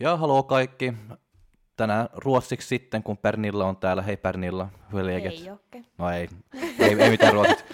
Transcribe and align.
Ja 0.00 0.16
haloo 0.16 0.42
kaikki. 0.42 0.94
Tänään 1.76 2.08
ruotsiksi 2.12 2.68
sitten, 2.68 3.02
kun 3.02 3.18
Pernilla 3.18 3.64
on 3.64 3.76
täällä. 3.76 4.02
Hei 4.02 4.16
Pernilla, 4.16 4.68
hyölieket. 4.92 5.32
Ei 5.32 5.44
Jokke. 5.44 5.84
No 5.98 6.10
ei, 6.10 6.28
ei, 6.78 7.02
ei 7.02 7.10
mitään 7.10 7.32
ruotsiksi. 7.32 7.64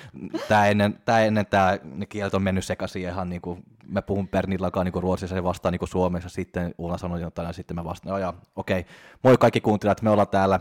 Tää 0.48 0.66
ennen, 0.66 0.98
tää 1.04 1.24
ennen 1.24 1.46
tää 1.46 1.78
ne 1.82 2.06
kielet 2.06 2.34
on 2.34 2.42
mennyt 2.42 2.64
sekaisin 2.64 3.02
ihan 3.02 3.28
niinku, 3.28 3.58
mä 3.89 4.03
puhun 4.03 4.29
Pernillakaan 4.29 4.85
niinku 4.85 5.01
ruotsissa 5.01 5.37
ja 5.37 5.45
vastaan 5.45 5.73
niinku 5.73 5.87
suomessa. 5.87 6.29
Sitten 6.29 6.75
Ulla 6.79 6.98
sanoi 6.98 7.21
jotain 7.21 7.46
ja 7.46 7.53
sitten 7.53 7.77
mä 7.77 7.84
vastaan. 7.84 8.12
No 8.12 8.19
ja 8.19 8.34
okei. 8.56 8.80
Okay. 8.80 8.92
Moi 9.23 9.37
kaikki 9.38 9.61
kuuntelijat, 9.61 10.02
me 10.02 10.11
ollaan 10.11 10.29
täällä. 10.29 10.61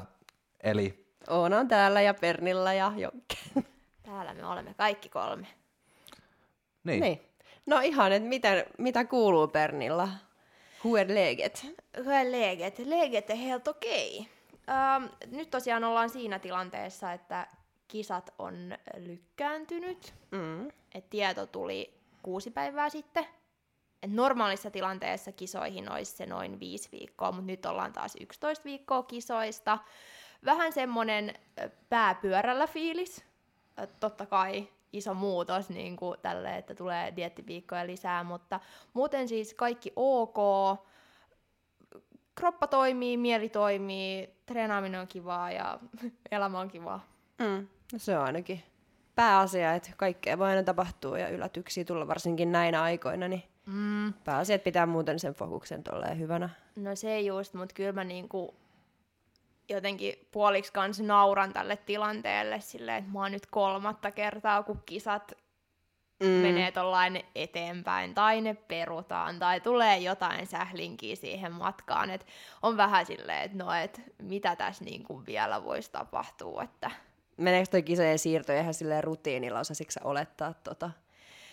Eli 0.63 1.05
Oona 1.29 1.59
on 1.59 1.67
täällä 1.67 2.01
ja 2.01 2.13
Pernilla 2.13 2.73
ja 2.73 2.93
Jokke. 2.97 3.35
Täällä 4.03 4.33
me 4.33 4.45
olemme 4.45 4.73
kaikki 4.73 5.09
kolme. 5.09 5.47
niin. 6.83 7.01
Niin. 7.01 7.21
No 7.65 7.79
ihan, 7.79 8.11
että 8.11 8.29
mitä, 8.29 8.65
mitä 8.77 9.05
kuuluu 9.05 9.47
Pernilla? 9.47 10.09
Hur 10.83 10.99
är 10.99 11.07
läget? 11.15 11.65
Hur 11.97 12.13
är 12.13 12.31
läget? 12.31 12.79
Läget 12.79 13.29
är 13.29 13.35
helt 13.35 13.67
okej. 13.67 14.27
Ähm, 14.69 15.05
nyt 15.31 15.49
tosiaan 15.49 15.83
ollaan 15.83 16.09
siinä 16.09 16.39
tilanteessa, 16.39 17.13
että 17.13 17.47
kisat 17.87 18.33
on 18.39 18.55
lykkääntynyt. 18.97 20.13
Mm. 20.31 20.67
Et 20.95 21.09
tieto 21.09 21.45
tuli 21.45 22.02
kuusi 22.23 22.51
päivää 22.51 22.89
sitten. 22.89 23.25
Et 24.03 24.11
normaalissa 24.11 24.71
tilanteessa 24.71 25.31
kisoihin 25.31 25.91
olisi 25.91 26.15
se 26.15 26.25
noin 26.25 26.59
viisi 26.59 26.89
viikkoa, 26.91 27.31
mutta 27.31 27.45
nyt 27.45 27.65
ollaan 27.65 27.93
taas 27.93 28.15
11 28.19 28.63
viikkoa 28.63 29.03
kisoista. 29.03 29.79
Vähän 30.45 30.73
semmonen 30.73 31.33
ö, 31.61 31.69
pääpyörällä 31.89 32.67
fiilis. 32.67 33.25
Totta 33.99 34.25
kai 34.25 34.67
iso 34.93 35.13
muutos 35.13 35.69
niin 35.69 35.97
kuin 35.97 36.19
tälle, 36.21 36.57
että 36.57 36.75
tulee 36.75 37.15
diettiviikkoja 37.15 37.87
lisää, 37.87 38.23
mutta 38.23 38.59
muuten 38.93 39.27
siis 39.27 39.53
kaikki 39.53 39.93
ok. 39.95 40.37
Kroppa 42.35 42.67
toimii, 42.67 43.17
mieli 43.17 43.49
toimii, 43.49 44.29
treenaaminen 44.45 45.01
on 45.01 45.07
kivaa 45.07 45.51
ja 45.51 45.79
elämä 46.31 46.59
on 46.59 46.69
kivaa. 46.69 47.05
Mm. 47.39 47.67
No 47.93 47.99
se 47.99 48.17
on 48.17 48.25
ainakin 48.25 48.63
pääasia, 49.15 49.73
että 49.73 49.91
kaikkea 49.97 50.37
voi 50.37 50.49
aina 50.49 50.63
tapahtua 50.63 51.19
ja 51.19 51.29
yllätyksiä 51.29 51.85
tulla 51.85 52.07
varsinkin 52.07 52.51
näinä 52.51 52.81
aikoina, 52.81 53.27
niin 53.27 53.43
Mm. 53.65 54.13
pääasia, 54.13 54.55
että 54.55 54.63
pitää 54.63 54.85
muuten 54.85 55.19
sen 55.19 55.33
fokuksen 55.33 55.83
tolleen 55.83 56.19
hyvänä. 56.19 56.49
No 56.75 56.95
se 56.95 57.19
just, 57.21 57.53
mutta 57.53 57.73
kyllä 57.73 57.91
mä 57.91 58.03
niinku 58.03 58.55
jotenkin 59.69 60.27
puoliksi 60.31 60.73
kans 60.73 60.99
nauran 60.99 61.53
tälle 61.53 61.77
tilanteelle 61.77 62.59
silleen, 62.59 62.97
että 62.97 63.11
mä 63.11 63.19
oon 63.19 63.31
nyt 63.31 63.45
kolmatta 63.45 64.11
kertaa, 64.11 64.63
kun 64.63 64.83
kisat 64.85 65.31
mm. 66.19 66.27
menee 66.27 66.71
tollain 66.71 67.23
eteenpäin, 67.35 68.13
tai 68.13 68.41
ne 68.41 68.53
perutaan, 68.53 69.39
tai 69.39 69.61
tulee 69.61 69.97
jotain 69.97 70.47
sählinkiä 70.47 71.15
siihen 71.15 71.51
matkaan, 71.51 72.09
että 72.09 72.27
on 72.61 72.77
vähän 72.77 73.05
silleen, 73.05 73.41
että 73.41 73.63
no, 73.63 73.73
et 73.73 74.01
mitä 74.21 74.55
tässä 74.55 74.83
niinku 74.83 75.25
vielä 75.25 75.63
voisi 75.63 75.91
tapahtua, 75.91 76.63
että 76.63 76.91
Meneekö 77.37 77.69
toi 77.71 77.83
kisojen 77.83 78.19
siirto 78.19 78.53
ihan 78.53 78.73
silleen 78.73 79.03
rutiinilla, 79.03 79.59
osasitko 79.59 80.09
olettaa 80.09 80.53
tota? 80.53 80.91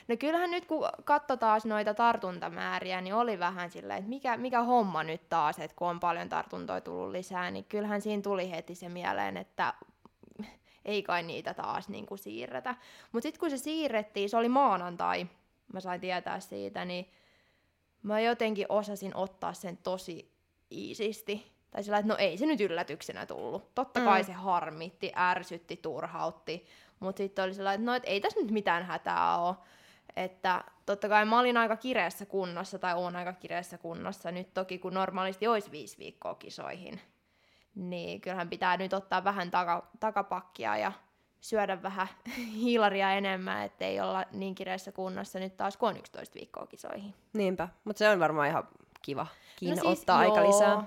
No 0.09 0.17
kyllähän 0.17 0.51
nyt 0.51 0.65
kun 0.65 0.89
katsoi 1.05 1.39
taas 1.39 1.65
noita 1.65 1.95
tartuntamääriä, 1.95 3.01
niin 3.01 3.15
oli 3.15 3.39
vähän 3.39 3.71
silleen, 3.71 3.99
että 3.99 4.09
mikä, 4.09 4.37
mikä 4.37 4.63
homma 4.63 5.03
nyt 5.03 5.29
taas, 5.29 5.59
että 5.59 5.77
kun 5.77 5.89
on 5.89 6.01
paljon 6.01 6.29
tartuntoja 6.29 6.81
tullut 6.81 7.11
lisää, 7.11 7.51
niin 7.51 7.65
kyllähän 7.65 8.01
siinä 8.01 8.23
tuli 8.23 8.51
heti 8.51 8.75
se 8.75 8.89
mieleen, 8.89 9.37
että 9.37 9.75
ei 10.85 11.03
kai 11.03 11.23
niitä 11.23 11.55
taas 11.55 11.89
niin 11.89 12.07
kuin 12.07 12.19
siirretä. 12.19 12.75
Mutta 13.13 13.23
sitten 13.23 13.41
kun 13.41 13.51
se 13.51 13.57
siirrettiin, 13.57 14.31
se 14.31 14.37
oli 14.37 14.49
maanantai, 14.49 15.27
mä 15.73 15.81
sain 15.81 16.01
tietää 16.01 16.41
siitä, 16.41 16.85
niin 16.85 17.11
mä 18.03 18.21
jotenkin 18.21 18.67
osasin 18.69 19.17
ottaa 19.17 19.53
sen 19.53 19.77
tosi 19.77 20.33
iisisti. 20.73 21.50
Tai 21.71 21.83
sillä, 21.85 21.99
että 21.99 22.09
no 22.13 22.17
ei 22.19 22.39
se 22.39 22.47
nyt 22.47 22.61
yllätyksenä 22.61 23.27
tullut. 23.27 23.75
Totta 23.75 24.01
kai 24.01 24.21
Mm. 24.21 24.27
se 24.27 24.33
harmitti, 24.33 25.13
ärsytti, 25.17 25.77
turhautti. 25.77 26.67
Mutta 27.01 27.19
sitten 27.19 27.45
oli 27.45 27.55
sellainen, 27.55 27.81
että 27.81 27.91
no 27.91 27.95
et 27.97 28.03
ei 28.07 28.21
tässä 28.21 28.41
nyt 28.41 28.51
mitään 28.51 28.85
hätää 28.85 29.39
ole. 29.39 29.55
Että 30.17 30.65
totta 30.87 31.09
kai 31.09 31.25
mä 31.25 31.39
olin 31.41 31.57
aika 31.57 31.77
kireessä 31.77 32.27
kunnossa, 32.27 32.79
tai 32.79 32.95
oon 32.95 33.17
aika 33.17 33.33
kireessä 33.33 33.79
kunnossa. 33.79 34.31
Nyt 34.31 34.55
toki 34.55 34.79
kun 34.79 34.95
normaalisti 34.95 35.47
olisi 35.49 35.71
viisi 35.71 35.99
viikkoa 35.99 36.35
kisoihin, 36.35 37.01
niin 37.75 38.21
kyllähän 38.21 38.49
pitää 38.49 38.77
nyt 38.77 38.93
ottaa 38.93 39.25
vähän 39.25 39.51
taka, 39.51 39.89
takapakkia 40.01 40.77
ja 40.77 40.93
syödä 41.41 41.83
vähän 41.83 42.09
hiilaria 42.63 43.13
enemmän, 43.13 43.65
ettei 43.65 44.01
olla 44.01 44.25
niin 44.33 44.55
kireessä 44.55 44.93
kunnossa 44.93 45.39
nyt 45.39 45.57
taas 45.57 45.77
kun 45.77 45.89
on 45.89 45.97
11 45.97 46.35
viikkoa 46.35 46.67
kisoihin. 46.67 47.15
Niinpä, 47.33 47.69
mutta 47.85 47.99
se 47.99 48.09
on 48.09 48.21
varmaan 48.21 48.49
ihan 48.49 48.69
kiva. 49.03 49.27
Kiinni 49.57 49.77
No 49.77 49.83
siis 49.83 49.99
ottaa 50.01 50.19
aika 50.19 50.41
joo. 50.41 50.49
lisää. 50.49 50.85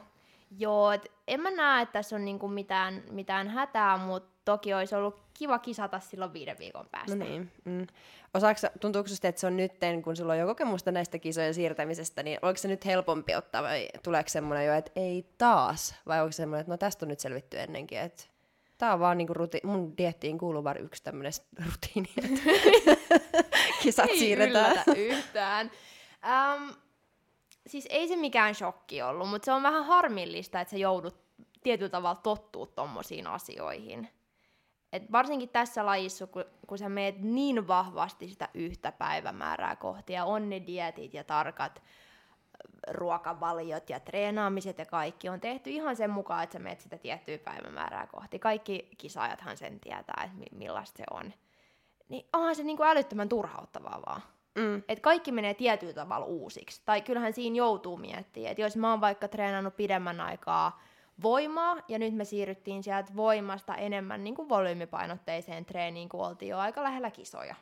Joo, 0.57 0.91
et 0.91 1.11
en 1.27 1.39
mä 1.41 1.51
näe, 1.51 1.81
että 1.81 1.93
tässä 1.93 2.15
on 2.15 2.25
niinku 2.25 2.47
mitään, 2.47 3.03
mitään 3.11 3.47
hätää, 3.47 3.97
mutta 3.97 4.33
toki 4.45 4.73
olisi 4.73 4.95
ollut 4.95 5.19
kiva 5.33 5.59
kisata 5.59 5.99
silloin 5.99 6.33
viiden 6.33 6.57
viikon 6.59 6.85
päästä. 6.91 7.15
No 7.15 7.25
niin. 7.25 7.51
Mm. 7.65 7.87
Osaatko, 8.33 8.67
tuntuuko 8.79 9.07
susta, 9.09 9.27
että 9.27 9.41
se 9.41 9.47
on 9.47 9.57
nytten, 9.57 10.01
kun 10.01 10.15
sulla 10.15 10.33
on 10.33 10.39
jo 10.39 10.45
kokemusta 10.45 10.91
näistä 10.91 11.19
kisojen 11.19 11.53
siirtämisestä, 11.53 12.23
niin 12.23 12.39
oliko 12.41 12.57
se 12.57 12.67
nyt 12.67 12.85
helpompi 12.85 13.35
ottaa 13.35 13.63
vai 13.63 13.89
tuleeko 14.03 14.29
semmoinen 14.29 14.65
jo, 14.67 14.73
että 14.73 14.91
ei 14.95 15.25
taas? 15.37 15.95
Vai 16.07 16.21
onko 16.21 16.31
semmoinen, 16.31 16.61
että 16.61 16.71
no 16.71 16.77
tästä 16.77 17.05
on 17.05 17.09
nyt 17.09 17.19
selvitty 17.19 17.59
ennenkin, 17.59 17.99
että 17.99 18.23
tämä 18.77 18.93
on 18.93 18.99
vaan 18.99 19.17
niinku 19.17 19.33
ruti- 19.33 19.67
mun 19.67 19.97
diettiin 19.97 20.37
kuuluu 20.37 20.63
vaan 20.63 20.77
yksi 20.77 21.03
tämmöinen 21.03 21.31
rutiini, 21.65 22.09
että 22.17 22.41
kisat 23.83 24.09
ei 24.09 24.19
siirretään. 24.19 24.83
yhtään. 24.97 25.71
Um, 26.23 26.73
siis 27.67 27.87
ei 27.89 28.07
se 28.07 28.15
mikään 28.15 28.55
shokki 28.55 29.01
ollut, 29.01 29.29
mutta 29.29 29.45
se 29.45 29.51
on 29.51 29.63
vähän 29.63 29.85
harmillista, 29.85 30.61
että 30.61 30.71
sä 30.71 30.77
joudut 30.77 31.15
tietyllä 31.63 31.89
tavalla 31.89 32.21
tottuu 32.23 32.67
tommosiin 32.67 33.27
asioihin. 33.27 34.09
Et 34.93 35.11
varsinkin 35.11 35.49
tässä 35.49 35.85
lajissa, 35.85 36.27
kun, 36.27 36.45
kun 36.67 36.77
sä 36.77 36.89
meet 36.89 37.21
niin 37.21 37.67
vahvasti 37.67 38.27
sitä 38.27 38.49
yhtä 38.53 38.91
päivämäärää 38.91 39.75
kohti, 39.75 40.13
ja 40.13 40.25
on 40.25 40.49
ne 40.49 40.61
dietit 40.67 41.13
ja 41.13 41.23
tarkat 41.23 41.81
ruokavaliot 42.87 43.89
ja 43.89 43.99
treenaamiset 43.99 44.77
ja 44.77 44.85
kaikki 44.85 45.29
on 45.29 45.39
tehty 45.41 45.69
ihan 45.69 45.95
sen 45.95 46.09
mukaan, 46.09 46.43
että 46.43 46.53
sä 46.53 46.59
meet 46.59 46.81
sitä 46.81 46.97
tiettyä 46.97 47.37
päivämäärää 47.37 48.07
kohti. 48.07 48.39
Kaikki 48.39 48.89
kisaajathan 48.97 49.57
sen 49.57 49.79
tietää, 49.79 50.23
että 50.25 50.37
mi- 50.37 50.57
millaista 50.57 50.97
se 50.97 51.03
on. 51.11 51.33
Niin 52.09 52.27
onhan 52.33 52.55
se 52.55 52.63
niinku 52.63 52.83
älyttömän 52.83 53.29
turhauttavaa 53.29 54.01
vaan. 54.05 54.21
Mm. 54.55 54.83
Et 54.87 54.99
kaikki 54.99 55.31
menee 55.31 55.53
tietyllä 55.53 55.93
tavalla 55.93 56.25
uusiksi. 56.25 56.81
Tai 56.85 57.01
kyllähän 57.01 57.33
siinä 57.33 57.55
joutuu 57.55 57.97
miettimään, 57.97 58.51
että 58.51 58.61
jos 58.61 58.77
mä 58.77 58.89
oon 58.89 59.01
vaikka 59.01 59.27
treenannut 59.27 59.75
pidemmän 59.75 60.21
aikaa 60.21 60.81
voimaa, 61.23 61.77
ja 61.87 61.99
nyt 61.99 62.13
me 62.13 62.25
siirryttiin 62.25 62.83
sieltä 62.83 63.15
voimasta 63.15 63.75
enemmän 63.75 64.23
niin 64.23 64.35
kuin 64.35 64.49
volyymipainotteiseen 64.49 65.65
treeniin, 65.65 66.09
kun 66.09 66.25
oltiin 66.25 66.49
jo 66.49 66.59
aika 66.59 66.83
lähellä 66.83 67.11
kisoja. 67.11 67.55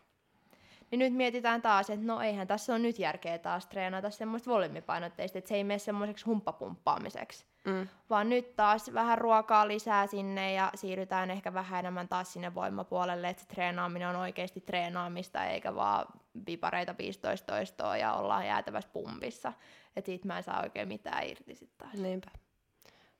Niin 0.91 0.99
nyt 0.99 1.13
mietitään 1.13 1.61
taas, 1.61 1.89
että 1.89 2.05
no 2.05 2.21
eihän 2.21 2.47
tässä 2.47 2.73
on 2.73 2.81
nyt 2.81 2.99
järkeä 2.99 3.37
taas 3.37 3.65
treenata 3.65 4.09
semmoista 4.09 4.51
volyymipainotteista, 4.51 5.37
että 5.37 5.49
se 5.49 5.55
ei 5.55 5.63
mene 5.63 5.79
semmoiseksi 5.79 6.25
humppapumppaamiseksi. 6.25 7.45
Mm. 7.65 7.87
Vaan 8.09 8.29
nyt 8.29 8.55
taas 8.55 8.93
vähän 8.93 9.17
ruokaa 9.17 9.67
lisää 9.67 10.07
sinne 10.07 10.53
ja 10.53 10.71
siirrytään 10.75 11.31
ehkä 11.31 11.53
vähän 11.53 11.79
enemmän 11.79 12.07
taas 12.07 12.33
sinne 12.33 12.55
voimapuolelle, 12.55 13.29
että 13.29 13.43
se 13.43 13.49
treenaaminen 13.49 14.09
on 14.09 14.15
oikeasti 14.15 14.61
treenaamista 14.61 15.45
eikä 15.45 15.75
vaan 15.75 16.05
pipareita 16.45 16.95
15 16.97 17.53
toistoa 17.53 17.97
ja 17.97 18.13
ollaan 18.13 18.45
jäätävässä 18.45 18.89
pumpissa. 18.93 19.53
Että 19.95 20.05
siitä 20.05 20.27
mä 20.27 20.37
en 20.37 20.43
saa 20.43 20.61
oikein 20.63 20.87
mitään 20.87 21.27
irti 21.27 21.55
sitten 21.55 21.77
taas. 21.77 21.93
Niinpä. 21.93 22.31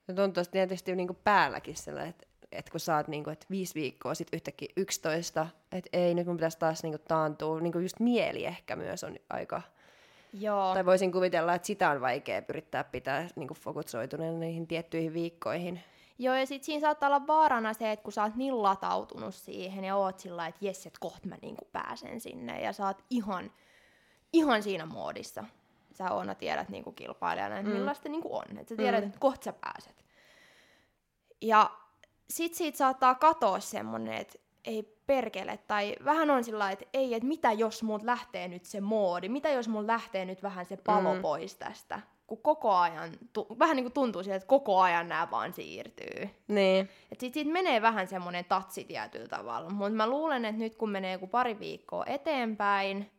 Se 0.01 0.13
tuntuu 0.13 0.43
tietysti 0.51 0.95
niinku 0.95 1.13
päälläkin 1.23 1.75
sellainen, 1.75 2.09
että, 2.09 2.27
että 2.51 2.71
kun 2.71 2.79
saat 2.79 3.07
niinku, 3.07 3.29
että 3.29 3.45
viisi 3.49 3.75
viikkoa, 3.75 4.13
sitten 4.13 4.37
yhtäkkiä 4.37 4.67
11, 4.77 5.47
että 5.71 5.89
ei, 5.93 6.13
nyt 6.13 6.27
mun 6.27 6.37
pitäisi 6.37 6.59
taas 6.59 6.83
niinku 6.83 7.01
taantua, 7.07 7.59
niinku 7.59 7.79
just 7.79 7.99
mieli 7.99 8.45
ehkä 8.45 8.75
myös 8.75 9.03
on 9.03 9.15
aika, 9.29 9.61
Joo. 10.33 10.73
tai 10.73 10.85
voisin 10.85 11.11
kuvitella, 11.11 11.53
että 11.53 11.65
sitä 11.65 11.89
on 11.89 12.01
vaikea 12.01 12.41
yrittää 12.49 12.83
pitää 12.83 13.27
niinku 13.35 13.53
fokusoituneena 13.53 14.37
niihin 14.37 14.67
tiettyihin 14.67 15.13
viikkoihin. 15.13 15.83
Joo, 16.23 16.35
ja 16.35 16.45
sitten 16.45 16.65
siinä 16.65 16.81
saattaa 16.81 17.07
olla 17.07 17.27
vaarana 17.27 17.73
se, 17.73 17.91
että 17.91 18.03
kun 18.03 18.13
sä 18.13 18.23
oot 18.23 18.35
niin 18.35 18.63
latautunut 18.63 19.35
siihen 19.35 19.83
ja 19.83 19.95
oot 19.95 20.19
sillä 20.19 20.47
että 20.47 20.65
jes, 20.65 20.85
että 20.85 20.99
kohta 20.99 21.27
mä 21.27 21.35
niinku 21.41 21.65
pääsen 21.71 22.19
sinne 22.19 22.61
ja 22.61 22.73
sä 22.73 22.87
oot 22.87 23.03
ihan, 23.09 23.51
ihan 24.33 24.63
siinä 24.63 24.85
moodissa. 24.85 25.43
Sä 25.93 26.11
Oona 26.11 26.35
tiedät 26.35 26.69
niinku 26.69 26.91
kilpailijana, 26.91 27.57
että 27.57 27.69
Mm. 27.71 27.75
millaista 27.77 28.09
niinku 28.09 28.35
on. 28.35 28.57
Että 28.57 28.69
sä 28.69 28.75
tiedät, 28.75 29.01
Mm. 29.01 29.07
että 29.07 29.19
kohta 29.19 29.43
sä 29.43 29.53
pääset. 29.53 30.05
Ja 31.41 31.71
sit 32.29 32.53
siitä 32.53 32.77
saattaa 32.77 33.15
katoa 33.15 33.59
semmonen, 33.59 34.13
että 34.13 34.39
ei 34.65 34.83
perkele, 35.07 35.57
tai 35.67 35.95
vähän 36.05 36.29
on 36.31 36.43
sillä 36.43 36.71
että 36.71 36.85
ei, 36.93 37.13
että 37.13 37.27
mitä 37.27 37.51
jos 37.51 37.83
muut 37.83 38.03
lähtee 38.03 38.47
nyt 38.47 38.65
se 38.65 38.81
moodi, 38.81 39.29
mitä 39.29 39.49
jos 39.49 39.67
mulla 39.67 39.87
lähtee 39.87 40.25
nyt 40.25 40.43
vähän 40.43 40.65
se 40.65 40.77
palo 40.77 41.15
Mm. 41.15 41.21
pois 41.21 41.55
tästä, 41.55 41.99
kun 42.31 42.41
koko 42.41 42.71
ajan, 42.75 43.11
tu- 43.33 43.47
vähän 43.59 43.75
niin 43.75 43.83
kuin 43.83 43.93
tuntuu 43.93 44.23
siltä, 44.23 44.35
että 44.35 44.47
koko 44.47 44.79
ajan 44.81 45.09
nämä 45.09 45.27
vaan 45.31 45.53
siirtyy. 45.53 46.29
Niin. 46.47 46.89
Et 47.11 47.19
sit 47.19 47.33
siitä 47.33 47.51
menee 47.51 47.81
vähän 47.81 48.07
semmoinen 48.07 48.45
tatsi 48.45 48.83
tietyllä 48.83 49.27
tavalla, 49.27 49.69
mutta 49.69 49.91
mä 49.95 50.07
luulen, 50.09 50.45
että 50.45 50.59
nyt 50.59 50.75
kun 50.75 50.89
menee 50.89 51.11
joku 51.11 51.27
pari 51.27 51.59
viikkoa 51.59 52.03
eteenpäin, 52.05 53.11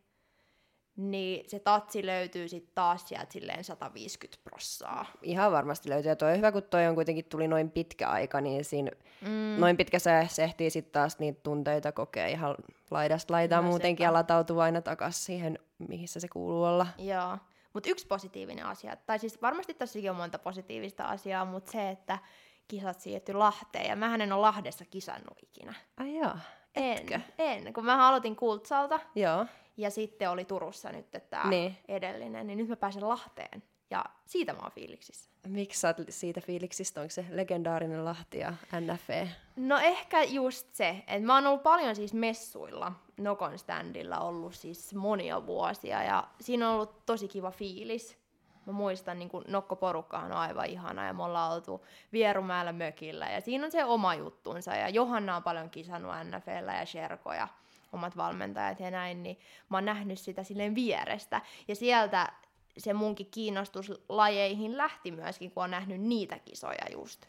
niin 0.95 1.49
se 1.49 1.59
tatsi 1.59 2.05
löytyy 2.05 2.47
sitten 2.47 2.71
taas 2.75 3.07
sieltä 3.09 3.31
silleen 3.33 3.63
150 3.63 4.43
prossaa. 4.43 5.05
Ihan 5.21 5.51
varmasti 5.51 5.89
löytyy. 5.89 6.11
Ja 6.11 6.15
toi 6.15 6.31
on 6.31 6.37
hyvä, 6.37 6.51
kun 6.51 6.63
toi 6.63 6.87
on 6.87 6.95
kuitenkin 6.95 7.25
tuli 7.25 7.47
noin 7.47 7.71
pitkä 7.71 8.09
aika, 8.09 8.41
niin 8.41 8.65
siinä 8.65 8.91
Mm. 9.21 9.55
noin 9.59 9.77
pitkässä 9.77 10.25
se 10.29 10.43
ehtii 10.43 10.69
sitten 10.69 10.91
taas 10.93 11.19
niitä 11.19 11.39
tunteita 11.43 11.91
kokea 11.91 12.27
ihan 12.27 12.55
laidasta 12.91 13.33
laitaan 13.33 13.63
No 13.63 13.69
muutenkin 13.69 14.03
sepä. 14.03 14.07
ja 14.09 14.13
latautuu 14.13 14.59
aina 14.59 14.81
takaisin 14.81 15.23
siihen, 15.25 15.59
mihin 15.77 16.07
se 16.07 16.27
kuuluu 16.27 16.63
olla. 16.63 16.87
Joo, 16.97 17.37
mutta 17.73 17.89
yksi 17.89 18.07
positiivinen 18.07 18.65
asia, 18.65 18.95
tai 18.95 19.19
siis 19.19 19.41
varmasti 19.41 19.73
tässäkin 19.73 20.11
on 20.11 20.17
monta 20.17 20.39
positiivista 20.39 21.03
asiaa, 21.03 21.45
mutta 21.45 21.71
se, 21.71 21.89
että 21.89 22.19
kisat 22.67 22.99
siirtyi 22.99 23.35
Lahteen, 23.35 23.85
ja 23.89 23.95
mähän 23.95 24.21
en 24.21 24.33
ole 24.33 24.41
Lahdessa 24.41 24.85
kisannut 24.85 25.37
ikinä. 25.43 25.73
Ai 25.97 26.15
joo. 26.17 26.31
En, 26.75 26.97
Etkö? 26.97 27.19
en, 27.37 27.73
kun 27.73 27.85
mä 27.85 28.07
aloitin 28.07 28.35
Kultsalta, 28.35 28.99
Joo. 29.15 29.45
ja 29.77 29.89
sitten 29.89 30.29
oli 30.29 30.45
Turussa 30.45 30.91
nyt 30.91 31.11
tämä 31.29 31.49
Niin. 31.49 31.77
edellinen, 31.87 32.47
niin 32.47 32.57
nyt 32.57 32.67
mä 32.67 32.75
pääsen 32.75 33.09
Lahteen, 33.09 33.63
ja 33.93 34.05
siitä 34.25 34.53
mä 34.53 34.59
oon 34.59 34.71
fiiliksissä. 34.71 35.29
Miksi 35.47 35.79
sä 35.79 35.87
oot 35.87 35.97
siitä 36.09 36.41
fiiliksistä? 36.41 37.01
Onko 37.01 37.11
se 37.11 37.25
legendaarinen 37.29 38.05
Lahti 38.05 38.39
ja 38.39 38.53
NFE? 38.79 39.29
No 39.55 39.77
ehkä 39.77 40.23
just 40.23 40.67
se, 40.75 40.89
että 40.89 41.25
mä 41.25 41.35
oon 41.35 41.47
ollut 41.47 41.63
paljon 41.63 41.95
siis 41.95 42.13
messuilla, 42.13 42.91
Nokon 43.17 43.59
standilla 43.59 44.19
ollut 44.19 44.53
siis 44.55 44.93
monia 44.93 45.45
vuosia 45.45 46.03
ja 46.03 46.27
siinä 46.41 46.69
on 46.69 46.75
ollut 46.75 47.05
tosi 47.05 47.27
kiva 47.27 47.51
fiilis. 47.51 48.17
Mä 48.65 48.73
muistan, 48.73 49.19
niin 49.19 49.29
kun 49.29 49.43
Nokko-porukkahan 49.47 50.31
on 50.31 50.37
aivan 50.37 50.65
ihana 50.65 51.05
ja 51.07 51.13
me 51.13 51.23
ollaan 51.23 51.53
oltu 51.53 51.85
Vierumäellä 52.13 52.73
mökillä 52.73 53.29
ja 53.29 53.41
siinä 53.41 53.65
on 53.65 53.71
se 53.71 53.85
oma 53.85 54.15
juttunsa 54.15 54.75
ja 54.75 54.89
Johanna 54.89 55.35
on 55.35 55.43
paljon 55.43 55.69
kisannut 55.69 56.11
NFLllä 56.23 56.73
ja 56.73 56.85
Sherko 56.85 57.33
ja 57.33 57.47
omat 57.93 58.17
valmentajat 58.17 58.79
ja 58.79 58.91
näin, 58.91 59.23
niin 59.23 59.39
mä 59.69 59.77
oon 59.77 59.85
nähnyt 59.85 60.19
sitä 60.19 60.43
silleen 60.43 60.75
vierestä 60.75 61.41
ja 61.67 61.75
sieltä 61.75 62.31
se 62.77 62.93
munkin 62.93 63.31
kiinnostus 63.31 63.91
lajeihin 64.09 64.77
lähti 64.77 65.11
myöskin, 65.11 65.51
kun 65.51 65.63
on 65.63 65.71
nähnyt 65.71 66.01
niitä 66.01 66.39
kisoja 66.39 66.85
just. 66.91 67.25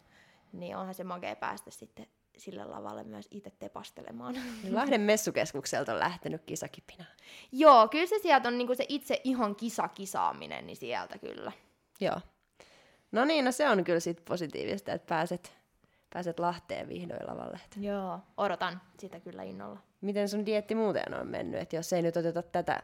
Niin 0.52 0.76
onhan 0.76 0.94
se 0.94 1.05
makea 1.05 1.37
päästä 1.37 1.70
sitten 1.70 2.06
sille 2.37 2.64
lavalle 2.64 3.05
myös 3.05 3.29
itse 3.31 3.50
tepastelemaan. 3.58 4.35
Lahden 4.70 5.00
messukeskukselta 5.00 5.93
on 5.93 5.99
lähtenyt 5.99 6.43
kisakipinä. 6.43 7.05
Joo, 7.52 7.88
kyllä 7.88 8.06
se 8.06 8.19
sieltä 8.23 8.49
on 8.49 8.58
niinku 8.58 8.75
se 8.75 8.87
itse 8.88 9.20
ihan 9.25 9.56
kisa-kisaaminen, 9.56 10.67
niin 10.67 10.76
sieltä 10.76 11.19
kyllä. 11.19 11.52
Joo. 12.00 12.20
No 13.12 13.25
niin, 13.25 13.44
no 13.44 13.52
se 13.52 13.69
on 13.69 13.85
kyllä 13.85 14.00
sit 14.00 14.25
positiivista, 14.25 14.93
että 14.93 15.06
pääset, 15.06 15.52
pääset 16.12 16.38
Lahteen 16.38 16.88
vihdoin 16.88 17.26
lavalle. 17.26 17.61
Joo. 17.81 18.19
Odotan 18.37 18.81
sitä 18.99 19.20
kyllä 19.20 19.43
innolla. 19.43 19.79
Miten 20.00 20.29
sun 20.29 20.46
dietti 20.46 20.75
muuten 20.75 21.14
on 21.14 21.26
mennyt? 21.26 21.61
Et 21.61 21.73
jos 21.73 21.93
ei 21.93 22.02
nyt 22.02 22.17
oteta 22.17 22.43
tätä, 22.43 22.82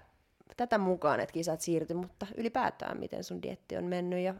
tätä 0.56 0.78
mukaan, 0.78 1.20
että 1.20 1.32
kisat 1.32 1.60
siirty, 1.60 1.94
mutta 1.94 2.26
ylipäätään 2.36 3.00
miten 3.00 3.24
sun 3.24 3.42
dietti 3.42 3.76
on 3.76 3.84
mennyt 3.84 4.18
ja 4.18 4.34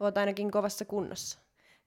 oot 0.00 0.18
ainakin 0.18 0.50
kovassa 0.50 0.84
kunnossa. 0.84 1.38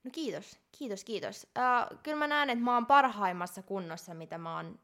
No 0.04 0.10
kiitos, 0.14 0.60
kiitos, 0.78 1.04
kiitos. 1.04 1.46
Uh, 1.58 1.98
kyllä 2.02 2.18
mä 2.18 2.26
näen, 2.26 2.50
että 2.50 2.64
mä 2.64 2.74
oon 2.74 2.86
parhaimmassa 2.86 3.62
kunnossa, 3.62 4.14
mitä 4.14 4.38
mä 4.38 4.56
oon 4.56 4.78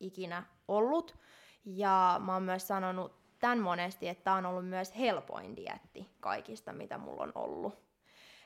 ikinä 0.00 0.42
ollut. 0.68 1.16
Ja 1.64 2.20
mä 2.24 2.32
oon 2.32 2.42
myös 2.42 2.68
sanonut 2.68 3.12
tämän 3.38 3.58
monesti, 3.58 4.08
että 4.08 4.24
tämä 4.24 4.36
on 4.36 4.46
ollut 4.46 4.68
myös 4.68 4.98
helpoin 4.98 5.56
dietti 5.56 6.10
kaikista, 6.20 6.72
mitä 6.72 6.98
mulla 6.98 7.22
on 7.22 7.32
ollut. 7.34 7.74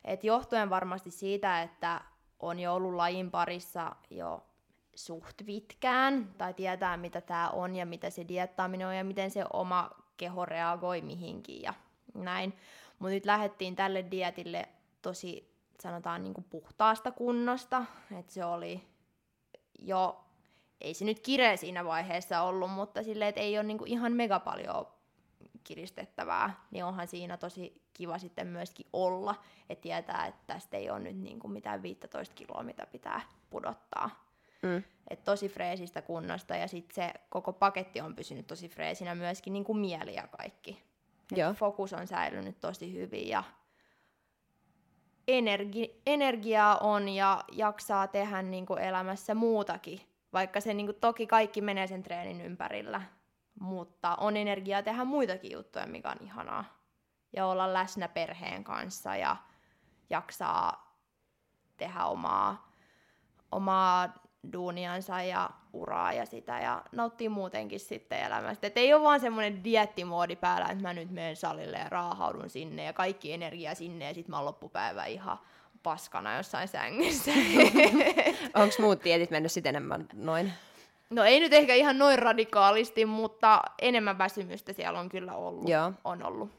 Et 0.04 0.24
johtuen 0.24 0.70
varmasti 0.70 1.10
siitä, 1.10 1.62
että 1.62 2.00
on 2.40 2.60
jo 2.60 2.74
ollut 2.74 2.94
lajin 2.94 3.30
parissa 3.30 3.96
jo 4.10 4.46
suht 4.94 5.36
pitkään, 5.46 6.34
tai 6.38 6.54
tietää 6.54 6.96
mitä 6.96 7.20
tämä 7.20 7.48
on 7.48 7.76
ja 7.76 7.86
mitä 7.86 8.10
se 8.10 8.28
diettaaminen 8.28 8.86
on 8.86 8.96
ja 8.96 9.04
miten 9.04 9.30
se 9.30 9.44
oma 9.52 9.90
keho 10.16 10.46
reagoi 10.46 11.00
mihinkin 11.00 11.62
ja 11.62 11.74
näin. 12.14 12.56
Mutta 12.98 13.14
nyt 13.14 13.26
lähdettiin 13.26 13.76
tälle 13.76 14.04
dietille 14.10 14.68
tosi, 15.02 15.54
sanotaan 15.82 16.22
niin 16.22 16.46
puhtaasta 16.50 17.12
kunnosta, 17.12 17.84
että 18.18 18.32
se 18.32 18.44
oli 18.44 18.88
jo, 19.78 20.24
ei 20.80 20.94
se 20.94 21.04
nyt 21.04 21.20
kireä 21.20 21.56
siinä 21.56 21.84
vaiheessa 21.84 22.42
ollut, 22.42 22.70
mutta 22.70 23.02
silleen, 23.02 23.28
että 23.28 23.40
ei 23.40 23.58
ole 23.58 23.66
niin 23.66 23.86
ihan 23.86 24.12
mega 24.12 24.40
paljon 24.40 24.86
kiristettävää, 25.64 26.64
niin 26.70 26.84
onhan 26.84 27.08
siinä 27.08 27.36
tosi 27.36 27.82
kiva 27.92 28.18
sitten 28.18 28.46
myöskin 28.46 28.86
olla, 28.92 29.34
että 29.68 29.82
tietää, 29.82 30.26
että 30.26 30.42
tästä 30.46 30.76
ei 30.76 30.90
ole 30.90 31.00
nyt 31.00 31.16
niin 31.16 31.38
kuin 31.38 31.52
mitään 31.52 31.82
15 31.82 32.34
kiloa, 32.34 32.62
mitä 32.62 32.86
pitää 32.86 33.20
pudottaa. 33.50 34.29
Mm. 34.62 34.82
Et 35.10 35.24
tosi 35.24 35.48
freesistä 35.48 36.02
kunnosta 36.02 36.56
ja 36.56 36.68
sitten 36.68 36.94
se 36.94 37.20
koko 37.28 37.52
paketti 37.52 38.00
on 38.00 38.16
pysynyt 38.16 38.46
tosi 38.46 38.68
freesinä 38.68 39.14
myöskin 39.14 39.52
niin 39.52 39.64
kuin 39.64 39.78
mieli 39.78 40.14
ja 40.14 40.26
kaikki. 40.26 40.82
Et 41.32 41.38
Joo. 41.38 41.54
Fokus 41.54 41.92
on 41.92 42.06
säilynyt 42.06 42.60
tosi 42.60 42.94
hyvin 42.94 43.28
ja 43.28 43.44
energi- 45.28 46.02
energiaa 46.06 46.78
on 46.78 47.08
ja 47.08 47.44
jaksaa 47.52 48.06
tehdä 48.06 48.42
niin 48.42 48.66
kuin 48.66 48.78
elämässä 48.78 49.34
muutakin, 49.34 50.00
vaikka 50.32 50.60
se 50.60 50.74
niin 50.74 50.86
kuin, 50.86 50.96
toki 51.00 51.26
kaikki 51.26 51.60
menee 51.60 51.86
sen 51.86 52.02
treenin 52.02 52.40
ympärillä, 52.40 53.02
mutta 53.60 54.14
on 54.14 54.36
energiaa 54.36 54.82
tehdä 54.82 55.04
muitakin 55.04 55.52
juttuja, 55.52 55.86
mikä 55.86 56.10
on 56.10 56.26
ihanaa. 56.26 56.64
Ja 57.36 57.46
olla 57.46 57.72
läsnä 57.72 58.08
perheen 58.08 58.64
kanssa 58.64 59.16
ja 59.16 59.36
jaksaa 60.10 60.96
tehdä 61.76 62.04
omaa, 62.04 62.72
omaa 63.52 64.14
duuniansa 64.52 65.22
ja 65.22 65.50
uraa 65.72 66.12
ja 66.12 66.26
sitä 66.26 66.60
ja 66.60 66.82
nauttii 66.92 67.28
muutenkin 67.28 67.80
sitten 67.80 68.20
elämästä. 68.20 68.66
Et 68.66 68.78
ei 68.78 68.94
ole 68.94 69.02
vaan 69.02 69.20
semmoinen 69.20 69.64
diettimoodi 69.64 70.36
päällä, 70.36 70.66
että 70.66 70.82
mä 70.82 70.94
nyt 70.94 71.10
menen 71.10 71.36
salille 71.36 71.78
ja 71.78 71.88
raahaudun 71.88 72.50
sinne 72.50 72.84
ja 72.84 72.92
kaikki 72.92 73.32
energia 73.32 73.74
sinne 73.74 74.08
ja 74.08 74.14
sitten 74.14 74.30
mä 74.30 74.36
oon 74.36 74.46
loppupäivä 74.46 75.04
ihan 75.04 75.38
paskana 75.82 76.36
jossain 76.36 76.68
sängyssä. 76.68 77.32
Onko 78.54 78.74
muut 78.78 79.04
dietit 79.04 79.30
mennyt 79.30 79.52
sitten 79.52 79.70
enemmän 79.70 80.08
noin? 80.14 80.52
no 81.10 81.24
ei 81.24 81.40
nyt 81.40 81.52
ehkä 81.52 81.74
ihan 81.74 81.98
noin 81.98 82.18
radikaalisti, 82.18 83.06
mutta 83.06 83.62
enemmän 83.82 84.18
väsymystä 84.18 84.72
siellä 84.72 85.00
on 85.00 85.08
kyllä 85.08 85.34
ollut. 85.34 85.68
Joo. 85.68 85.92
On 86.04 86.22
ollut. 86.22 86.50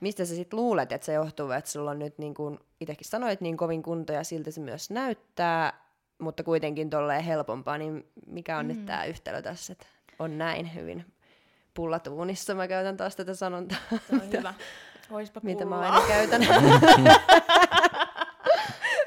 Mistä 0.00 0.24
sä 0.24 0.34
sitten 0.34 0.56
luulet, 0.56 0.92
että 0.92 1.04
se 1.04 1.12
johtuu, 1.12 1.50
että 1.50 1.70
sulla 1.70 1.90
on 1.90 1.98
nyt 1.98 2.18
niin 2.18 2.34
kuin 2.34 2.58
itsekin 2.80 3.08
sanoit 3.08 3.40
niin 3.40 3.56
kovin 3.56 3.82
kunto 3.82 4.12
ja 4.12 4.24
siltä 4.24 4.50
se 4.50 4.60
myös 4.60 4.90
näyttää, 4.90 5.87
mutta 6.18 6.42
kuitenkin 6.42 6.90
tolleen 6.90 7.24
helpompaa, 7.24 7.78
niin 7.78 8.10
mikä 8.26 8.58
on 8.58 8.66
mm. 8.66 8.68
nyt 8.68 8.86
tämä 8.86 9.04
yhtälö 9.04 9.42
tässä, 9.42 9.72
että 9.72 9.86
on 10.18 10.38
näin 10.38 10.74
hyvin 10.74 11.04
pullatuunissa, 11.74 12.54
mä 12.54 12.68
käytän 12.68 12.96
taas 12.96 13.16
tätä 13.16 13.34
sanontaa, 13.34 13.78
Se 13.90 14.14
on 14.14 14.32
hyvä. 14.32 14.54
Oispa 15.10 15.40
mitä 15.42 15.64
mä 15.64 15.78
aina 15.78 16.00
käytän. 16.08 16.40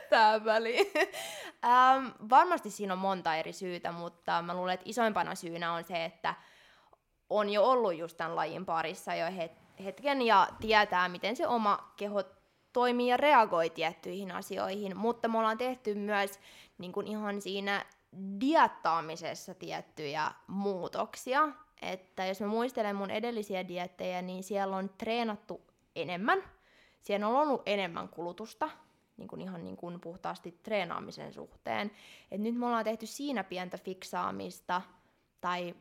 Tää 0.09 0.45
väli. 0.45 0.91
ähm, 1.65 2.07
varmasti 2.29 2.69
siinä 2.69 2.93
on 2.93 2.99
monta 2.99 3.35
eri 3.35 3.53
syytä, 3.53 3.91
mutta 3.91 4.41
mä 4.41 4.53
luulen, 4.53 4.73
että 4.73 4.89
isoimpana 4.89 5.35
syynä 5.35 5.73
on 5.73 5.83
se, 5.83 6.05
että 6.05 6.35
on 7.29 7.49
jo 7.49 7.63
ollut 7.63 7.97
just 7.97 8.17
tämän 8.17 8.35
lajin 8.35 8.65
parissa 8.65 9.15
jo 9.15 9.27
het- 9.27 9.83
hetken 9.83 10.21
ja 10.21 10.47
tietää, 10.61 11.09
miten 11.09 11.35
se 11.35 11.47
oma 11.47 11.93
keho 11.97 12.23
toimii 12.73 13.09
ja 13.09 13.17
reagoi 13.17 13.69
tiettyihin 13.69 14.31
asioihin, 14.31 14.97
mutta 14.97 15.27
me 15.27 15.37
ollaan 15.37 15.57
tehty 15.57 15.95
myös 15.95 16.39
niin 16.81 16.91
kuin 16.91 17.07
ihan 17.07 17.41
siinä 17.41 17.85
diettaamisessa 18.39 19.53
tiettyjä 19.53 20.31
muutoksia, 20.47 21.49
että 21.81 22.25
jos 22.25 22.41
mä 22.41 22.47
muistelen 22.47 22.95
mun 22.95 23.11
edellisiä 23.11 23.67
diettejä, 23.67 24.21
niin 24.21 24.43
siellä 24.43 24.77
on 24.77 24.89
treenattu 24.97 25.61
enemmän, 25.95 26.43
siellä 27.01 27.27
on 27.27 27.35
ollut 27.35 27.61
enemmän 27.65 28.09
kulutusta, 28.09 28.69
niin 29.17 29.27
kuin 29.27 29.41
ihan 29.41 29.63
niin 29.63 29.77
kuin 29.77 30.01
puhtaasti 30.01 30.59
treenaamisen 30.63 31.33
suhteen. 31.33 31.91
Et 32.31 32.41
nyt 32.41 32.55
me 32.55 32.65
ollaan 32.65 32.83
tehty 32.83 33.05
siinä 33.05 33.43
pientä 33.43 33.77
fiksaamista 33.77 34.81
tai 35.41 35.75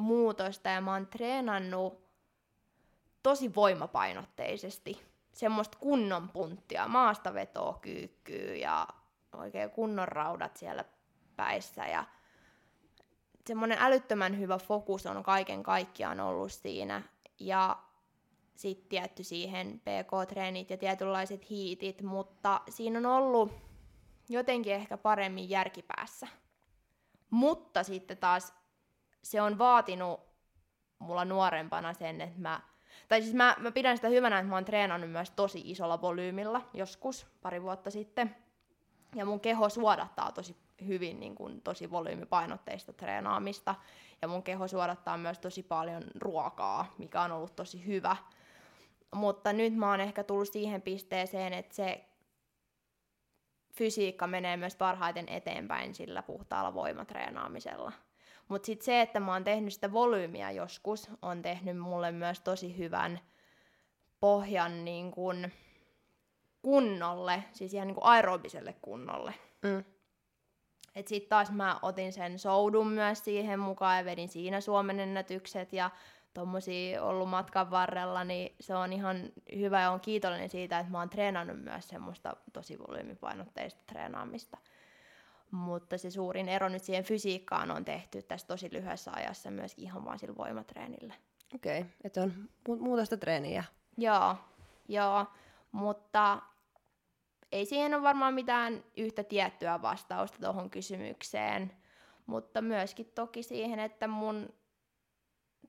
muutosta, 0.00 0.68
ja 0.68 0.80
mä 0.80 0.92
oon 0.92 1.06
treenannut 1.06 2.06
tosi 3.22 3.54
voimapainotteisesti. 3.54 5.02
Semmoista 5.32 5.78
kunnon 5.78 6.28
punttia, 6.28 6.88
maasta 6.88 7.34
vetoa 7.34 7.78
kyykkyy 7.82 8.56
ja 8.56 8.88
oikein 9.36 9.70
kunnon 9.70 10.08
raudat 10.08 10.56
siellä 10.56 10.84
päissä. 11.36 11.86
Ja 11.86 12.04
semmoinen 13.46 13.78
älyttömän 13.80 14.38
hyvä 14.38 14.58
fokus 14.58 15.06
on 15.06 15.22
kaiken 15.22 15.62
kaikkiaan 15.62 16.20
ollut 16.20 16.52
siinä. 16.52 17.02
Ja 17.40 17.78
sitten 18.56 18.88
tietty 18.88 19.24
siihen 19.24 19.80
PK-treenit 19.80 20.70
ja 20.70 20.76
tietynlaiset 20.76 21.50
hiitit, 21.50 22.02
mutta 22.02 22.60
siinä 22.68 22.98
on 22.98 23.06
ollut 23.06 23.52
jotenkin 24.28 24.72
ehkä 24.72 24.96
paremmin 24.96 25.50
järkipäässä 25.50 26.28
Mutta 27.30 27.82
sitten 27.82 28.16
taas 28.16 28.54
se 29.22 29.42
on 29.42 29.58
vaatinut 29.58 30.20
mulla 30.98 31.24
nuorempana 31.24 31.92
sen, 31.92 32.20
että 32.20 32.40
mä, 32.40 32.60
tai 33.08 33.22
siis 33.22 33.34
mä, 33.34 33.56
mä 33.58 33.72
pidän 33.72 33.96
sitä 33.96 34.08
hyvänä, 34.08 34.38
että 34.38 34.48
mä 34.48 34.56
oon 34.56 34.64
treenannut 34.64 35.10
myös 35.10 35.30
tosi 35.30 35.62
isolla 35.64 36.00
volyymilla 36.00 36.68
joskus 36.74 37.26
pari 37.42 37.62
vuotta 37.62 37.90
sitten. 37.90 38.36
Ja 39.16 39.24
mun 39.24 39.40
keho 39.40 39.68
suodattaa 39.68 40.32
tosi 40.32 40.56
hyvin 40.86 41.20
niin 41.20 41.34
kuin, 41.34 41.60
tosi 41.60 41.90
volyymipainotteista 41.90 42.92
treenaamista. 42.92 43.74
Ja 44.22 44.28
mun 44.28 44.42
keho 44.42 44.68
suodattaa 44.68 45.16
myös 45.16 45.38
tosi 45.38 45.62
paljon 45.62 46.02
ruokaa, 46.18 46.94
mikä 46.98 47.22
on 47.22 47.32
ollut 47.32 47.56
tosi 47.56 47.86
hyvä. 47.86 48.16
Mutta 49.14 49.52
nyt 49.52 49.74
mä 49.74 49.90
oon 49.90 50.00
ehkä 50.00 50.24
tullut 50.24 50.48
siihen 50.48 50.82
pisteeseen, 50.82 51.52
että 51.52 51.74
se 51.74 52.04
fysiikka 53.72 54.26
menee 54.26 54.56
myös 54.56 54.76
parhaiten 54.76 55.28
eteenpäin 55.28 55.94
sillä 55.94 56.22
puhtaalla 56.22 56.74
voimatreenaamisella. 56.74 57.92
Mutta 58.48 58.66
sitten 58.66 58.84
se, 58.84 59.00
että 59.00 59.20
mä 59.20 59.32
oon 59.32 59.44
tehnyt 59.44 59.72
sitä 59.72 59.92
volyymiä 59.92 60.50
joskus, 60.50 61.10
on 61.22 61.42
tehnyt 61.42 61.78
mulle 61.78 62.12
myös 62.12 62.40
tosi 62.40 62.78
hyvän 62.78 63.20
pohjan 64.20 64.84
niin 64.84 65.10
kun 65.10 65.50
kunnolle, 66.66 67.44
siis 67.52 67.74
ihan 67.74 67.86
niin 67.86 67.94
kuin 67.94 68.04
aerobiselle 68.04 68.74
kunnolle. 68.82 69.34
Mm. 69.62 69.84
Et 70.94 71.08
sitten 71.08 71.28
taas 71.28 71.50
mä 71.50 71.78
otin 71.82 72.12
sen 72.12 72.38
soudun 72.38 72.88
myös 72.88 73.24
siihen 73.24 73.60
mukaan 73.60 73.98
ja 73.98 74.04
vedin 74.04 74.28
siinä 74.28 74.60
Suomen 74.60 75.00
ennätykset 75.00 75.72
ja 75.72 75.90
tommosia 76.34 77.02
ollut 77.02 77.28
matkan 77.28 77.70
varrella, 77.70 78.24
niin 78.24 78.56
se 78.60 78.74
on 78.74 78.92
ihan 78.92 79.16
hyvä 79.56 79.80
ja 79.80 79.90
on 79.90 80.00
kiitollinen 80.00 80.48
siitä, 80.48 80.78
että 80.78 80.92
mä 80.92 80.98
oon 80.98 81.10
treenannut 81.10 81.64
myös 81.64 81.88
semmoista 81.88 82.36
tosi 82.52 82.78
volyymipainotteista 82.78 83.82
treenaamista. 83.86 84.58
Mutta 85.50 85.98
se 85.98 86.10
suurin 86.10 86.48
ero 86.48 86.68
nyt 86.68 86.84
siihen 86.84 87.04
fysiikkaan 87.04 87.70
on 87.70 87.84
tehty 87.84 88.22
tässä 88.22 88.46
tosi 88.46 88.68
lyhyessä 88.72 89.10
ajassa 89.14 89.50
myös 89.50 89.74
ihan 89.76 90.04
vaan 90.04 90.18
sillä 90.18 90.36
voimatreenillä. 90.36 91.14
Okei, 91.54 91.80
okay. 91.80 91.92
että 92.04 92.22
on 92.22 92.32
mu- 92.68 92.80
muuta 92.80 93.16
treeniä. 93.16 93.64
Joo, 93.98 94.36
joo, 94.88 95.26
mutta 95.72 96.42
ei 97.56 97.66
siihen 97.66 97.94
ole 97.94 98.02
varmaan 98.02 98.34
mitään 98.34 98.84
yhtä 98.96 99.24
tiettyä 99.24 99.82
vastausta 99.82 100.38
tuohon 100.40 100.70
kysymykseen, 100.70 101.72
mutta 102.26 102.62
myöskin 102.62 103.12
toki 103.14 103.42
siihen, 103.42 103.78
että 103.78 104.08
mun 104.08 104.48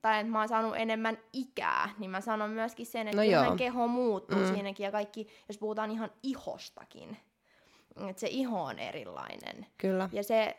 tai 0.01 0.19
että 0.19 0.31
mä 0.31 0.39
oon 0.39 0.49
saanut 0.49 0.75
enemmän 0.75 1.17
ikää, 1.33 1.89
niin 1.99 2.11
mä 2.11 2.21
sanon 2.21 2.49
myöskin 2.49 2.85
sen, 2.85 3.07
että 3.07 3.21
No 3.49 3.55
keho 3.55 3.87
muuttuu 3.87 4.39
mm. 4.39 4.53
siinäkin, 4.53 4.83
ja 4.83 4.91
kaikki, 4.91 5.27
jos 5.47 5.57
puhutaan 5.57 5.91
ihan 5.91 6.11
ihostakin, 6.23 7.17
että 8.09 8.19
se 8.19 8.27
iho 8.27 8.63
on 8.63 8.79
erilainen. 8.79 9.65
Kyllä. 9.77 10.09
Ja 10.11 10.23
se, 10.23 10.57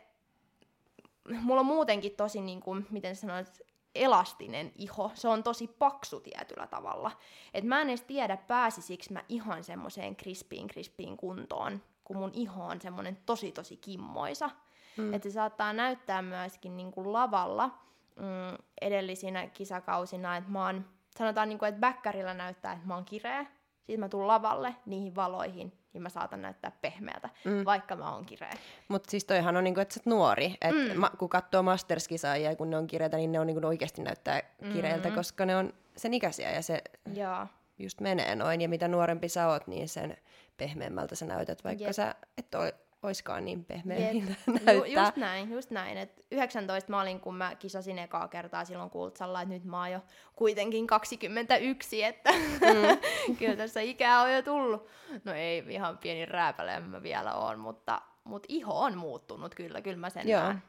mulla 1.41 1.59
on 1.59 1.65
muutenkin 1.65 2.15
tosi, 2.15 2.41
niin 2.41 2.61
kuin, 2.61 2.87
miten 2.89 3.15
sanoit, 3.15 3.61
elastinen 3.95 4.71
iho. 4.75 5.11
Se 5.13 5.27
on 5.27 5.43
tosi 5.43 5.67
paksu 5.67 6.19
tietyllä 6.19 6.67
tavalla. 6.67 7.11
Et 7.53 7.63
mä 7.63 7.81
en 7.81 7.89
edes 7.89 8.01
tiedä, 8.01 8.37
pääsisikö 8.37 9.05
mä 9.11 9.23
ihan 9.29 9.63
semmoiseen 9.63 10.15
krispiin 10.15 10.67
krispiin 10.67 11.17
kuntoon, 11.17 11.81
kun 12.03 12.17
mun 12.17 12.31
iho 12.33 12.63
on 12.63 12.81
semmoinen 12.81 13.17
tosi 13.25 13.51
tosi 13.51 13.77
kimmoisa. 13.77 14.49
Mm. 14.97 15.13
Että 15.13 15.29
se 15.29 15.33
saattaa 15.33 15.73
näyttää 15.73 16.21
myöskin 16.21 16.77
niin 16.77 16.91
kuin 16.91 17.13
lavalla 17.13 17.69
mm, 18.15 18.57
edellisinä 18.81 19.47
kisakausina, 19.47 20.37
että 20.37 20.51
mä 20.51 20.65
oon, 20.65 20.85
sanotaan 21.17 21.49
niin 21.49 21.59
kuin, 21.59 21.69
että 21.69 21.81
bäkkärillä 21.81 22.33
näyttää, 22.33 22.73
että 22.73 22.87
mä 22.87 22.95
oon 22.95 23.05
kireä. 23.05 23.45
Sitten 23.77 23.99
mä 23.99 24.09
tuun 24.09 24.27
lavalle 24.27 24.75
niihin 24.85 25.15
valoihin, 25.15 25.78
niin 25.93 26.01
mä 26.01 26.09
saatan 26.09 26.41
näyttää 26.41 26.71
pehmeältä, 26.81 27.29
mm. 27.45 27.65
vaikka 27.65 27.95
mä 27.95 28.13
oon 28.13 28.25
kireä. 28.25 28.53
Mutta 28.87 29.11
siis 29.11 29.25
toihan 29.25 29.57
on 29.57 29.63
niinku, 29.63 29.79
että 29.79 29.93
sä 29.93 29.99
oot 29.99 30.05
nuori. 30.05 30.55
Et 30.61 30.75
Mm. 30.93 30.99
ma- 30.99 31.11
kun 31.19 31.29
katsoo 31.29 31.61
Masters-kisaajia, 31.63 32.55
kun 32.55 32.69
ne 32.69 32.77
on 32.77 32.87
kireitä, 32.87 33.17
niin 33.17 33.31
ne 33.31 33.39
on 33.39 33.47
niinku 33.47 33.67
oikeasti 33.67 34.01
näyttää 34.03 34.41
kireiltä, 34.73 35.09
Mm. 35.09 35.15
koska 35.15 35.45
ne 35.45 35.55
on 35.55 35.73
sen 35.95 36.13
ikäisiä 36.13 36.51
ja 36.51 36.61
se 36.61 36.81
Joo. 37.13 37.47
just 37.79 38.01
menee 38.01 38.35
noin. 38.35 38.61
Ja 38.61 38.69
mitä 38.69 38.87
nuorempi 38.87 39.29
sä 39.29 39.47
oot, 39.47 39.67
niin 39.67 39.89
sen 39.89 40.17
pehmeämmältä 40.57 41.15
sä 41.15 41.25
näytät, 41.25 41.63
vaikka 41.63 41.83
Jep. 41.83 41.93
sä 41.93 42.15
et 42.37 42.55
ole, 42.55 42.73
oiskaan 43.03 43.45
niin 43.45 43.65
pehmeä, 43.65 43.97
Jep. 43.99 44.13
miltä 44.13 44.33
Ju, 44.47 44.53
näyttää. 44.65 45.03
just 45.03 45.15
näin, 45.17 45.51
just 45.51 45.71
näin. 45.71 45.97
Et 45.97 46.25
19 46.31 46.91
mä 46.91 47.01
olin, 47.01 47.19
kun 47.19 47.35
mä 47.35 47.55
kisasin 47.55 47.99
ekaa 47.99 48.27
kertaa 48.27 48.65
silloin 48.65 48.89
Kultsalla, 48.89 49.41
että 49.41 49.53
nyt 49.53 49.63
mä 49.65 49.79
oon 49.79 49.91
jo 49.91 49.99
kuitenkin 50.35 50.87
21, 50.87 52.03
että 52.03 52.31
mm. 52.31 53.35
kyllä 53.39 53.55
tässä 53.55 53.81
ikää 53.81 54.21
on 54.21 54.33
jo 54.33 54.41
tullut. 54.41 54.87
No 55.23 55.33
ei 55.33 55.63
ihan 55.69 55.97
pieni 55.97 56.25
rääpäle 56.25 56.79
mä 56.79 57.03
vielä 57.03 57.35
oon, 57.35 57.59
mutta, 57.59 58.01
mutta 58.23 58.45
iho 58.49 58.79
on 58.79 58.97
muuttunut 58.97 59.55
kyllä, 59.55 59.81
kyllä 59.81 59.97
mä 59.97 60.09
sen 60.09 60.27
Joo, 60.29 60.41
näen. 60.43 60.63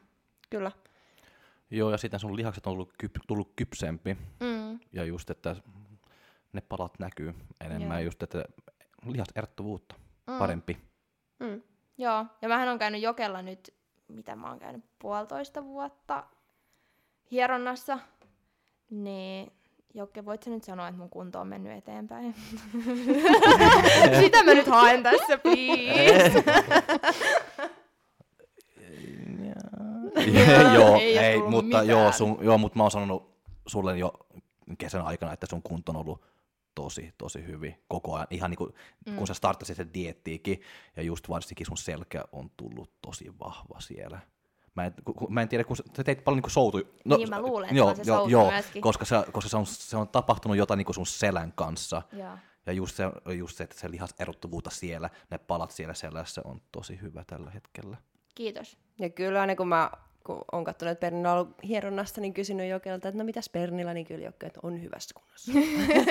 kyllä. 0.49 0.71
Joo, 1.71 1.91
ja 1.91 1.97
sitten 1.97 2.19
sun 2.19 2.35
lihakset 2.35 2.67
on 2.67 2.73
ollut, 2.73 2.93
kyp, 2.97 3.15
tullut 3.27 3.53
kypsempi, 3.55 4.17
Mm. 4.39 4.79
ja 4.93 5.03
just, 5.03 5.29
että 5.29 5.55
ne 6.53 6.61
palat 6.61 6.99
näkyy 6.99 7.33
enemmän, 7.61 7.97
Joo. 7.97 8.05
just, 8.05 8.23
että 8.23 8.45
lihaserttuvuutta 9.05 9.95
Mm. 10.27 10.37
parempi. 10.37 10.77
Mm. 11.39 11.61
Joo, 11.97 12.25
ja 12.41 12.49
mähän 12.49 12.69
on 12.69 12.79
käynyt 12.79 13.01
Jokella 13.01 13.41
nyt, 13.41 13.73
mitä 14.07 14.35
mä 14.35 14.49
oon 14.49 14.59
käynyt, 14.59 14.85
puolitoista 14.99 15.63
vuotta 15.63 16.23
hieronnassa, 17.31 17.99
niin 18.89 19.51
Jokke, 19.93 20.25
voit 20.25 20.43
sä 20.43 20.49
nyt 20.49 20.63
sanoa, 20.63 20.87
että 20.87 20.99
mun 20.99 21.09
kunto 21.09 21.39
on 21.39 21.47
mennyt 21.47 21.77
eteenpäin? 21.77 22.35
Sitä 24.21 24.43
mä 24.43 24.53
nyt 24.53 24.67
haen 24.67 25.03
tässä, 25.03 25.37
please! 25.37 26.43
joo, 30.73 30.97
Ei 30.99 31.41
mutta, 31.41 31.61
mitään. 31.63 31.87
joo, 31.87 32.11
sun, 32.11 32.37
joo, 32.41 32.57
mutta 32.57 32.77
mä 32.77 32.83
oon 32.83 32.91
sanonut 32.91 33.31
sulle 33.67 33.97
jo 33.97 34.13
kesän 34.77 35.01
aikana, 35.01 35.33
että 35.33 35.47
sun 35.49 35.61
kunto 35.61 35.91
on 35.91 35.95
ollut 35.95 36.21
tosi, 36.75 37.13
tosi 37.17 37.45
hyvin 37.45 37.83
koko 37.87 38.15
ajan. 38.15 38.27
Ihan 38.29 38.49
niin 38.49 38.57
kuin, 38.57 38.73
mm. 39.05 39.15
kun 39.15 39.27
sä 39.27 39.33
startasit 39.33 39.77
sen 39.77 39.93
diettiikin, 39.93 40.61
ja 40.95 41.03
just 41.03 41.29
varsinkin 41.29 41.65
sun 41.65 41.77
selkä 41.77 42.25
on 42.31 42.51
tullut 42.57 42.91
tosi 43.01 43.39
vahva 43.39 43.79
siellä. 43.79 44.19
Mä 44.75 44.85
en, 44.85 44.93
ku- 45.03 45.27
mä 45.29 45.41
en 45.41 45.49
tiedä, 45.49 45.63
kun 45.63 45.77
sä 45.77 46.03
teit 46.03 46.23
paljon 46.23 46.41
niin 46.41 46.51
soutu. 46.51 46.77
Niin, 47.05 47.29
mä 47.29 47.41
luulen, 47.41 47.69
että 47.69 47.77
joo, 47.77 47.89
on 47.89 47.95
se 47.95 48.01
joo, 48.05 48.27
joo, 48.27 48.51
myöskin. 48.51 48.81
koska, 48.81 49.05
se, 49.05 49.15
koska 49.31 49.49
se, 49.49 49.57
on, 49.57 49.65
se 49.65 49.97
on 49.97 50.07
tapahtunut 50.07 50.57
jotain 50.57 50.77
niin 50.77 50.85
kuin 50.85 50.95
sun 50.95 51.05
selän 51.05 51.53
kanssa. 51.55 52.01
Joo. 52.13 52.37
Ja 52.65 52.73
just 52.73 52.95
se, 52.95 53.03
just 53.37 53.57
se, 53.57 53.63
että 53.63 53.79
se 53.79 53.91
lihaserottuvuutta 53.91 54.69
siellä, 54.69 55.09
ne 55.31 55.37
palat 55.37 55.71
siellä 55.71 55.93
selässä 55.93 56.41
on 56.45 56.61
tosi 56.71 57.01
hyvä 57.01 57.23
tällä 57.27 57.51
hetkellä. 57.51 57.97
Kiitos. 58.35 58.77
Ja 58.99 59.09
kyllä 59.09 59.41
aina 59.41 59.55
kun 59.55 59.67
mä 59.67 59.91
kun 60.23 60.41
on 60.51 60.63
katsonut, 60.63 60.91
että 60.91 61.01
Pernilla 61.01 61.31
on 61.31 61.39
ollut 61.39 61.55
hieronnassa, 61.63 62.21
niin 62.21 62.33
kysynyt 62.33 62.69
Jokelta, 62.69 63.07
että 63.07 63.17
no 63.17 63.25
mitäs 63.25 63.49
Pernilla, 63.49 63.93
niin 63.93 64.05
kyllä 64.05 64.25
Jokke, 64.25 64.47
että 64.47 64.59
on 64.63 64.81
hyvässä 64.81 65.15
kunnossa. 65.19 65.51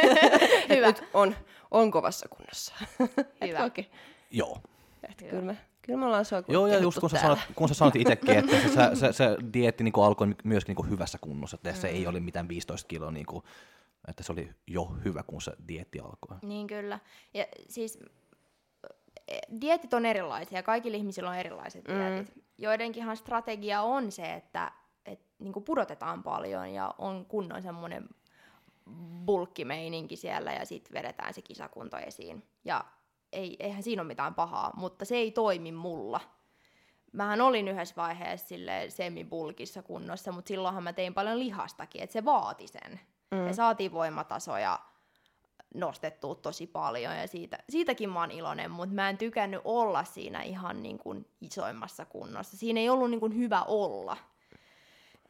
Hyvä. 0.75 0.87
Nyt 0.87 1.05
on, 1.14 1.37
on 1.71 1.90
kovassa 1.90 2.29
kunnossa. 2.29 2.75
Hyvä. 3.47 3.64
Okei. 3.64 3.90
Joo. 4.31 4.59
Että 5.02 5.25
Hyvä. 5.25 5.31
kyllä, 5.31 5.43
me, 5.43 5.57
kyllä 5.83 5.99
me 5.99 6.07
ollaan 6.07 6.25
sua 6.25 6.43
Joo, 6.49 6.67
ja 6.67 6.79
just 6.79 6.99
kun 6.99 7.11
sä, 7.11 7.19
sanot, 7.19 7.38
kun 7.55 7.69
sä 7.69 7.75
sanoit 7.75 7.97
itsekin, 7.97 8.38
että 8.38 8.61
se, 8.61 8.69
se, 8.69 8.90
se, 8.95 9.12
se 9.12 9.37
dieetti 9.52 9.85
niin 9.85 9.93
alkoi 9.97 10.35
myöskin 10.45 10.76
niin 10.76 10.90
hyvässä 10.90 11.19
kunnossa, 11.21 11.55
että 11.55 11.73
se 11.73 11.88
ei 11.88 12.07
ole 12.07 12.21
mitään 12.21 12.49
15 12.49 12.88
kiloa, 12.88 13.11
niin 13.11 13.26
kuin, 13.26 13.45
että 14.09 14.23
se 14.23 14.33
oli 14.33 14.50
jo 14.67 14.85
hyvä, 15.05 15.23
kun 15.23 15.43
se 15.43 15.52
dieetti 15.69 16.00
alkoi. 16.00 16.37
Niin 16.43 16.67
kyllä. 16.67 16.99
Ja 17.35 17.47
siis 17.69 17.99
e, 19.29 19.38
dietit 19.61 19.95
on 19.95 20.07
erilaisia, 20.07 20.62
kaikilla 20.62 20.97
ihmisillä 20.97 21.31
on 21.31 21.37
erilaiset 21.37 21.88
Mm. 21.88 22.43
Joidenkinhan 22.61 23.17
strategia 23.17 23.83
on 23.83 24.12
se, 24.12 24.35
että 24.35 24.73
et, 25.07 25.21
niin 25.38 25.52
pudotetaan 25.64 26.23
paljon 26.23 26.69
ja 26.69 26.95
on 26.99 27.26
kunnon 27.26 27.62
semmoinen 27.62 28.09
bulkkimeininki 29.26 30.17
siellä 30.17 30.52
ja 30.52 30.67
sitten 30.67 30.95
vedetään 30.95 31.35
se 31.35 31.43
kisakunto 31.43 31.97
esiin. 31.97 32.43
Ja 32.64 32.85
ei, 33.33 33.57
eihän 33.61 33.83
siinä 33.83 34.02
ole 34.02 34.07
mitään 34.07 34.35
pahaa, 34.35 34.73
mutta 34.76 35.05
se 35.05 35.17
ei 35.17 35.31
toimi 35.31 35.73
mulla. 35.73 36.21
Mähän 37.12 37.40
olin 37.40 37.69
yhdessä 37.69 37.95
vaiheessa 37.97 38.49
sille 38.49 38.87
semibulkissa 38.88 39.83
kunnossa, 39.83 40.33
mutta 40.33 40.49
silloinhan 40.49 40.83
mä 40.83 40.93
tein 40.93 41.14
paljon 41.14 41.38
lihastakin, 41.38 42.02
että 42.02 42.12
se 42.12 42.25
vaati 42.25 42.67
sen. 42.67 43.00
Mm. 43.31 43.47
Ja 43.47 43.52
saatiin 43.52 43.93
voimatasoja 43.93 44.79
nostettua 45.75 46.35
tosi 46.35 46.67
paljon 46.67 47.17
ja 47.17 47.29
siitä, 47.29 47.59
siitäkin 47.69 48.11
mä 48.11 48.21
oon 48.21 48.31
iloinen, 48.31 48.71
mutta 48.71 48.95
mä 48.95 49.11
en 49.11 49.19
tykännyt 49.19 49.61
olla 49.65 50.05
siinä 50.05 50.43
ihan 50.43 50.83
niin 50.83 50.99
kuin 50.99 51.27
isoimmassa 51.41 52.05
kunnossa. 52.05 52.57
Siinä 52.57 52.81
ei 52.81 52.89
ollut 52.89 53.11
niin 53.11 53.21
kuin 53.21 53.37
hyvä 53.37 53.62
olla. 53.62 54.17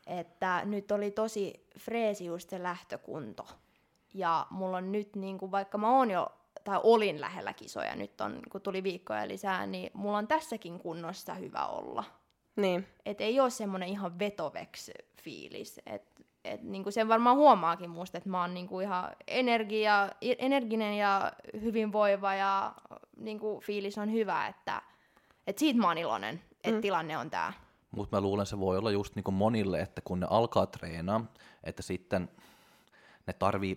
Että 0.07 0.63
nyt 0.65 0.91
oli 0.91 1.11
tosi 1.11 1.67
freesi 1.79 2.25
just 2.25 2.51
se 2.51 2.63
lähtökunto. 2.63 3.47
Ja 4.15 4.47
mulla 4.51 4.77
on 4.77 4.93
nyt, 4.93 5.17
niin 5.17 5.39
kuin, 5.39 5.53
vaikka 5.53 5.79
mä 5.79 5.97
oon 5.97 6.11
jo, 6.11 6.33
tai 6.65 6.81
olin 6.83 7.21
lähellä 7.21 7.53
kisoja, 7.53 7.97
nyt 7.97 8.21
on, 8.21 8.43
kun 8.53 8.61
tuli 8.61 8.83
viikkoja 8.83 9.29
lisää, 9.29 9.67
niin 9.67 9.91
mulla 9.95 10.19
on 10.19 10.29
tässäkin 10.29 10.79
kunnossa 10.79 11.35
hyvä 11.35 11.67
olla. 11.67 12.05
Niin. 12.57 12.87
Et 13.07 13.21
ei 13.21 13.41
ole 13.41 13.51
semmoinen 13.51 13.89
ihan 13.89 14.19
vetoveks 14.19 14.91
fiilis. 15.23 15.81
Et, 15.87 16.10
et 16.45 16.63
niinku 16.63 16.91
sen 16.91 17.09
varmaan 17.09 17.37
huomaakin 17.37 17.91
musta, 17.91 18.19
että 18.19 18.31
mä 18.31 18.41
oon 18.41 18.55
niinku 18.55 18.81
ihan 18.81 19.11
energia, 19.27 20.09
energinen 20.21 20.95
ja 20.95 21.33
hyvinvoiva 21.61 22.35
ja 22.35 22.75
niinku 23.17 23.61
fiilis 23.65 23.99
on 23.99 24.13
hyvä, 24.13 24.47
että 24.47 24.83
et 25.47 25.59
siitä 25.59 25.81
mä 25.81 25.89
oon 25.89 25.99
iloinen, 25.99 26.43
että 26.53 26.71
mm. 26.71 26.81
tilanne 26.81 27.19
on 27.19 27.31
tää. 27.31 27.53
Mutta 27.91 28.17
mä 28.17 28.21
luulen, 28.21 28.47
se 28.47 28.61
voi 28.61 28.79
olla 28.79 28.91
just 28.91 29.17
niinku 29.17 29.31
monille, 29.31 29.81
että 29.81 30.01
kun 30.05 30.21
ne 30.21 30.27
alkaa 30.31 30.67
treenaa, 30.67 31.25
että 31.65 31.83
sitten 31.83 32.31
ne 33.27 33.33
tarvii 33.33 33.77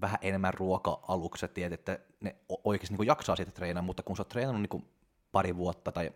vähän 0.00 0.18
enemmän 0.22 0.54
ruokaa 0.54 1.04
aluksi, 1.08 1.44
että 1.44 1.54
tiedät, 1.54 1.80
että 1.80 1.98
ne 2.20 2.36
oikeasti 2.64 2.92
niinku 2.92 3.02
jaksaa 3.02 3.36
siitä 3.36 3.52
treenaa, 3.52 3.82
mutta 3.82 4.02
kun 4.02 4.16
sä 4.16 4.20
oot 4.20 4.28
treenannut 4.28 4.62
niinku 4.62 4.84
pari 5.32 5.56
vuotta 5.56 5.92
tai 5.92 6.10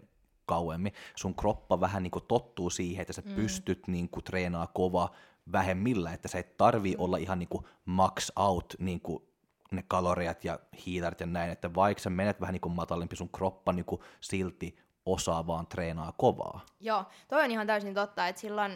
kauemmin, 0.47 0.93
sun 1.17 1.35
kroppa 1.35 1.81
vähän 1.81 2.03
niinku 2.03 2.21
tottuu 2.21 2.71
siihen, 2.71 3.03
että 3.03 3.13
sä 3.13 3.23
mm. 3.25 3.35
pystyt 3.35 3.89
niinku 3.89 4.23
treenaa 4.23 4.67
kova 4.67 5.11
vähemmillä, 5.53 6.13
että 6.13 6.29
sä 6.29 6.39
et 6.39 6.57
tarvii 6.57 6.97
olla 6.99 7.17
ihan 7.17 7.39
niinku 7.39 7.69
max 7.85 8.31
out 8.37 8.75
niinku 8.79 9.29
ne 9.71 9.85
kaloriat 9.89 10.45
ja 10.45 10.59
hiilarit 10.87 11.21
ja 11.21 11.27
näin, 11.27 11.51
että 11.51 11.75
vaikka 11.75 12.03
sä 12.03 12.11
menet 12.11 12.41
vähän 12.41 12.53
niinku 12.53 12.69
matalempi, 12.69 13.17
sun 13.17 13.29
kroppa 13.29 13.73
niinku 13.73 14.05
silti 14.21 14.77
osaa 15.07 15.47
vaan 15.47 15.67
treenaa 15.67 16.13
kovaa. 16.13 16.61
Joo, 16.81 17.05
toi 17.29 17.45
on 17.45 17.51
ihan 17.51 17.67
täysin 17.67 17.95
totta, 17.95 18.29
että 18.29 18.41
silloin 18.41 18.73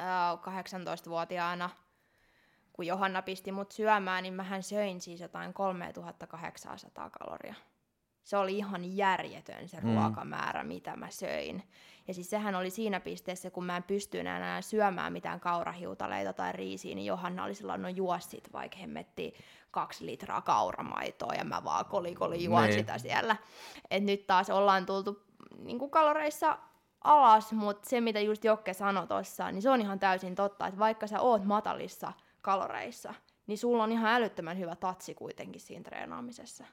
äh, 0.00 0.38
18-vuotiaana, 0.38 1.70
kun 2.72 2.86
Johanna 2.86 3.22
pisti 3.22 3.52
mut 3.52 3.72
syömään, 3.72 4.22
niin 4.22 4.34
mähän 4.34 4.62
söin 4.62 5.00
siis 5.00 5.20
jotain 5.20 5.54
3800 5.54 7.10
kaloria. 7.10 7.54
Se 8.26 8.36
oli 8.36 8.56
ihan 8.58 8.96
järjetön 8.96 9.68
se 9.68 9.80
Mm. 9.80 9.94
ruokamäärä, 9.94 10.64
mitä 10.64 10.96
mä 10.96 11.10
söin. 11.10 11.62
Ja 12.08 12.14
siis 12.14 12.30
sehän 12.30 12.54
oli 12.54 12.70
siinä 12.70 13.00
pisteessä, 13.00 13.50
kun 13.50 13.64
mä 13.64 13.76
en 13.76 13.82
pystynyt 13.82 14.26
enää 14.36 14.62
syömään 14.62 15.12
mitään 15.12 15.40
kaurahiutaleita 15.40 16.32
tai 16.32 16.52
riisiä, 16.52 16.94
niin 16.94 17.06
Johanna 17.06 17.44
oli 17.44 17.54
silloin, 17.54 17.82
no 17.82 17.88
juossit 17.88 18.52
vaikka 18.52 18.76
hemmetti 18.78 19.34
kaksi 19.70 20.06
litraa 20.06 20.42
kauramaitoa 20.42 21.34
ja 21.34 21.44
mä 21.44 21.64
vaan 21.64 21.84
kolikoli 21.84 22.44
juon 22.44 22.62
Niin. 22.62 22.72
sitä 22.72 22.98
siellä. 22.98 23.36
Et 23.90 24.04
nyt 24.04 24.26
taas 24.26 24.50
ollaan 24.50 24.86
tultu 24.86 25.22
niin 25.58 25.78
kuin 25.78 25.90
kaloreissa 25.90 26.58
alas, 27.04 27.52
mutta 27.52 27.88
se 27.88 28.00
mitä 28.00 28.20
just 28.20 28.44
Jokke 28.44 28.72
sanoi 28.72 29.06
tuossa, 29.06 29.50
niin 29.52 29.62
se 29.62 29.70
on 29.70 29.80
ihan 29.80 29.98
täysin 29.98 30.34
totta, 30.34 30.66
että 30.66 30.78
vaikka 30.80 31.06
sä 31.06 31.20
oot 31.20 31.44
matalissa 31.44 32.12
kaloreissa, 32.42 33.14
niin 33.46 33.58
sulla 33.58 33.84
on 33.84 33.92
ihan 33.92 34.12
älyttömän 34.12 34.58
hyvä 34.58 34.76
tatsi 34.76 35.14
kuitenkin 35.14 35.60
siinä 35.60 35.82
treenaamisessa. 35.84 36.64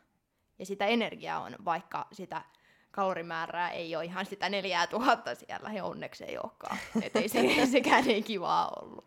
Ja 0.60 0.66
sitä 0.66 0.86
energiaa 0.86 1.40
on, 1.40 1.56
vaikka 1.66 2.08
sitä 2.12 2.42
kalorimäärää 2.92 3.72
ei 3.72 3.96
ole 3.96 4.06
ihan 4.06 4.26
sitä 4.26 4.50
4000 4.50 5.36
siellä, 5.36 5.74
ja 5.74 5.84
onneksi 5.84 6.24
ei 6.24 6.38
olekaan. 6.38 6.78
Et 7.02 7.16
ei 7.16 7.30
se, 7.30 7.66
sekään 7.72 8.08
ei 8.08 8.22
kivaa 8.22 8.72
ollut. 8.82 9.06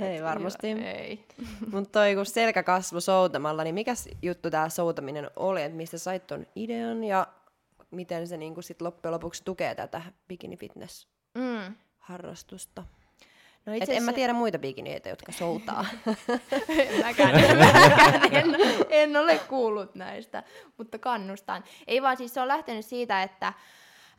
Ei 0.00 0.16
Et 0.16 0.24
varmasti. 0.24 0.70
Hyvä, 0.74 0.90
ei. 0.90 1.24
Mutta 1.72 1.90
toi 2.00 2.14
kun 2.14 2.26
selkä 2.26 2.62
kasvu 2.62 3.00
soutamalla, 3.00 3.64
niin 3.64 3.74
mikä 3.74 3.92
juttu 4.22 4.50
tämä 4.50 4.68
soutaminen 4.68 5.30
oli, 5.36 5.62
että 5.62 5.76
mistä 5.76 5.98
sait 5.98 6.26
ton 6.26 6.46
idean 6.56 7.04
ja 7.04 7.26
miten 7.90 8.28
se 8.28 8.36
niinku 8.36 8.62
sit 8.62 8.82
loppujen 8.82 9.12
lopuksi 9.12 9.44
tukee 9.44 9.74
tätä 9.74 10.02
bikini 10.28 10.56
fitness 10.56 11.08
Mm. 11.34 11.74
No 13.66 13.72
Et 13.80 13.88
en 13.88 14.02
mä 14.02 14.12
tiedä 14.12 14.32
muita 14.32 14.58
bikiniitä, 14.58 15.08
jotka 15.08 15.32
soutaa. 15.32 15.86
en 16.68 17.04
mäkään, 17.04 17.44
en, 17.44 17.58
mäkään 17.58 18.34
en, 18.34 18.56
en 18.90 19.16
ole 19.16 19.38
kuullut 19.38 19.94
näistä, 19.94 20.42
mutta 20.78 20.98
kannustan. 20.98 21.64
Ei 21.86 22.02
vaan 22.02 22.16
siis 22.16 22.34
se 22.34 22.40
on 22.40 22.48
lähtenyt 22.48 22.84
siitä, 22.84 23.22
että 23.22 23.52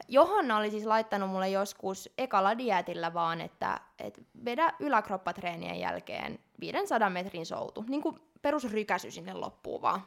Johanna 0.08 0.58
oli 0.58 0.72
siis 0.72 0.86
laittanut 0.86 1.30
mulle 1.30 1.50
joskus 1.50 2.10
ekalla 2.18 2.58
dietillä 2.58 3.14
vaan, 3.14 3.42
että 3.42 3.80
et 4.00 4.22
vedä 4.46 4.74
yläkroppatreenien 4.80 5.80
jälkeen 5.80 6.40
500 6.60 7.10
metrin 7.10 7.46
soutu, 7.46 7.86
niin 7.88 8.02
kuin 8.02 8.20
perusrykäsy 8.42 9.12
sinne 9.12 9.34
loppuun 9.34 9.82
vaan. 9.82 10.02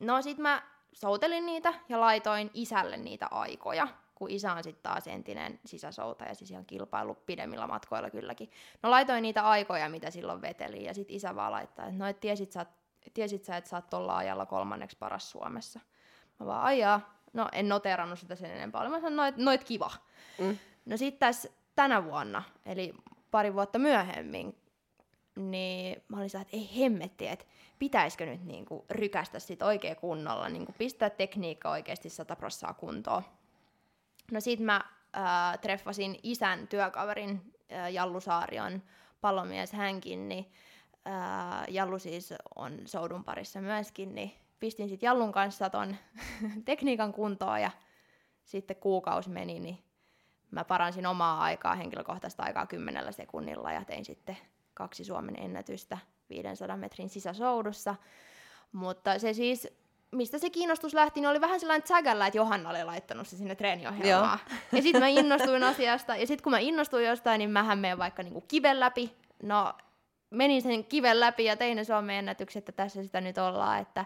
No 0.00 0.22
sit 0.22 0.38
mä 0.38 0.62
soutelin 0.92 1.46
niitä 1.46 1.74
ja 1.88 2.00
laitoin 2.00 2.50
isälle 2.54 2.96
niitä 2.96 3.26
aikoja, 3.30 3.88
kun 4.14 4.30
isä 4.30 4.52
on 4.52 4.64
sitten 4.64 4.82
taas 4.82 5.06
entinen 5.06 5.60
sisäsoutaja, 5.64 6.34
siis 6.34 6.50
ihan 6.50 6.66
kilpailu 6.66 7.14
pidemmillä 7.14 7.66
matkoilla 7.66 8.10
kylläkin. 8.10 8.50
No 8.82 8.90
laitoin 8.90 9.22
niitä 9.22 9.48
aikoja, 9.48 9.88
mitä 9.88 10.10
silloin 10.10 10.42
veteli, 10.42 10.84
ja 10.84 10.94
sitten 10.94 11.16
isä 11.16 11.34
vaan 11.34 11.52
laittaa, 11.52 11.86
että 11.86 11.98
no 11.98 12.06
et 12.06 12.20
tiesit 12.20 12.52
sä, 12.52 12.66
tiesit 13.14 13.44
sä, 13.44 13.56
että 13.56 13.70
sä 13.70 13.76
oot 13.76 13.90
tolla 13.90 14.16
ajalla 14.16 14.46
kolmanneksi 14.46 14.96
paras 14.98 15.30
Suomessa. 15.30 15.80
Mä 16.40 16.46
vaan, 16.46 16.62
aijaa, 16.62 17.20
no 17.32 17.48
en 17.52 17.68
noterannut 17.68 18.18
sitä 18.18 18.36
sen 18.36 18.50
enempää, 18.50 18.88
mä 18.88 19.00
sanoin, 19.00 19.16
noit, 19.16 19.36
noit 19.36 19.64
kiva. 19.64 19.90
Mm. 20.38 20.58
No 20.84 20.96
sitten 20.96 21.18
tässä 21.18 21.48
tänä 21.76 22.04
vuonna, 22.04 22.42
eli 22.66 22.94
pari 23.30 23.54
vuotta 23.54 23.78
myöhemmin, 23.78 24.58
niin 25.36 26.02
mä 26.08 26.16
olin 26.16 26.26
että 26.26 26.56
ei 26.56 26.70
hemmetti, 26.80 27.28
että 27.28 27.44
pitäisikö 27.78 28.26
nyt 28.26 28.44
niinku 28.44 28.84
rykästä 28.90 29.38
sit 29.38 29.62
oikein 29.62 29.96
kunnolla, 29.96 30.48
niinku 30.48 30.72
pistää 30.78 31.10
tekniikka 31.10 31.70
oikeasti 31.70 32.08
100 32.10 32.36
prossaa 32.36 32.74
kuntoon. 32.74 33.22
No 34.32 34.40
sit 34.40 34.60
mä 34.60 34.84
äh, 35.16 35.58
treffasin 35.60 36.18
isän 36.22 36.68
työkaverin, 36.68 37.54
äh, 37.72 37.92
Jallu 37.92 38.20
Saarion 38.20 38.82
palomies 39.20 39.72
hänkin, 39.72 40.28
niin 40.28 40.52
äh, 41.06 41.64
Jallu 41.68 41.98
siis 41.98 42.34
on 42.56 42.78
soudun 42.84 43.24
parissa 43.24 43.60
myöskin, 43.60 44.14
niin 44.14 44.32
pistin 44.60 44.88
sit 44.88 45.02
Jallun 45.02 45.32
kanssa 45.32 45.70
ton 45.70 45.96
tekniikan 46.64 47.12
kuntoon 47.12 47.60
ja 47.60 47.70
sitten 48.44 48.76
kuukausi 48.76 49.30
meni, 49.30 49.60
niin 49.60 49.84
mä 50.50 50.64
paransin 50.64 51.06
omaa 51.06 51.42
aikaa, 51.42 51.74
henkilökohtaista 51.74 52.42
aikaa 52.42 52.66
kymmenellä 52.66 53.12
sekunnilla 53.12 53.72
ja 53.72 53.84
tein 53.84 54.04
sitten 54.04 54.36
kaksi 54.74 55.04
Suomen 55.04 55.36
ennätystä 55.38 55.98
500 56.28 56.76
metrin 56.76 57.08
sisäsoudussa. 57.08 57.94
Mutta 58.72 59.18
se 59.18 59.32
siis, 59.32 59.68
mistä 60.14 60.38
se 60.38 60.50
kiinnostus 60.50 60.94
lähti, 60.94 61.20
niin 61.20 61.28
oli 61.28 61.40
vähän 61.40 61.60
sellainen 61.60 61.82
tsägällä, 61.82 62.26
että 62.26 62.38
Johanna 62.38 62.70
oli 62.70 62.84
laittanut 62.84 63.28
se 63.28 63.36
sinne 63.36 63.54
treeniohjelmaan. 63.54 64.38
Ja 64.72 64.82
sitten 64.82 65.02
mä 65.02 65.08
innostuin 65.20 65.62
asiasta, 65.62 66.16
ja 66.16 66.26
sitten 66.26 66.42
kun 66.42 66.50
mä 66.50 66.58
innostuin 66.58 67.06
jostain, 67.06 67.38
niin 67.38 67.50
mähän 67.50 67.78
menen 67.78 67.98
vaikka 67.98 68.22
niinku 68.22 68.40
kiven 68.40 68.80
läpi. 68.80 69.16
No, 69.42 69.72
menin 70.30 70.62
sen 70.62 70.84
kiven 70.84 71.20
läpi 71.20 71.44
ja 71.44 71.56
tein 71.56 71.76
ne 71.76 71.84
Suomen 71.84 72.16
ennätykset, 72.16 72.68
että 72.68 72.72
tässä 72.72 73.02
sitä 73.02 73.20
nyt 73.20 73.38
ollaan, 73.38 73.80
että 73.80 74.04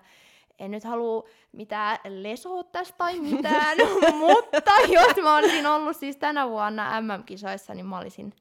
en 0.58 0.70
nyt 0.70 0.84
halua 0.84 1.28
mitään 1.52 1.98
lesoa 2.08 2.64
tästä 2.64 2.98
tai 2.98 3.20
mitään, 3.20 3.76
mutta 4.26 4.72
jos 4.88 5.16
mä 5.22 5.36
olisin 5.36 5.66
ollut 5.66 5.96
siis 5.96 6.16
tänä 6.16 6.48
vuonna 6.48 7.00
MM-kisoissa, 7.00 7.74
niin 7.74 7.86
mä 7.86 7.98
olisin 7.98 8.34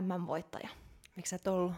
MM-voittaja. 0.00 0.68
Miksi 1.16 1.30
sä 1.30 1.36
et 1.36 1.46
ollut? 1.46 1.72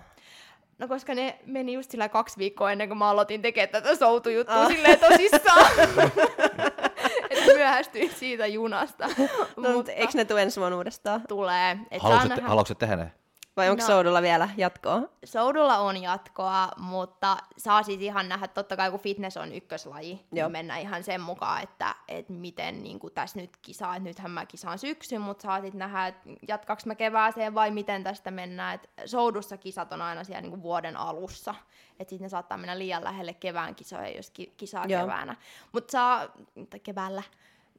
No 0.79 0.89
koska 0.89 1.15
ne 1.15 1.39
meni 1.47 1.73
just 1.73 1.91
sillä 1.91 2.09
kaksi 2.09 2.39
viikkoa 2.39 2.73
ennen 2.73 2.89
kuin 2.89 2.99
mä 2.99 3.09
aloitin 3.11 3.43
tekemään 3.43 3.69
tätä 3.69 3.95
soutujuttua 3.97 4.55
Ah. 4.63 4.69
silleen 4.69 4.99
tosissaan. 4.99 5.71
että 7.31 7.53
myöhästyin 7.57 8.11
siitä 8.15 8.47
junasta. 8.47 9.09
No, 9.57 9.73
mutta 9.73 9.93
eikö 9.93 10.13
ne 10.15 10.25
tule 10.25 10.43
ensi 10.43 10.61
vuonna 10.61 10.77
uudestaan? 10.77 11.23
tulee. 11.29 11.79
Et 11.91 12.01
saa 12.03 12.11
Haluatko, 12.11 12.29
te, 12.29 12.35
nähdä- 12.35 12.49
haluatko 12.49 12.75
tehdä 12.75 12.97
ne? 12.97 13.13
Vai 13.57 13.71
onko 13.71 13.83
No. 13.83 13.87
soudulla 13.87 14.23
vielä 14.23 14.49
jatkoa? 14.57 15.01
Soudulla 15.25 15.79
on 15.79 16.03
jatkoa, 16.03 16.69
mutta 16.77 17.37
saa 17.57 17.83
siis 17.83 18.01
ihan 18.01 18.29
nähdä, 18.29 18.49
totta 18.49 18.77
kai 18.77 18.91
kun 18.91 19.01
fitness 19.01 19.37
on 19.37 19.53
ykköslaji, 19.53 20.11
Joo. 20.13 20.21
niin 20.49 20.53
mennä 20.53 20.79
ihan 20.79 21.05
sen 21.05 21.21
mukaan, 21.21 21.63
että, 21.63 21.95
että 22.09 22.33
miten 22.33 22.83
niin 22.83 22.99
kuin 22.99 23.13
tässä 23.15 23.39
nyt 23.41 23.57
kisaa, 23.63 23.97
että 23.97 24.09
nythän 24.09 24.31
mä 24.31 24.47
kisaan 24.47 24.79
syksyn, 24.79 25.21
mutta 25.21 25.43
saa 25.43 25.61
sitten 25.61 25.79
nähdä, 25.79 26.07
että 26.07 26.31
jatkaks 26.49 26.87
mä 26.87 26.95
kevääseen 26.95 27.55
vai 27.55 27.71
miten 27.71 28.05
tästä 28.05 28.31
mennään. 28.31 28.75
Et 28.75 28.91
soudussa 29.07 29.57
kisat 29.57 29.93
on 29.93 30.03
aina 30.03 30.25
siellä 30.25 30.41
niin 30.41 30.51
kuin 30.51 30.63
vuoden 30.63 30.97
alussa, 30.97 31.55
että 32.01 32.11
sitten 32.11 32.25
ne 32.25 32.29
saattaa 32.29 32.59
mennä 32.59 32.79
liian 32.79 33.05
lähelle 33.05 33.35
kevään 33.35 33.75
kisoja, 33.75 34.17
jos 34.17 34.31
ki- 34.31 34.55
kisaa 34.57 34.85
Joo. 34.89 35.01
keväänä. 35.03 35.37
Mutta 35.73 35.93
saa, 35.93 36.27
tai 36.71 36.81
keväällä, 36.81 37.23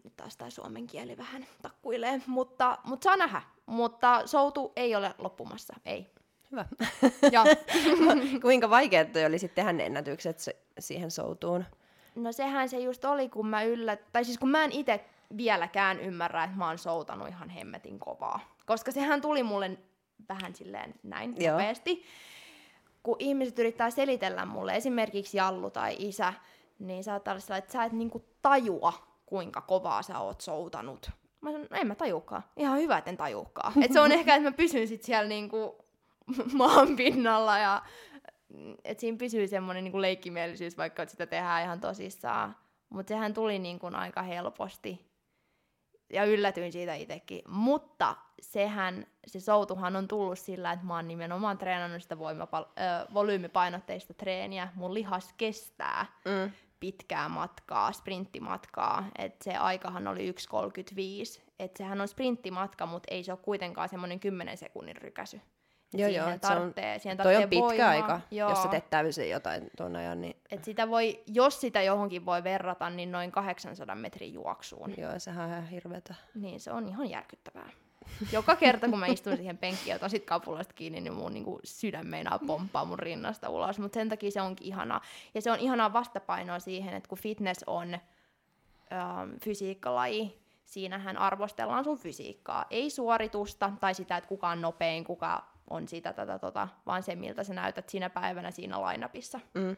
nyt 0.06 0.15
taas 0.15 0.38
tämä 0.38 0.50
suomen 0.50 0.88
kieli 0.88 1.18
vähän 1.18 1.46
takkuilee, 1.62 2.22
mutta, 2.28 2.78
mutta 2.84 3.04
saa 3.04 3.18
nähdä. 3.18 3.41
Mutta 3.65 4.28
soutu 4.28 4.74
ei 4.76 4.96
ole 4.96 5.15
loppumassa, 5.18 5.74
ei. 5.86 6.12
Hyvä. 6.52 6.65
Ja, 7.32 7.44
Kuinka 8.41 8.70
vaikeaa 8.70 9.06
toi 9.06 9.26
oli 9.26 9.39
sitten 9.39 9.56
tehdä 9.56 9.74
ne 9.74 9.86
ennätykset 9.86 10.39
se, 10.39 10.56
siihen 10.80 11.12
soutuun? 11.12 11.65
no 12.15 12.32
sehän 12.32 12.70
se 12.70 12.80
just 12.80 13.06
oli, 13.06 13.30
kun 13.30 13.48
mä 13.48 13.63
yllät... 13.63 14.00
Tai 14.12 14.26
siis 14.26 14.38
kun 14.38 14.50
mä 14.50 14.63
en 14.63 14.72
itse 14.72 15.06
vieläkään 15.38 16.00
ymmärrä, 16.00 16.44
että 16.44 16.58
mä 16.58 16.68
oon 16.68 16.78
soutanut 16.78 17.28
ihan 17.28 17.50
hemmetin 17.50 18.00
kovaa. 18.00 18.39
Koska 18.65 18.91
sehän 18.91 19.22
tuli 19.22 19.44
mulle 19.44 19.78
vähän 20.30 20.56
silleen 20.56 20.96
näin 21.04 21.36
Joo. 21.39 21.52
nopeasti. 21.52 22.04
Kun 23.04 23.15
ihmiset 23.20 23.60
yrittää 23.60 23.89
selitellä 23.89 24.46
mulle, 24.46 24.76
esimerkiksi 24.76 25.38
Jallu 25.38 25.70
tai 25.70 25.96
isä, 26.00 26.34
niin 26.80 27.04
saattaa 27.04 27.32
olla 27.32 27.41
sellainen, 27.41 27.63
että 27.63 27.74
sä 27.74 27.84
et 27.84 27.91
niinku 27.91 28.26
tajua, 28.41 28.94
kuinka 29.25 29.61
kovaa 29.61 30.01
sä 30.01 30.19
oot 30.19 30.41
soutanut. 30.41 31.09
Mä 31.41 31.51
sanon, 31.51 31.67
no 31.71 31.77
en 31.77 31.88
mä 31.88 31.95
tajuukaan. 31.95 32.43
Ihan 32.57 32.79
hyvä, 32.79 32.97
että 32.97 33.09
en 33.09 33.17
tajuukaan. 33.17 33.73
Et 33.83 33.93
se 33.93 33.99
on 33.99 34.11
ehkä, 34.17 34.35
että 34.35 34.49
mä 34.49 34.55
pysyn 34.57 34.88
sit 34.88 35.03
siellä 35.03 35.29
niinku 35.29 35.85
maan 36.57 36.95
pinnalla 36.95 37.57
ja 37.57 37.81
että 38.83 39.01
siinä 39.01 39.17
pysyy 39.17 39.47
semmoinen 39.47 39.83
niinku 39.83 40.01
leikkimielisyys, 40.01 40.77
vaikka 40.77 41.05
sitä 41.05 41.25
tehdään 41.25 41.63
ihan 41.63 41.79
tosissaan. 41.79 42.55
Mutta 42.89 43.09
sehän 43.09 43.33
tuli 43.33 43.59
niinku 43.59 43.89
aika 43.93 44.21
helposti. 44.21 45.15
Ja 46.13 46.25
yllätyin 46.25 46.71
siitä 46.71 46.95
itsekin. 46.95 47.41
Mutta 47.47 48.15
sehän, 48.41 49.07
se 49.27 49.39
soutuhan 49.39 49.95
on 49.95 50.07
tullut 50.07 50.39
sillä, 50.39 50.71
että 50.71 50.85
mä 50.85 50.95
oon 50.95 51.07
nimenomaan 51.07 51.57
treenannut 51.57 52.01
sitä 52.03 52.15
voimapal- 52.15 52.81
ö, 52.81 53.13
volyymipainotteista 53.13 54.13
treeniä. 54.13 54.67
Mun 54.75 54.93
lihas 54.93 55.33
kestää 55.38 56.05
Mm. 56.25 56.51
Pitkää 56.86 57.30
matkaa, 57.30 57.91
sprinttimatkaa, 57.91 59.06
että 59.17 59.43
se 59.43 59.58
aikahan 59.58 60.08
oli 60.08 60.32
1.35, 60.32 61.41
että 61.60 61.78
sehän 61.78 62.02
on 62.02 62.08
sprinttimatka, 62.08 62.86
mutta 62.86 63.08
ei 63.12 63.24
se 63.24 63.32
ole 63.32 63.39
kuitenkaan 63.43 63.89
semmoinen 63.89 64.19
10 64.19 64.58
sekunnin 64.58 64.95
rykäsy. 64.95 65.38
Et 65.93 66.00
Joo, 66.00 66.10
siihen 66.10 66.24
joo, 66.26 66.34
on- 66.34 66.39
tarvitsee, 66.39 67.00
siihen 67.00 67.17
Toi 67.17 67.36
on 67.36 67.50
pitkä 67.50 67.63
voimaa. 67.65 67.89
aika, 67.89 68.19
Joo. 68.32 68.50
jos 68.50 68.63
sä 68.63 68.67
teet 68.69 68.89
täysin 68.89 69.30
jotain 69.30 69.69
tuon 69.78 69.95
ajan, 69.95 70.21
niin 70.21 70.36
Et 70.52 70.63
sitä 70.63 70.89
voi, 70.89 71.24
jos 71.28 71.62
sitä 71.62 71.82
johonkin 71.82 72.26
voi 72.26 72.43
verrata, 72.43 72.89
niin 72.89 73.12
noin 73.12 73.32
800 73.32 73.95
metrin 73.95 74.34
juoksuun. 74.34 74.93
joo, 74.98 75.12
sehän 75.19 75.45
on 75.45 75.52
ihan 75.52 75.67
hirveetä. 75.67 76.15
Niin 76.36 76.60
se 76.60 76.71
on 76.71 76.88
ihan 76.88 77.10
järkyttävää. 77.10 77.69
Joka 78.32 78.56
kerta, 78.56 78.89
kun 78.89 79.00
mä 79.00 79.06
istun 79.06 79.38
siihen 79.38 79.58
penkkiin 79.58 79.88
ja 79.88 79.96
otan 79.96 80.10
sit 80.10 80.26
kapulasta 80.26 80.74
kiinni, 80.74 81.02
niin 81.02 81.13
mun 81.13 81.34
niinku 81.34 81.60
sydän 81.63 82.08
meinaa 82.08 82.39
pomppaa 82.48 82.86
mun 82.86 83.00
rinnasta 83.00 83.50
ulos. 83.50 83.80
Mutta 83.80 83.94
sen 83.94 84.10
takia 84.10 84.32
se 84.32 84.41
onkin 84.41 84.68
ihanaa. 84.68 85.02
Ja 85.34 85.41
se 85.41 85.52
on 85.52 85.60
ihanaa 85.60 85.94
vastapainoa 85.94 86.60
siihen, 86.60 86.94
että 86.94 87.10
kun 87.10 87.18
fitness 87.18 87.63
on 87.68 87.94
ähm, 87.94 89.32
fysiikkalaji, 89.44 90.39
siinähän 90.65 91.18
arvostellaan 91.18 91.84
sun 91.84 91.98
fysiikkaa. 91.98 92.65
Ei 92.70 92.89
suoritusta 92.89 93.72
tai 93.80 93.94
sitä, 93.94 94.18
että 94.18 94.28
kuka 94.28 94.50
on 94.50 94.62
nopein, 94.62 95.04
kuka 95.04 95.44
on 95.70 95.88
sitä, 95.88 96.13
tätä, 96.13 96.39
tota, 96.39 96.68
vaan 96.86 97.04
se, 97.04 97.15
miltä 97.15 97.44
sä 97.44 97.54
näytät 97.54 97.89
siinä 97.89 98.10
päivänä 98.10 98.52
siinä 98.52 98.82
lainapissa. 98.82 99.39
Mm. 99.54 99.78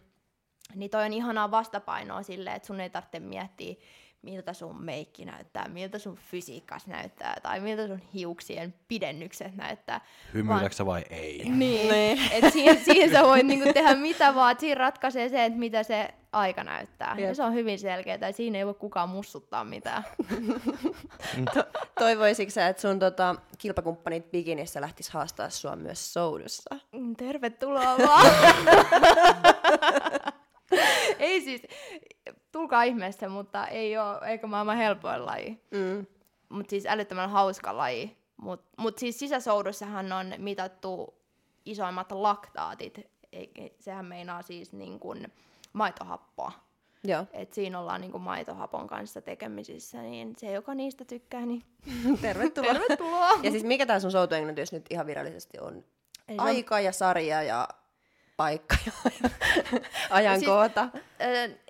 Niin 0.76 0.90
toi 0.90 1.06
on 1.06 1.14
ihanaa 1.14 1.52
vastapainoa 1.52 2.24
silleen, 2.24 2.56
että 2.56 2.68
sun 2.68 2.80
ei 2.80 2.90
tarvitse 2.90 3.20
miettiä, 3.20 3.76
miltä 4.22 4.54
sun 4.54 4.84
meikki 4.84 5.26
näyttää, 5.26 5.68
miltä 5.68 6.00
sun 6.00 6.18
fysiikkas 6.32 6.88
näyttää, 6.88 7.36
tai 7.44 7.60
miltä 7.60 7.88
sun 7.88 8.00
hiuksien 8.14 8.74
pidennykset 8.88 9.56
näyttää. 9.56 10.02
Hymyileksä 10.34 10.86
vai 10.86 11.04
ei? 11.10 11.44
Niin, 11.50 11.90
Niin. 11.90 12.20
että 12.32 12.50
siihen, 12.50 12.86
siihen 12.86 13.12
sä 13.12 13.24
voit 13.24 13.48
niinku 13.48 13.74
tehdä 13.74 13.96
mitä 14.10 14.36
vaan, 14.36 14.52
että 14.52 14.62
siinä 14.62 14.76
ratkaisee 14.80 15.30
se, 15.30 15.46
että 15.46 15.60
mitä 15.60 15.84
se 15.84 16.10
aika 16.32 16.64
näyttää. 16.64 17.16
Ja 17.20 17.36
se 17.36 17.44
on 17.44 17.54
hyvin 17.54 17.80
selkeää, 17.80 18.18
ja 18.22 18.34
siinä 18.34 18.58
ei 18.58 18.66
voi 18.66 18.74
kukaan 18.74 19.10
mussuttaa 19.10 19.64
mitään. 19.64 20.04
Toivoisitko 22.00 22.52
sä, 22.52 22.68
että 22.68 22.82
sun 22.82 23.00
tota, 23.00 23.36
kilpakumppanit 23.58 24.32
bikinissä 24.32 24.82
lähtis 24.82 25.10
haastaa 25.10 25.50
sua 25.50 25.76
myös 25.76 26.14
soudussa? 26.14 26.76
Mm, 26.92 27.16
Tervetuloa 27.16 27.98
vaan! 27.98 28.26
ei 31.20 31.42
siis, 31.42 31.62
tulkaa 32.58 32.84
ihmeessä, 32.84 33.30
mutta 33.30 33.68
ei 33.68 33.98
ole, 33.98 34.28
eikä 34.30 34.48
maailman 34.48 34.78
helpoin 34.78 35.26
laji. 35.26 35.62
Mm. 35.72 36.06
mutta 36.50 36.70
siis 36.70 36.86
älyttömän 36.86 37.30
hauska 37.30 37.78
laji. 37.78 38.18
Mutta 38.38 38.70
mut 38.82 38.98
siis 38.98 39.20
sisäsoudussahan 39.20 40.12
on 40.12 40.34
mitattu 40.38 41.14
isoimmat 41.66 42.12
laktaatit. 42.12 43.00
Sehän 43.80 44.06
meinaa 44.06 44.42
siis 44.42 44.74
niin 44.74 45.00
kuin 45.00 45.34
maitohappoa. 45.74 46.52
Joo, 47.04 47.26
Et 47.34 47.54
siinä 47.54 47.80
ollaan 47.80 48.02
niin 48.02 48.12
kuin 48.12 48.22
maitohapon 48.24 48.88
kanssa 48.88 49.22
tekemisissä, 49.22 50.02
niin 50.02 50.34
se, 50.38 50.52
joka 50.52 50.74
niistä 50.74 51.06
tykkää, 51.06 51.46
niin 51.46 51.64
tervetuloa. 52.22 52.74
tervetuloa. 52.74 53.30
Ja 53.44 53.52
siis 53.52 53.64
mikä 53.64 53.86
tää 53.86 54.00
sun 54.00 54.12
soutuenglanti 54.12 54.62
nyt 54.72 54.86
ihan 54.90 55.06
virallisesti 55.08 55.60
on? 55.60 55.74
Eli 56.28 56.38
se 56.38 56.42
on- 56.42 56.48
Aika 56.48 56.80
ja 56.80 56.92
sarja 56.92 57.44
ja 57.44 57.68
paikka 58.38 58.76
ja 58.86 58.92
ajankohta. 60.10 60.90
Ö, 60.94 61.00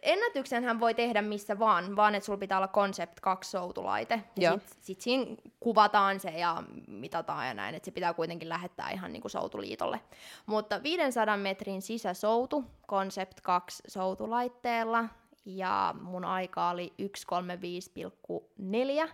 ennätyksen 0.01 0.63
hän 0.63 0.79
voi 0.79 0.93
tehdä 0.93 1.21
missä 1.21 1.59
vaan, 1.59 1.95
vaan 1.95 2.15
että 2.15 2.25
sulla 2.25 2.39
pitää 2.39 2.57
olla 2.57 2.67
Concept 2.67 3.19
2 3.19 3.51
soutulaite. 3.51 4.23
Ja 4.35 4.49
Joo. 4.49 4.59
sit, 4.59 4.83
sit 4.83 5.01
siinä 5.01 5.25
kuvataan 5.59 6.19
se 6.19 6.29
ja 6.29 6.63
mitataan 6.87 7.47
ja 7.47 7.53
näin, 7.53 7.75
että 7.75 7.85
se 7.85 7.91
pitää 7.91 8.13
kuitenkin 8.13 8.49
lähettää 8.49 8.89
ihan 8.89 9.13
niinku 9.13 9.29
soutuliitolle. 9.29 9.99
Mutta 10.45 10.83
500 10.83 11.37
metrin 11.37 11.81
sisäsoutu 11.81 12.65
Concept 12.87 13.41
2 13.41 13.83
soutulaitteella 13.87 15.05
ja 15.45 15.95
mun 16.01 16.25
aika 16.25 16.69
oli 16.69 16.93
1.35,4 17.01 19.09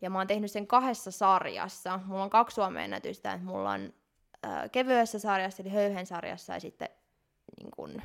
ja 0.00 0.10
mä 0.10 0.18
oon 0.18 0.26
tehnyt 0.26 0.50
sen 0.50 0.66
kahdessa 0.66 1.10
sarjassa. 1.10 2.00
Mulla 2.06 2.22
on 2.22 2.30
kaksi 2.30 2.54
Suomen 2.54 2.84
ennätystä, 2.84 3.32
että 3.32 3.46
mulla 3.46 3.70
on 3.70 3.92
kevyessä 4.72 5.18
sarjassa 5.18 5.62
eli 5.62 5.70
höyhen 5.70 6.06
sarjassa 6.06 6.52
ja 6.52 6.60
sitten 6.60 6.88
niin 7.56 7.70
kun, 7.70 8.02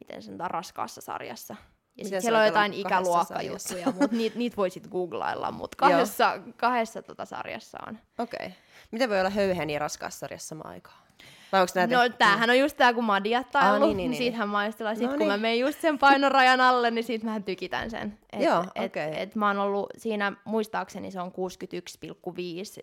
miten 0.00 0.22
sanotaan, 0.22 0.50
raskaassa 0.50 1.00
sarjassa. 1.00 1.56
Ja 1.98 2.04
sitten 2.04 2.22
siellä 2.22 2.38
on 2.38 2.46
jotain 2.46 2.74
ikäluokkajuttuja, 2.74 3.86
mutta 3.86 4.16
niitä 4.16 4.38
niit 4.38 4.56
voi 4.56 4.70
sitten 4.70 4.92
googlailla, 4.92 5.50
mutta 5.50 5.76
kahdessa, 5.76 6.38
kahdessa 6.56 7.02
tota 7.02 7.24
sarjassa 7.24 7.78
on. 7.88 7.98
Okei. 8.18 8.46
Okay. 8.46 8.50
Miten 8.90 9.10
voi 9.10 9.20
olla 9.20 9.30
höyhen 9.30 9.70
ja 9.70 9.78
raskaassa 9.78 10.18
sarjassa 10.18 10.48
samaan 10.48 10.70
aikaan? 10.70 11.02
Vai 11.52 11.60
onko 11.60 11.72
näitä? 11.74 11.96
No 11.96 12.08
tämähän 12.08 12.50
on 12.50 12.58
just 12.58 12.76
tää, 12.76 12.92
kun 12.94 13.04
mä 13.04 13.12
oon 13.12 13.24
diattailu, 13.24 13.72
Aa, 13.72 13.78
niin, 13.78 13.96
niin, 13.96 14.10
niin. 14.10 14.18
siitähän 14.18 14.48
maistellaan. 14.48 14.96
Sitten 14.96 15.12
No 15.12 15.18
kun 15.18 15.26
mä 15.26 15.32
niin. 15.32 15.40
menen 15.40 15.58
just 15.58 15.80
sen 15.80 15.98
painorajan 15.98 16.60
alle, 16.60 16.90
niin 16.90 17.04
sit 17.04 17.22
mä 17.22 17.40
tykitän 17.40 17.90
sen. 17.90 18.18
Et, 18.32 18.42
Joo, 18.42 18.64
et, 18.74 18.84
okei. 18.84 19.22
et 19.22 19.34
mä 19.34 19.46
oon 19.46 19.58
ollut 19.58 19.86
siinä, 19.98 20.32
muistaakseni 20.44 21.10
se 21.10 21.20
on 21.20 21.32
61,5, 21.32 21.32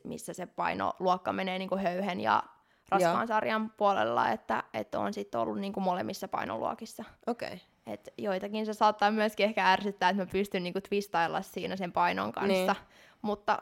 missä 0.03 0.33
se 0.33 0.45
painoluokka 0.45 1.33
menee 1.33 1.59
niinku 1.59 1.77
höyhen 1.77 2.19
ja 2.19 2.43
raskaan 2.91 3.19
Joo. 3.19 3.28
sarjan 3.28 3.69
puolella, 3.78 4.30
että, 4.30 4.63
että 4.73 4.99
on 4.99 5.13
sitten 5.13 5.41
ollut 5.41 5.60
niinku 5.60 5.80
molemmissa 5.80 6.28
painoluokissa. 6.28 7.04
Okei. 7.28 7.47
Okay. 7.47 7.60
Et 7.86 8.13
joitakin 8.17 8.65
se 8.65 8.73
saattaa 8.73 9.12
myöskin 9.12 9.45
ehkä 9.45 9.71
ärsyttää, 9.71 10.10
että 10.10 10.23
mä 10.23 10.32
pystyn 10.32 10.63
niinku 10.63 10.82
twistailla 10.82 11.41
siinä 11.41 11.75
sen 11.75 11.91
painon 11.91 12.32
kanssa. 12.32 12.73
Niin. 12.73 12.75
Mutta 13.21 13.62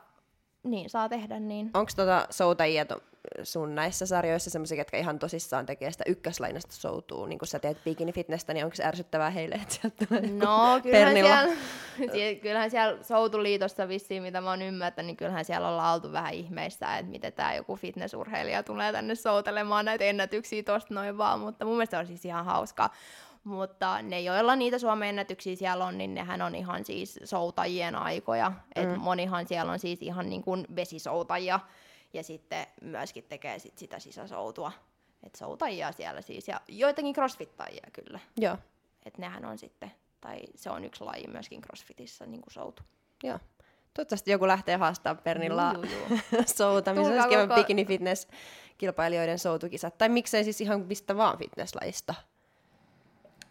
niin 0.68 0.90
saa 0.90 1.10
tehdä 1.10 1.40
niin. 1.40 1.72
Onko 1.74 1.92
tota 1.96 2.28
soutajia 2.30 2.86
to, 2.86 3.02
sun 3.44 3.76
näissä 3.76 4.06
sarjoissa 4.06 4.50
semmoisia, 4.50 4.78
ketkä 4.78 4.98
ihan 4.98 5.20
tosissaan 5.20 5.66
tekee 5.66 5.92
sitä 5.92 6.04
ykköslainasta 6.08 6.74
soutua, 6.74 7.28
niin 7.28 7.40
kun 7.40 7.48
sä 7.48 7.60
teet 7.60 7.84
bikini 7.84 8.14
fitnessä, 8.14 8.54
niin 8.54 8.66
onko 8.66 8.76
se 8.76 8.86
ärsyttävää 8.86 9.30
heille, 9.30 9.56
että 9.56 9.74
sieltä 9.74 10.06
tulee 10.06 10.22
No, 10.22 10.80
kyllähän 10.84 11.14
siellä, 11.14 11.48
sie- 12.14 12.36
kyllähän 12.36 12.72
siellä 12.72 13.04
Soutuliitossa 13.04 13.88
vissiin, 13.88 14.24
mitä 14.24 14.42
mä 14.42 14.50
oon 14.50 14.62
ymmärtänyt, 14.62 15.08
niin 15.08 15.18
kyllähän 15.18 15.46
siellä 15.46 15.70
ollaan 15.70 15.94
oltu 15.96 16.12
vähän 16.12 16.34
ihmeissä, 16.34 16.98
että 16.98 17.12
miten 17.12 17.34
tämä 17.34 17.56
joku 17.56 17.76
fitnessurheilija 17.76 18.64
tulee 18.64 18.92
tänne 18.92 19.16
soutelemaan 19.16 19.86
näitä 19.86 20.04
ennätyksiä 20.04 20.64
tosta 20.64 20.94
noin 20.94 21.18
vaan, 21.18 21.40
mutta 21.40 21.66
mun 21.66 21.74
mielestä 21.74 22.00
on 22.00 22.08
siis 22.08 22.26
ihan 22.26 22.46
hauskaa. 22.46 22.94
Mutta 23.48 24.02
ne, 24.02 24.22
joilla 24.22 24.56
niitä 24.56 24.80
Suomen 24.80 25.10
ennätyksiä 25.10 25.56
siellä 25.56 25.86
on, 25.86 25.98
niin 25.98 26.14
nehän 26.14 26.42
on 26.42 26.56
ihan 26.56 26.86
siis 26.86 27.20
soutajien 27.24 27.96
aikoja. 27.96 28.50
Mm. 28.50 28.56
Et 28.76 28.98
monihan 28.98 29.48
siellä 29.48 29.72
on 29.72 29.80
siis 29.80 30.02
ihan 30.02 30.30
niin 30.30 30.44
kuin 30.44 30.66
vesisoutajia 30.76 31.60
ja 32.14 32.24
sitten 32.24 32.68
myöskin 32.82 33.24
tekee 33.24 33.60
sit 33.60 33.78
sitä 33.78 34.00
sisäsoutua. 34.00 34.72
Et 35.24 35.36
soutajia 35.36 35.92
siellä 35.92 36.22
siis 36.22 36.48
ja 36.48 36.62
joitakin 36.68 37.14
crossfittajia 37.14 37.88
kyllä. 37.94 38.20
Joo, 38.38 38.58
Että 39.06 39.22
nehän 39.22 39.46
on 39.46 39.58
sitten, 39.58 39.92
tai 40.22 40.40
se 40.56 40.70
on 40.70 40.86
yksi 40.86 41.04
laji 41.04 41.28
myöskin 41.28 41.62
crossfitissä, 41.62 42.26
niin 42.26 42.42
kuin 42.42 42.54
soutu. 42.54 42.84
joo. 43.24 43.40
Toivottavasti 43.94 44.32
joku 44.32 44.48
lähtee 44.48 44.76
haastamaan 44.78 45.24
Pernilla 45.24 45.74
soutamisessa. 46.58 47.14
Olisi 47.14 47.28
kiva 47.30 47.42
koko- 47.42 47.56
bikini 47.56 47.86
fitness 47.86 48.28
kilpailijoiden 48.78 49.40
soutukisat. 49.40 49.98
Tai 49.98 50.10
miksei 50.10 50.44
siis 50.44 50.62
ihan 50.62 50.82
mistä 50.82 51.18
vaan 51.18 51.38
fitnesslajista 51.38 52.14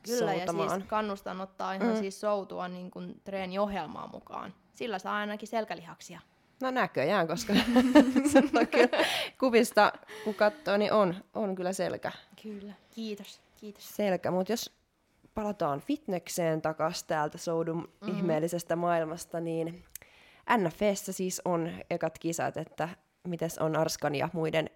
Kyllä, 0.07 0.33
ja 0.33 0.39
soutamaan. 0.39 0.71
siis 0.71 0.85
kannustan 0.89 1.41
ottaa 1.41 1.75
ihan 1.75 1.89
mm. 1.89 1.97
siis 1.97 2.21
soutua 2.21 2.69
niin 2.69 2.91
kuin 2.91 3.21
treeniohjelmaa 3.25 4.09
mukaan. 4.13 4.55
Sillä 4.75 4.99
saa 4.99 5.17
ainakin 5.17 5.49
selkälihaksia. 5.49 6.21
No 6.61 6.71
näköjään, 6.71 7.29
koska 7.29 7.55
se 8.33 8.39
on 8.39 8.67
kyllä 8.67 9.05
kuvista, 9.41 9.93
kun 10.25 10.35
katsoo, 10.35 10.77
niin 10.77 10.93
on, 10.93 11.15
on 11.35 11.55
kyllä 11.55 11.73
selkä. 11.73 12.13
Kyllä. 12.43 12.73
Kiitos, 12.95 13.41
kiitos. 13.57 13.97
selkä. 13.97 14.31
Mutta 14.31 14.53
jos 14.53 14.73
palataan 15.35 15.81
fitnekseen 15.81 16.63
takas 16.63 17.05
täältä 17.05 17.39
soudun 17.39 17.77
mm-hmm. 17.77 18.17
ihmeellisestä 18.17 18.77
maailmasta, 18.77 19.41
niin 19.41 19.85
NFS 20.57 21.07
siis 21.11 21.43
on 21.45 21.71
ekat 21.91 22.19
kisat, 22.19 22.57
että 22.57 22.89
mites 23.25 23.59
on 23.59 23.77
Arskan 23.77 24.15
ja 24.15 24.29
muiden 24.33 24.71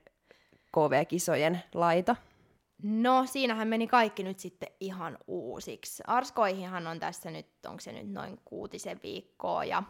KV-kisojen 0.73 1.63
laita? 1.75 2.17
No, 2.83 3.27
siinähän 3.27 3.69
meni 3.69 3.87
kaikki 3.87 4.23
nyt 4.23 4.39
sitten 4.39 4.69
ihan 4.81 5.19
uusiksi. 5.27 6.03
Arskoihinhan 6.07 6.87
on 6.87 7.01
tässä 7.01 7.31
nyt, 7.31 7.47
onko 7.67 7.81
se 7.81 7.93
nyt 7.93 8.13
noin 8.13 8.41
kuutisen 8.45 9.01
viikkoa, 9.03 9.65
ja 9.65 9.83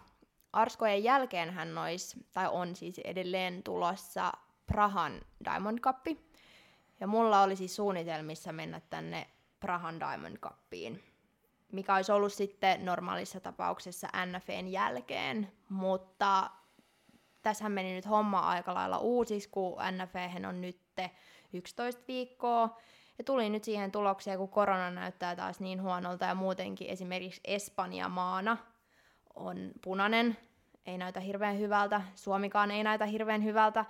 Arskojen 0.53 1.05
jälkeen 1.05 1.51
hän 1.51 1.79
olisi, 1.79 2.27
tai 2.33 2.49
on 2.49 2.77
siis 2.77 2.99
edelleen 2.99 3.63
tulossa 3.63 4.33
Prahan 4.67 5.21
Diamond 5.45 5.79
Cup. 5.79 6.07
Ja 7.01 7.07
mulla 7.07 7.43
oli 7.43 7.57
siis 7.57 7.77
suunnitelmissa 7.77 8.53
mennä 8.53 8.81
tänne 8.91 9.27
Prahan 9.61 10.01
Diamond 10.01 10.37
Cupiin, 10.37 11.03
mikä 11.73 11.95
olisi 11.95 12.13
ollut 12.13 12.33
sitten 12.33 12.85
normaalissa 12.85 13.41
tapauksessa 13.41 14.09
NFN 14.27 14.69
jälkeen, 14.69 15.53
mutta 15.69 16.51
tässähän 17.43 17.73
meni 17.73 17.95
nyt 17.95 18.09
homma 18.09 18.41
aika 18.41 18.75
lailla 18.75 18.99
uusiksi, 18.99 19.49
kun 19.49 19.77
NFH 19.91 20.49
on 20.49 20.61
nyt 20.61 20.81
11 21.53 22.03
viikkoa. 22.09 22.79
Ja 23.19 23.25
tuli 23.25 23.51
nyt 23.51 23.65
siihen 23.65 23.93
tulokseen, 23.93 24.39
kun 24.39 24.49
korona 24.49 24.91
näyttää 24.91 25.37
taas 25.37 25.61
niin 25.61 25.83
huonolta 25.83 26.25
ja 26.25 26.35
muutenkin 26.35 26.91
esimerkiksi 26.91 27.41
Espanja 27.45 28.09
maana 28.09 28.57
on 29.35 29.71
punainen, 29.85 30.37
ei 30.87 30.99
näytä 30.99 31.21
hirveän 31.21 31.59
hyvältä, 31.59 32.03
Suomikaan 32.15 32.71
ei 32.71 32.85
näytä 32.85 33.07
hirveän 33.07 33.45
hyvältä. 33.45 33.85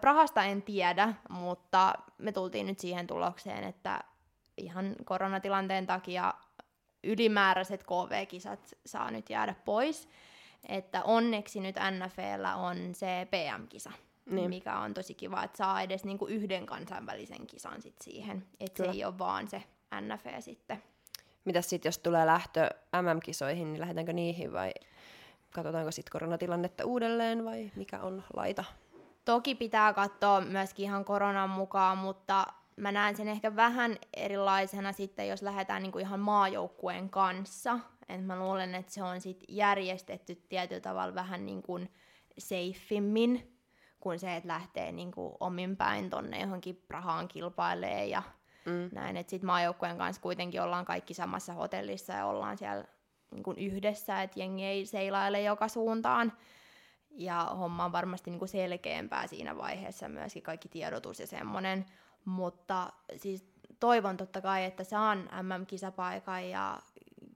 Prahasta 0.00 0.44
en 0.44 0.62
tiedä, 0.62 1.14
mutta 1.28 1.94
me 2.18 2.32
tultiin 2.32 2.66
nyt 2.66 2.78
siihen 2.78 3.06
tulokseen, 3.06 3.64
että 3.64 4.00
ihan 4.56 4.96
koronatilanteen 5.04 5.86
takia 5.86 6.34
ylimääräiset 7.04 7.84
KV-kisat 7.84 8.72
saa 8.86 9.10
nyt 9.10 9.30
jäädä 9.30 9.54
pois. 9.64 10.08
Että 10.68 11.02
onneksi 11.02 11.60
nyt 11.60 11.76
NFLllä 11.76 12.56
on 12.56 12.76
se 12.94 13.28
PM-kisa, 13.30 13.92
niin. 14.30 14.50
mikä 14.50 14.78
on 14.78 14.94
tosi 14.94 15.14
kiva, 15.14 15.42
että 15.42 15.56
saa 15.56 15.82
edes 15.82 16.04
niinku 16.04 16.26
yhden 16.26 16.66
kansainvälisen 16.66 17.46
kisan 17.46 17.82
sit 17.82 17.96
siihen. 18.02 18.46
Että 18.60 18.84
se 18.84 18.90
ei 18.90 19.04
ole 19.04 19.18
vaan 19.18 19.48
se 19.48 19.62
NF 20.00 20.26
sitten. 20.40 20.82
Mitäs 21.44 21.70
sitten, 21.70 21.88
jos 21.88 21.98
tulee 21.98 22.26
lähtö 22.26 22.68
MM-kisoihin, 23.02 23.72
niin 23.72 23.80
lähdetäänkö 23.80 24.12
niihin 24.12 24.52
vai 24.52 24.72
katsotaanko 25.54 25.90
sitten 25.90 26.12
koronatilannetta 26.12 26.84
uudelleen 26.84 27.44
vai 27.44 27.70
mikä 27.76 28.00
on 28.00 28.22
laita? 28.36 28.64
Toki 29.24 29.54
pitää 29.54 29.92
katsoa 29.92 30.40
myöskin 30.40 30.84
ihan 30.84 31.04
koronan 31.04 31.50
mukaan, 31.50 31.98
mutta 31.98 32.46
mä 32.76 32.92
näen 32.92 33.16
sen 33.16 33.28
ehkä 33.28 33.56
vähän 33.56 33.96
erilaisena 34.16 34.92
sitten, 34.92 35.28
jos 35.28 35.42
lähdetään 35.42 35.82
niinku 35.82 35.98
ihan 35.98 36.20
maajoukkueen 36.20 37.10
kanssa. 37.10 37.78
Et 38.08 38.26
mä 38.26 38.38
luulen, 38.38 38.74
että 38.74 38.92
se 38.92 39.02
on 39.02 39.20
sit 39.20 39.44
järjestetty 39.48 40.34
tietyllä 40.48 40.80
tavalla 40.80 41.14
vähän 41.14 41.46
niin 41.46 41.62
kuin 41.62 41.90
kuin 44.04 44.18
se, 44.18 44.36
että 44.36 44.48
lähtee 44.48 44.92
niinku 44.92 45.36
omin 45.40 45.76
päin 45.76 46.10
tonne 46.10 46.40
johonkin 46.40 46.84
Prahaan 46.88 47.28
kilpailee 47.28 48.06
ja 48.06 48.22
mm. 48.64 48.90
näin. 48.92 49.16
Että 49.16 49.30
sitten 49.30 49.46
maajoukkueen 49.46 49.98
kanssa 49.98 50.22
kuitenkin 50.22 50.62
ollaan 50.62 50.84
kaikki 50.84 51.14
samassa 51.14 51.52
hotellissa 51.52 52.12
ja 52.12 52.26
ollaan 52.26 52.58
siellä 52.58 52.84
niinku 53.30 53.54
yhdessä, 53.56 54.22
että 54.22 54.40
jengi 54.40 54.64
ei 54.64 54.86
seilaile 54.86 55.42
joka 55.42 55.68
suuntaan. 55.68 56.32
Ja 57.10 57.44
homma 57.44 57.84
on 57.84 57.92
varmasti 57.92 58.30
niinku 58.30 58.46
selkeämpää 58.46 59.26
siinä 59.26 59.56
vaiheessa 59.56 60.08
myöskin 60.08 60.42
kaikki 60.42 60.68
tiedotus 60.68 61.20
ja 61.20 61.26
semmoinen. 61.26 61.86
Mutta 62.24 62.92
siis 63.16 63.44
toivon 63.80 64.16
totta 64.16 64.40
kai, 64.40 64.64
että 64.64 64.84
saan 64.84 65.28
MM-kisapaikan 65.42 66.50
ja 66.50 66.78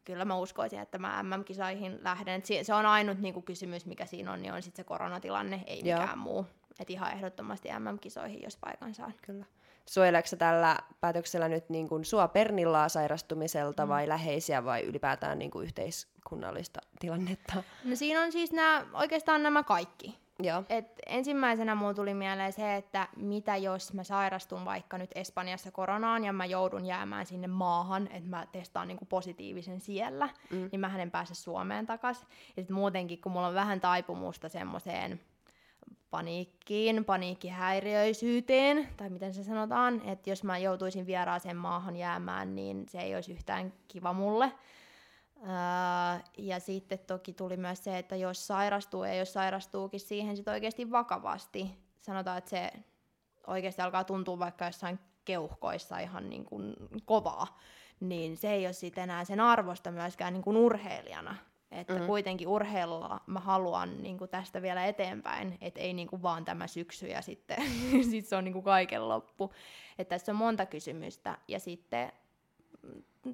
kyllä 0.04 0.24
mä 0.24 0.36
uskoisin, 0.36 0.78
että 0.78 0.98
mä 0.98 1.22
MM-kisoihin 1.22 1.98
lähden. 2.02 2.42
Se 2.62 2.74
on 2.74 2.86
ainut 2.86 3.18
niin 3.18 3.34
kuin, 3.34 3.44
kysymys, 3.44 3.86
mikä 3.86 4.06
siinä 4.06 4.32
on, 4.32 4.42
niin 4.42 4.52
on 4.52 4.62
sitten 4.62 4.84
se 4.84 4.88
koronatilanne, 4.88 5.62
ei 5.66 5.82
Joo. 5.84 6.00
mikään 6.00 6.18
muu. 6.18 6.46
Että 6.78 6.92
ihan 6.92 7.12
ehdottomasti 7.12 7.68
MM-kisoihin, 7.68 8.42
jos 8.42 8.56
paikan 8.56 8.94
saa. 8.94 9.12
Kyllä. 9.22 9.44
Suojeleeko 9.86 10.28
tällä 10.38 10.78
päätöksellä 11.00 11.48
nyt 11.48 11.68
niin 11.68 11.88
kuin 11.88 12.04
sua 12.04 12.28
Pernillaa 12.28 12.88
sairastumiselta 12.88 13.86
mm. 13.86 13.88
vai 13.88 14.08
läheisiä 14.08 14.64
vai 14.64 14.82
ylipäätään 14.82 15.38
niin 15.38 15.50
kuin 15.50 15.64
yhteiskunnallista 15.64 16.80
tilannetta? 17.00 17.62
No 17.84 17.96
siinä 17.96 18.22
on 18.22 18.32
siis 18.32 18.52
nämä, 18.52 18.86
oikeastaan 18.92 19.42
nämä 19.42 19.62
kaikki. 19.62 20.18
Joo. 20.42 20.64
Et 20.68 20.86
ensimmäisenä 21.06 21.74
mulla 21.74 21.94
tuli 21.94 22.14
mieleen 22.14 22.52
se, 22.52 22.76
että 22.76 23.08
mitä 23.16 23.56
jos 23.56 23.92
mä 23.92 24.04
sairastun 24.04 24.64
vaikka 24.64 24.98
nyt 24.98 25.10
Espanjassa 25.14 25.70
koronaan 25.70 26.24
ja 26.24 26.32
mä 26.32 26.46
joudun 26.46 26.86
jäämään 26.86 27.26
sinne 27.26 27.46
maahan, 27.46 28.06
että 28.06 28.28
mä 28.30 28.46
testaan 28.52 28.88
niinku 28.88 29.04
positiivisen 29.04 29.80
siellä, 29.80 30.28
mm. 30.50 30.68
niin 30.72 30.80
mä 30.80 30.98
en 30.98 31.10
pääse 31.10 31.34
Suomeen 31.34 31.86
takaisin. 31.86 32.28
Ja 32.56 32.62
sitten 32.62 32.76
muutenkin, 32.76 33.20
kun 33.20 33.32
mulla 33.32 33.46
on 33.46 33.54
vähän 33.54 33.80
taipumusta 33.80 34.48
semmoiseen 34.48 35.20
paniikkiin, 36.10 37.04
paniikkihäiriöisyyteen, 37.04 38.88
tai 38.96 39.10
miten 39.10 39.34
se 39.34 39.44
sanotaan, 39.44 40.02
että 40.04 40.30
jos 40.30 40.44
mä 40.44 40.58
joutuisin 40.58 41.06
vieraaseen 41.06 41.56
maahan 41.56 41.96
jäämään, 41.96 42.54
niin 42.54 42.86
se 42.88 42.98
ei 42.98 43.14
olisi 43.14 43.32
yhtään 43.32 43.72
kiva 43.88 44.12
mulle. 44.12 44.52
Öö, 45.36 46.20
ja 46.38 46.60
sitten 46.60 46.98
toki 46.98 47.32
tuli 47.32 47.56
myös 47.56 47.84
se, 47.84 47.98
että 47.98 48.16
jos 48.16 48.46
sairastuu 48.46 49.04
ja 49.04 49.14
jos 49.14 49.32
sairastuukin 49.32 50.00
siihen 50.00 50.36
sit 50.36 50.48
oikeasti 50.48 50.90
vakavasti, 50.90 51.78
sanotaan, 52.00 52.38
että 52.38 52.50
se 52.50 52.72
oikeasti 53.46 53.82
alkaa 53.82 54.04
tuntua 54.04 54.38
vaikka 54.38 54.64
jossain 54.64 54.98
keuhkoissa 55.24 55.98
ihan 55.98 56.30
niin 56.30 56.44
kuin 56.44 56.74
kovaa, 57.04 57.58
niin 58.00 58.36
se 58.36 58.52
ei 58.52 58.66
ole 58.66 58.72
sitten 58.72 59.04
enää 59.04 59.24
sen 59.24 59.40
arvosta 59.40 59.90
myöskään 59.90 60.32
niin 60.32 60.42
kuin 60.42 60.56
urheilijana. 60.56 61.36
Että 61.70 61.92
mm-hmm. 61.92 62.06
kuitenkin 62.06 62.48
urheilulla 62.48 63.20
mä 63.26 63.40
haluan 63.40 64.02
niin 64.02 64.18
kuin 64.18 64.30
tästä 64.30 64.62
vielä 64.62 64.86
eteenpäin, 64.86 65.58
että 65.60 65.80
ei 65.80 65.92
niin 65.92 66.08
kuin 66.08 66.22
vaan 66.22 66.44
tämä 66.44 66.66
syksy 66.66 67.06
ja 67.06 67.22
sitten 67.22 67.56
sit 68.10 68.26
se 68.26 68.36
on 68.36 68.44
niin 68.44 68.52
kuin 68.52 68.64
kaiken 68.64 69.08
loppu. 69.08 69.52
Että 69.98 70.18
tässä 70.18 70.32
on 70.32 70.36
monta 70.36 70.66
kysymystä 70.66 71.38
ja 71.48 71.60
sitten 71.60 72.12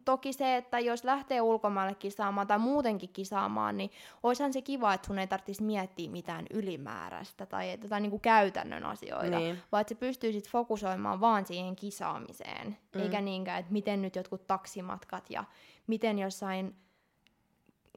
toki 0.05 0.33
se, 0.33 0.57
että 0.57 0.79
jos 0.79 1.05
lähtee 1.05 1.41
ulkomaille 1.41 1.95
kisaamaan 1.95 2.47
tai 2.47 2.59
muutenkin 2.59 3.13
kisaamaan, 3.13 3.77
niin 3.77 3.91
olisihan 4.23 4.53
se 4.53 4.63
kiva, 4.63 4.95
että 4.95 5.07
sun 5.07 5.19
ei 5.19 5.27
tarvitsisi 5.27 5.63
miettiä 5.63 6.11
mitään 6.11 6.47
ylimääräistä 6.51 7.47
tai 7.47 7.79
jotain 7.83 8.03
niin 8.03 8.11
kuin 8.11 8.21
käytännön 8.21 8.85
asioita, 8.87 9.39
niin. 9.39 9.59
vaan 9.73 9.81
että 9.81 9.95
se 9.95 10.01
pystyy 10.01 10.33
sitten 10.33 10.53
fokusoimaan 10.53 11.21
vaan 11.21 11.47
siihen 11.47 11.77
kisaamiseen, 11.77 12.79
mm. 12.95 13.01
eikä 13.01 13.21
niinkään, 13.21 13.61
että 13.61 13.73
miten 13.73 14.03
nyt 14.03 14.17
jotkut 14.17 14.47
taksimatkat 14.47 15.31
ja 15.31 15.45
miten 15.87 16.19
jossain 16.19 16.75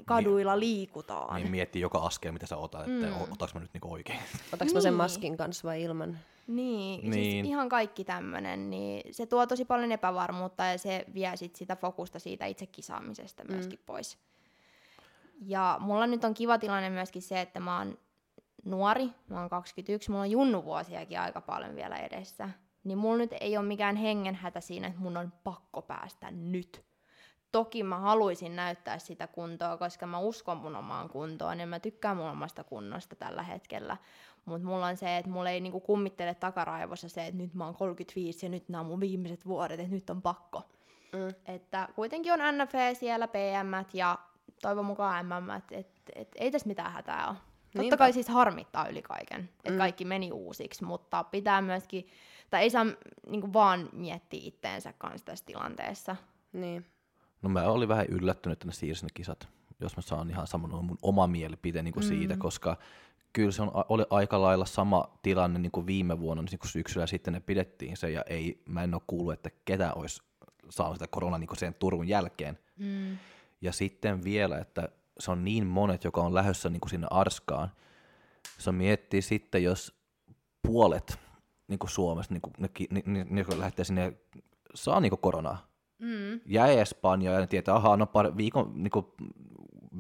kaduilla 0.05 0.53
niin, 0.53 0.59
liikutaan. 0.59 1.35
Niin 1.35 1.51
miettii 1.51 1.81
joka 1.81 1.97
askel, 1.97 2.31
mitä 2.31 2.47
sä 2.47 2.57
otat, 2.57 2.81
että 2.81 3.05
mm. 3.05 3.31
otaks 3.31 3.53
mä 3.53 3.59
nyt 3.59 3.73
niinku 3.73 3.93
oikein. 3.93 4.19
Otaks 4.53 4.69
niin. 4.69 4.77
mä 4.77 4.81
sen 4.81 4.91
niin. 4.91 4.97
maskin 4.97 5.37
kanssa 5.37 5.67
vai 5.67 5.83
ilman? 5.83 6.19
Niin, 6.47 7.01
siis 7.01 7.15
niin. 7.15 7.31
Siis 7.31 7.45
ihan 7.45 7.69
kaikki 7.69 8.03
tämmöinen, 8.03 8.69
niin 8.69 9.13
se 9.13 9.25
tuo 9.25 9.47
tosi 9.47 9.65
paljon 9.65 9.91
epävarmuutta 9.91 10.63
ja 10.63 10.77
se 10.77 11.05
vie 11.13 11.35
sit 11.35 11.55
sitä 11.55 11.75
fokusta 11.75 12.19
siitä 12.19 12.45
itse 12.45 12.65
kisaamisesta 12.65 13.43
mm. 13.43 13.53
myöskin 13.53 13.79
pois. 13.85 14.17
Ja 15.41 15.77
mulla 15.79 16.07
nyt 16.07 16.23
on 16.23 16.33
kiva 16.33 16.57
tilanne 16.57 16.89
myöskin 16.89 17.21
se, 17.21 17.41
että 17.41 17.59
mä 17.59 17.77
oon 17.77 17.97
nuori, 18.65 19.09
mä 19.29 19.39
oon 19.39 19.49
21, 19.49 20.11
mulla 20.11 20.21
on 20.21 20.31
junnuvuosiakin 20.31 21.19
aika 21.19 21.41
paljon 21.41 21.75
vielä 21.75 21.97
edessä. 21.97 22.49
Niin 22.83 22.97
mulla 22.97 23.17
nyt 23.17 23.31
ei 23.41 23.57
ole 23.57 23.65
mikään 23.65 23.95
hengenhätä 23.95 24.61
siinä, 24.61 24.87
että 24.87 24.99
mun 24.99 25.17
on 25.17 25.33
pakko 25.43 25.81
päästä 25.81 26.31
nyt. 26.31 26.85
Toki 27.57 27.83
mä 27.83 27.99
haluaisin 27.99 28.55
näyttää 28.55 28.99
sitä 28.99 29.27
kuntoa, 29.27 29.77
koska 29.77 30.07
mä 30.07 30.19
uskon 30.19 30.57
mun 30.57 30.75
omaan 30.75 31.09
kuntoon 31.09 31.59
ja 31.59 31.67
mä 31.67 31.79
tykkään 31.79 32.17
mun 32.17 32.29
omasta 32.29 32.63
kunnosta 32.63 33.15
tällä 33.15 33.43
hetkellä. 33.43 33.97
Mutta 34.45 34.67
mulla 34.67 34.85
on 34.85 34.97
se, 34.97 35.17
että 35.17 35.31
mulla 35.31 35.49
ei 35.49 35.61
niinku 35.61 35.79
kummittele 35.79 36.33
takaraivossa 36.33 37.09
se, 37.09 37.25
että 37.25 37.41
nyt 37.41 37.53
mä 37.53 37.65
oon 37.65 37.75
35 37.75 38.45
ja 38.45 38.49
nyt 38.49 38.69
nämä 38.69 38.81
on 38.81 38.85
mun 38.87 38.99
viimeiset 38.99 39.45
vuodet, 39.45 39.79
että 39.79 39.95
nyt 39.95 40.09
on 40.09 40.21
pakko. 40.21 40.63
Mm. 41.13 41.53
Että 41.55 41.89
kuitenkin 41.95 42.33
on 42.33 42.39
NFE 42.39 42.93
siellä, 42.93 43.27
PM 43.27 43.85
ja 43.93 44.17
toivon 44.61 44.85
mukaan 44.85 45.25
MM, 45.25 45.49
että 45.49 45.75
et, 45.77 45.87
et, 46.15 46.27
ei 46.35 46.51
tässä 46.51 46.67
mitään 46.67 46.91
hätää 46.91 47.27
ole. 47.27 47.35
Niinpä. 47.35 47.81
Totta 47.81 47.97
kai 47.97 48.13
siis 48.13 48.27
harmittaa 48.27 48.87
yli 48.87 49.01
kaiken, 49.01 49.49
että 49.57 49.71
mm. 49.71 49.77
kaikki 49.77 50.05
meni 50.05 50.31
uusiksi, 50.31 50.85
mutta 50.85 51.23
pitää 51.23 51.61
myöskin, 51.61 52.07
tai 52.49 52.61
ei 52.61 52.69
saa 52.69 52.85
niinku 53.27 53.53
vaan 53.53 53.89
miettiä 53.93 54.39
itteensä 54.43 54.93
kanssa 54.97 55.25
tässä 55.25 55.45
tilanteessa. 55.45 56.15
Niin. 56.53 56.85
No 57.41 57.49
mä 57.49 57.63
olin 57.63 57.89
vähän 57.89 58.05
yllättynyt, 58.05 58.53
että 58.53 58.67
ne 58.67 58.73
siirsi 58.73 59.05
ne 59.05 59.09
kisat, 59.13 59.49
jos 59.79 59.97
mä 59.97 60.01
saan 60.01 60.29
ihan 60.29 60.47
saman 60.47 60.85
mun 60.85 60.97
oma 61.01 61.27
mielipide 61.27 61.83
niin 61.83 61.93
kuin 61.93 62.05
mm. 62.05 62.07
siitä, 62.07 62.37
koska 62.37 62.77
kyllä 63.33 63.51
se 63.51 63.61
on, 63.61 63.71
oli 63.89 64.05
aika 64.09 64.41
lailla 64.41 64.65
sama 64.65 65.17
tilanne 65.21 65.59
niin 65.59 65.71
kuin 65.71 65.87
viime 65.87 66.19
vuonna, 66.19 66.43
niin 66.43 66.59
kuin 66.59 66.71
syksyllä 66.71 67.07
sitten 67.07 67.33
ne 67.33 67.39
pidettiin 67.39 67.97
se, 67.97 68.09
ja 68.09 68.23
ei, 68.29 68.61
mä 68.65 68.83
en 68.83 68.93
ole 68.93 69.01
kuullut, 69.07 69.33
että 69.33 69.49
ketä 69.65 69.93
olisi 69.93 70.21
saanut 70.69 70.95
sitä 70.95 71.07
koronaa 71.07 71.39
niin 71.39 71.57
sen 71.57 71.73
Turun 71.73 72.07
jälkeen. 72.07 72.59
Mm. 72.77 73.17
Ja 73.61 73.71
sitten 73.71 74.23
vielä, 74.23 74.57
että 74.57 74.89
se 75.19 75.31
on 75.31 75.45
niin 75.45 75.67
monet, 75.67 76.03
joka 76.03 76.21
on 76.21 76.33
lähdössä 76.33 76.69
niin 76.69 76.81
kuin 76.81 76.89
sinne 76.89 77.07
Arskaan. 77.09 77.71
Se 78.57 78.71
miettii 78.71 79.21
sitten, 79.21 79.63
jos 79.63 79.93
puolet 80.61 81.19
niin 81.67 81.79
kuin 81.79 81.89
Suomessa, 81.89 82.33
niin 82.33 82.41
kuin, 82.41 82.53
ne, 82.57 82.69
ne, 82.91 83.03
ne, 83.05 83.25
ne, 83.29 83.45
ne 83.49 83.59
lähtee 83.59 83.85
sinne, 83.85 84.13
saa 84.75 84.99
niin 84.99 85.09
kuin 85.09 85.21
koronaa. 85.21 85.67
Mm. 85.99 86.39
Jäi 86.45 86.79
Espanja 86.79 87.31
ja 87.31 87.39
ne 87.39 87.47
tietää, 87.47 87.75
ahaa, 87.75 87.97
no 87.97 88.05
pari, 88.05 88.37
viikon, 88.37 88.71
niin 88.75 88.91
kuin, 88.91 89.05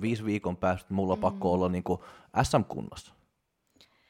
viisi 0.01 0.25
viikon 0.25 0.57
päästä 0.57 0.93
mulla 0.93 1.13
on 1.13 1.19
mm. 1.19 1.21
pakko 1.21 1.53
olla 1.53 1.69
niin 1.69 1.83
kuin 1.83 1.99
SM-kunnossa 2.43 3.13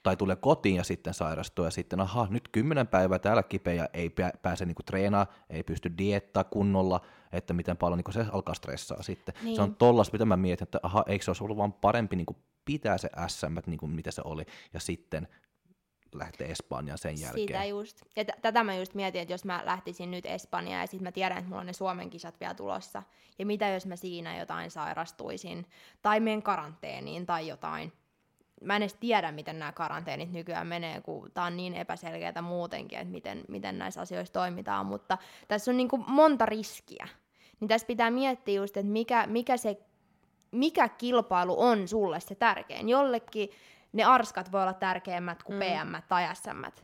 tai 0.08 0.17
tulee 0.17 0.36
kotiin 0.36 0.76
ja 0.76 0.84
sitten 0.84 1.13
sairastuu 1.13 1.65
ja 1.65 1.71
sitten, 1.71 2.00
aha, 2.00 2.28
nyt 2.30 2.47
kymmenen 2.47 2.88
päivää 2.88 3.19
täällä 3.19 3.43
kipeä, 3.43 3.89
ei 3.93 4.13
pääse 4.41 4.65
niinku 4.65 4.84
treenaa, 4.84 5.28
ei 5.50 5.63
pysty 5.63 5.91
diettaa 5.97 6.43
kunnolla, 6.43 7.02
että 7.32 7.54
miten 7.54 7.78
paljon 7.78 7.97
niinku 7.97 8.12
se 8.12 8.26
alkaa 8.32 8.54
stressaa 8.54 9.04
sitten. 9.04 9.36
Niin. 9.43 9.56
Se 9.56 9.62
on 9.62 9.76
tollasta, 9.76 10.13
mitä 10.13 10.26
mä 10.26 10.38
mietin, 10.38 10.63
että 10.63 10.80
aha, 10.84 11.04
eikö 11.08 11.26
se 11.26 11.32
olisi 11.32 11.43
ollut 11.43 11.58
vaan 11.58 11.73
parempi 11.73 12.15
niinku 12.15 12.36
pitää 12.65 12.97
se 12.97 13.10
SM, 13.28 13.58
niinku 13.65 13.88
mitä 13.88 14.12
se 14.12 14.21
oli, 14.26 14.45
ja 14.73 14.80
sitten 14.80 15.28
lähteä 16.13 16.47
Espanjaan 16.47 16.97
sen 16.97 17.19
jälkeen. 17.19 17.47
Sitä 17.47 17.65
just. 17.65 18.01
Ja 18.15 18.25
t- 18.25 18.41
tätä 18.41 18.63
mä 18.63 18.75
just 18.75 18.93
mietin, 18.93 19.21
että 19.21 19.33
jos 19.33 19.45
mä 19.45 19.61
lähtisin 19.65 20.11
nyt 20.11 20.25
Espanjaan 20.25 20.81
ja 20.81 20.87
sitten 20.87 21.03
mä 21.03 21.11
tiedän, 21.11 21.37
että 21.37 21.49
mulla 21.49 21.61
on 21.61 21.67
ne 21.67 21.73
Suomen 21.73 22.09
kisat 22.09 22.39
vielä 22.39 22.53
tulossa. 22.53 23.03
Ja 23.39 23.45
mitä 23.45 23.67
jos 23.69 23.85
mä 23.85 23.95
siinä 23.95 24.39
jotain 24.39 24.71
sairastuisin, 24.71 25.65
tai 26.01 26.19
menen 26.19 26.43
karanteeniin 26.43 27.25
tai 27.25 27.47
jotain 27.47 27.93
mä 28.61 28.75
en 28.75 28.81
edes 28.81 28.93
tiedä, 28.99 29.31
miten 29.31 29.59
nämä 29.59 29.71
karanteenit 29.71 30.31
nykyään 30.31 30.67
menee, 30.67 31.01
kun 31.01 31.31
tämä 31.33 31.47
on 31.47 31.57
niin 31.57 31.73
epäselkeää 31.73 32.41
muutenkin, 32.41 32.99
että 32.99 33.11
miten, 33.11 33.43
miten 33.47 33.77
näissä 33.77 34.01
asioissa 34.01 34.33
toimitaan, 34.33 34.85
mutta 34.85 35.17
tässä 35.47 35.71
on 35.71 35.77
niin 35.77 35.87
kuin 35.87 36.03
monta 36.07 36.45
riskiä. 36.45 37.07
Niin 37.59 37.67
tässä 37.67 37.87
pitää 37.87 38.11
miettiä 38.11 38.55
just, 38.55 38.77
että 38.77 38.91
mikä, 38.91 39.27
mikä, 39.27 39.57
se, 39.57 39.77
mikä 40.51 40.89
kilpailu 40.89 41.61
on 41.61 41.87
sulle 41.87 42.19
se 42.19 42.35
tärkein. 42.35 42.89
Jollekin 42.89 43.49
ne 43.97 44.03
arskat 44.03 44.51
voi 44.51 44.62
olla 44.62 44.73
tärkeämmät 44.73 45.43
kuin 45.43 45.55
mm. 45.55 45.60
PM 45.60 45.95
tai 46.07 46.36
SM. 46.36 46.83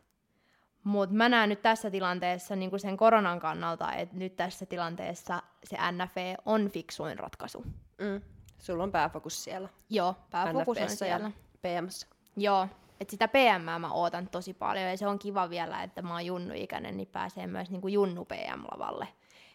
Mutta 0.83 1.15
mä 1.15 1.29
näen 1.29 1.49
nyt 1.49 1.61
tässä 1.61 1.91
tilanteessa 1.91 2.55
niin 2.55 2.79
sen 2.79 2.97
koronan 2.97 3.39
kannalta, 3.39 3.93
että 3.93 4.17
nyt 4.17 4.35
tässä 4.35 4.65
tilanteessa 4.65 5.43
se 5.63 5.77
NFE 5.91 6.35
on 6.45 6.69
fiksuin 6.69 7.19
ratkaisu. 7.19 7.65
Mm. 7.97 8.21
Sulla 8.59 8.83
on 8.83 8.91
pääfokus 8.91 9.43
siellä. 9.43 9.69
Joo, 9.89 10.15
pääfokus 10.31 10.77
on 10.77 10.89
siellä. 10.89 11.31
PMssä. 11.61 12.07
Joo, 12.35 12.67
että 12.99 13.11
sitä 13.11 13.27
PM 13.27 13.61
mä 13.61 13.91
ootan 13.91 14.27
tosi 14.27 14.53
paljon 14.53 14.89
ja 14.89 14.97
se 14.97 15.07
on 15.07 15.19
kiva 15.19 15.49
vielä, 15.49 15.83
että 15.83 16.01
mä 16.01 16.13
oon 16.13 16.25
junnu-ikäinen, 16.25 16.97
niin 16.97 17.07
pääsee 17.07 17.47
myös 17.47 17.69
niinku 17.69 17.87
junnu 17.87 18.25
PM-lavalle. 18.25 19.07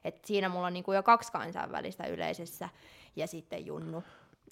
Et 0.05 0.25
siinä 0.25 0.49
mulla 0.49 0.67
on 0.67 0.73
niinku 0.73 0.93
jo 0.93 1.03
kaksi 1.03 1.33
kansainvälistä 1.33 2.07
yleisessä 2.07 2.69
ja 3.17 3.27
sitten 3.27 3.67
junnu 3.67 4.05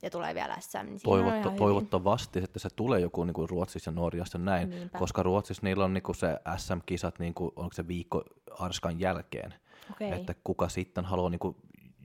ja 0.02 0.10
tulee 0.10 0.34
vielä 0.34 0.56
SM. 0.60 0.78
Niin 0.86 1.00
Toivotto, 1.04 1.50
toivottavasti, 1.50 2.38
että 2.38 2.58
se 2.58 2.68
tulee 2.76 3.00
joku 3.00 3.24
niin 3.24 3.34
kuin 3.34 3.48
Ruotsissa 3.48 3.90
ja 3.90 3.94
Norjassa 3.94 4.38
näin, 4.38 4.70
Niinpä. 4.70 4.98
koska 4.98 5.22
Ruotsissa 5.22 5.60
niillä 5.66 5.84
on 5.84 5.94
niin 5.94 6.02
kuin 6.02 6.16
se 6.16 6.38
SM-kisat, 6.56 7.18
niin 7.18 7.34
kuin, 7.34 7.52
onko 7.56 7.72
se 7.72 7.88
viikko 7.88 8.24
Arskan 8.58 9.00
jälkeen, 9.00 9.54
Okei. 9.92 10.12
että 10.12 10.34
kuka 10.44 10.68
sitten 10.68 11.04
haluaa 11.04 11.30
niin 11.30 11.38
kuin, 11.38 11.56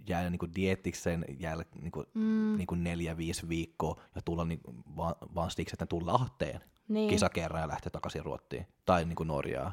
jäädä 0.10 0.30
niin 0.30 0.40
kuin 0.40 0.56
dietikseen 0.56 1.26
jäl, 1.40 1.64
niin 1.82 1.92
kuin, 1.92 2.06
Mm, 2.14 2.58
niin 2.58 2.68
kuin 2.68 2.84
neljä, 2.84 3.18
viisi 3.18 3.50
viikkoa 3.50 4.02
ja 4.16 4.22
tulla 4.26 4.46
niin, 4.46 4.60
kuin 4.62 4.78
vaan, 4.98 5.16
vaan 5.36 5.52
siksi, 5.52 5.74
että 5.76 5.84
ne 5.86 5.88
tulee 5.88 6.06
Lahteen 6.14 6.62
niin. 6.88 7.10
kisa 7.10 7.30
kerran 7.30 7.62
ja 7.62 7.68
lähtee 7.68 7.90
takaisin 7.90 8.26
Ruottiin 8.26 8.68
tai 8.86 9.06
niin 9.06 9.16
kuin 9.16 9.28
Norjaa. 9.28 9.72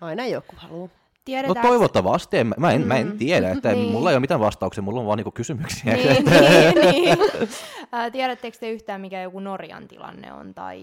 Aina 0.00 0.26
joku 0.26 0.52
haluaa. 0.56 0.88
No 1.26 1.32
Tiedetäänkö- 1.32 1.68
toivottavasti, 1.68 2.38
en, 2.38 2.54
mä, 2.58 2.72
en, 2.72 2.86
mä 2.86 2.94
en 2.96 3.06
Mm. 3.06 3.18
tiedä, 3.18 3.50
että 3.50 3.72
Niin. 3.72 3.92
mulla 3.92 4.10
ei 4.10 4.14
ole 4.14 4.20
mitään 4.20 4.40
vastauksia, 4.40 4.82
mulla 4.82 5.00
on 5.00 5.06
vaan 5.06 5.16
niinku 5.16 5.30
kysymyksiä. 5.30 5.92
niin, 5.94 6.06
niin, 6.24 6.74
niin. 6.92 7.18
Tiedättekö 8.12 8.58
te 8.60 8.70
yhtään, 8.70 9.00
mikä 9.00 9.22
joku 9.22 9.40
Norjan 9.40 9.88
tilanne 9.88 10.32
on 10.32 10.54
tai 10.54 10.80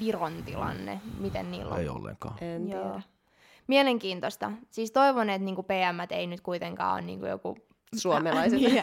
Viron 0.00 0.32
tilanne? 0.44 1.00
Miten 1.18 1.50
niillä 1.50 1.74
on? 1.74 1.80
ei 1.80 1.88
ollenkaan. 1.88 2.34
En 2.40 2.68
Joo. 2.70 2.82
tiedä. 2.82 3.02
Mielenkiintoista. 3.66 4.52
Siis 4.70 4.90
toivon, 4.92 5.30
että 5.30 5.44
niinku 5.44 5.62
PM 5.62 5.98
ei 6.10 6.26
nyt 6.26 6.40
kuitenkaan 6.40 6.92
ole 6.94 7.02
niinku 7.02 7.26
joku 7.26 7.58
Suomalaiset. 8.02 8.60
niin, 8.60 8.82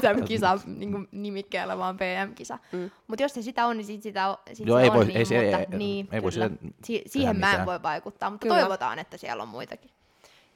SM-kisa 0.00 0.58
niinku 0.66 0.98
nimikkeellä, 1.12 1.78
vaan 1.78 1.96
PM-kisa. 1.96 2.58
Mm. 2.72 2.90
Mutta 3.06 3.22
jos 3.22 3.34
se 3.34 3.42
sitä 3.42 3.66
on, 3.66 3.76
niin 3.76 3.86
sit 3.86 4.02
sitä 4.02 4.28
on, 4.28 4.36
sit 4.52 4.66
Joo, 4.66 4.78
se 4.78 4.82
ei 4.82 4.88
on 4.90 4.96
voi- 4.96 5.04
niin, 5.04 5.16
ei 5.16 5.24
se- 5.24 5.42
mutta, 5.42 5.58
ei- 5.58 5.78
niin, 5.78 6.08
ei 6.12 6.22
voi 6.22 6.32
sille 6.32 6.50
Si- 6.84 7.02
siihen 7.06 7.36
mä 7.36 7.54
en 7.54 7.66
voi 7.66 7.82
vaikuttaa, 7.82 8.30
mutta 8.30 8.44
Kyllä. 8.46 8.60
toivotaan, 8.60 8.98
että 8.98 9.16
siellä 9.16 9.42
on 9.42 9.48
muitakin. 9.48 9.90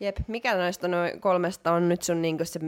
Jep, 0.01 0.17
mikä 0.29 0.55
noista 0.57 0.89
noin 0.89 1.21
kolmesta 1.21 1.73
on 1.73 1.89
nyt 1.89 2.03
sun 2.03 2.23
niinku 2.23 2.45
se 2.45 2.61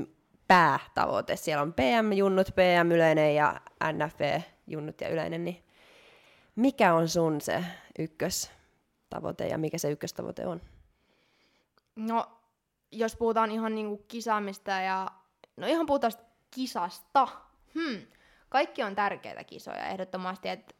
päätavoite? 0.49 1.37
Siellä 1.37 1.63
on 1.63 1.73
PM-junnut, 1.73 2.47
PM-yleinen 2.55 3.35
ja 3.35 3.61
NFV-junnut 3.93 5.01
ja 5.01 5.09
yleinen, 5.09 5.45
niin 5.45 5.63
mikä 6.57 6.95
on 6.95 7.09
sun 7.09 7.41
se 7.41 7.65
ykköstavoite 7.99 9.47
ja 9.49 9.59
mikä 9.59 9.79
se 9.79 9.91
ykköstavoite 9.91 10.47
on? 10.47 10.61
No, 11.97 12.27
jos 12.93 13.17
puhutaan 13.17 13.51
ihan 13.51 13.75
niinku 13.75 14.05
kisaamista 14.09 14.71
ja... 14.71 15.11
No 15.57 15.67
ihan 15.67 15.87
puhutaan 15.87 16.13
kisasta. 16.51 17.29
Hmm. 17.75 18.07
Kaikki 18.49 18.83
on 18.83 18.95
tärkeitä 18.95 19.45
kisoja 19.45 19.87
ehdottomasti, 19.87 20.49
että... 20.49 20.75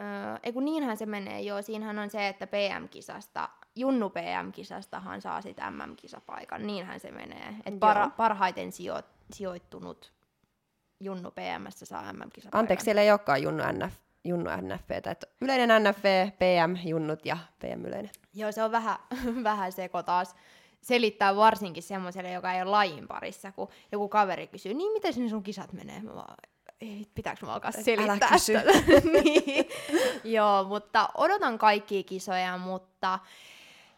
Öö, 0.00 0.06
ei 0.42 0.52
kun 0.52 0.64
niinhän 0.64 0.96
se 0.96 1.06
menee, 1.06 1.40
joo. 1.40 1.62
Siinähän 1.62 1.98
on 1.98 2.10
se, 2.10 2.28
että 2.28 2.46
PM-kisasta, 2.46 3.48
Junnu 3.74 4.10
PM-kisastahan 4.10 5.20
saa 5.20 5.42
sit 5.42 5.56
MM-kisapaikan. 5.70 6.66
Niinhän 6.66 7.00
se 7.00 7.10
menee. 7.10 7.54
Et 7.66 7.80
para, 7.80 8.10
parhaiten 8.16 8.72
sijo, 8.72 9.02
sijoittunut 9.32 10.12
Junnu 11.00 11.30
PMssä 11.30 11.86
saa 11.86 12.12
MM-kisapaikan. 12.12 12.60
Anteeksi, 12.60 12.84
siellä 12.84 13.02
ei 13.02 13.10
olekaan 13.10 13.42
junnu, 13.42 13.62
NF, 13.72 13.94
junnu 14.24 14.50
NFVtä. 14.50 15.10
että 15.10 15.26
Yleinen 15.40 15.84
NFV, 15.84 16.30
PM-junnut 16.30 17.26
ja 17.26 17.38
PM-yleinen. 17.58 18.10
Joo, 18.34 18.52
se 18.52 18.62
on 18.62 18.72
vähän, 18.72 18.96
vähän 19.44 19.72
seko 19.72 20.02
taas 20.02 20.34
selittää 20.88 21.36
varsinkin 21.36 21.82
semmoiselle, 21.82 22.30
joka 22.32 22.52
ei 22.52 22.62
ole 22.62 22.70
lajin 22.70 23.08
parissa, 23.08 23.52
kun 23.52 23.68
joku 23.92 24.08
kaveri 24.08 24.46
kysyy, 24.46 24.74
niin 24.74 24.92
miten 24.92 25.12
sinne 25.12 25.28
sun 25.28 25.42
kisat 25.42 25.72
menee? 25.72 26.02
Mä 26.02 26.14
vaan, 26.14 26.36
ei, 26.80 27.06
pitääkö 27.14 27.46
mä 27.46 27.52
alkaa 27.52 27.70
Älä 27.74 27.84
selittää 27.84 28.30
kysy. 28.32 28.52
tätä? 28.52 28.72
niin. 29.22 29.66
Joo, 30.24 30.64
mutta 30.64 31.08
odotan 31.14 31.58
kaikkia 31.58 32.02
kisoja, 32.02 32.58
mutta 32.58 33.18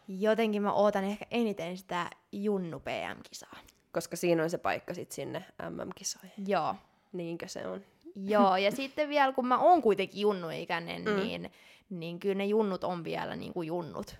jotenkin 0.07 0.61
mä 0.61 0.73
ootan 0.73 1.03
ehkä 1.03 1.25
eniten 1.31 1.77
sitä 1.77 2.09
Junnu 2.31 2.79
PM-kisaa. 2.79 3.57
Koska 3.91 4.15
siinä 4.15 4.43
on 4.43 4.49
se 4.49 4.57
paikka 4.57 4.93
sit 4.93 5.11
sinne 5.11 5.45
MM-kisoihin. 5.69 6.47
Joo. 6.47 6.75
Niinkö 7.11 7.47
se 7.47 7.67
on? 7.67 7.81
Joo, 8.15 8.57
ja 8.57 8.71
sitten 8.71 9.09
vielä 9.09 9.33
kun 9.33 9.47
mä 9.47 9.57
oon 9.57 9.81
kuitenkin 9.81 10.21
junnu-ikäinen, 10.21 11.01
mm. 11.01 11.15
niin, 11.15 11.51
niin 11.89 12.19
kyllä 12.19 12.35
ne 12.35 12.45
junnut 12.45 12.83
on 12.83 13.03
vielä 13.03 13.35
niin 13.35 13.53
kuin 13.53 13.67
junnut. 13.67 14.15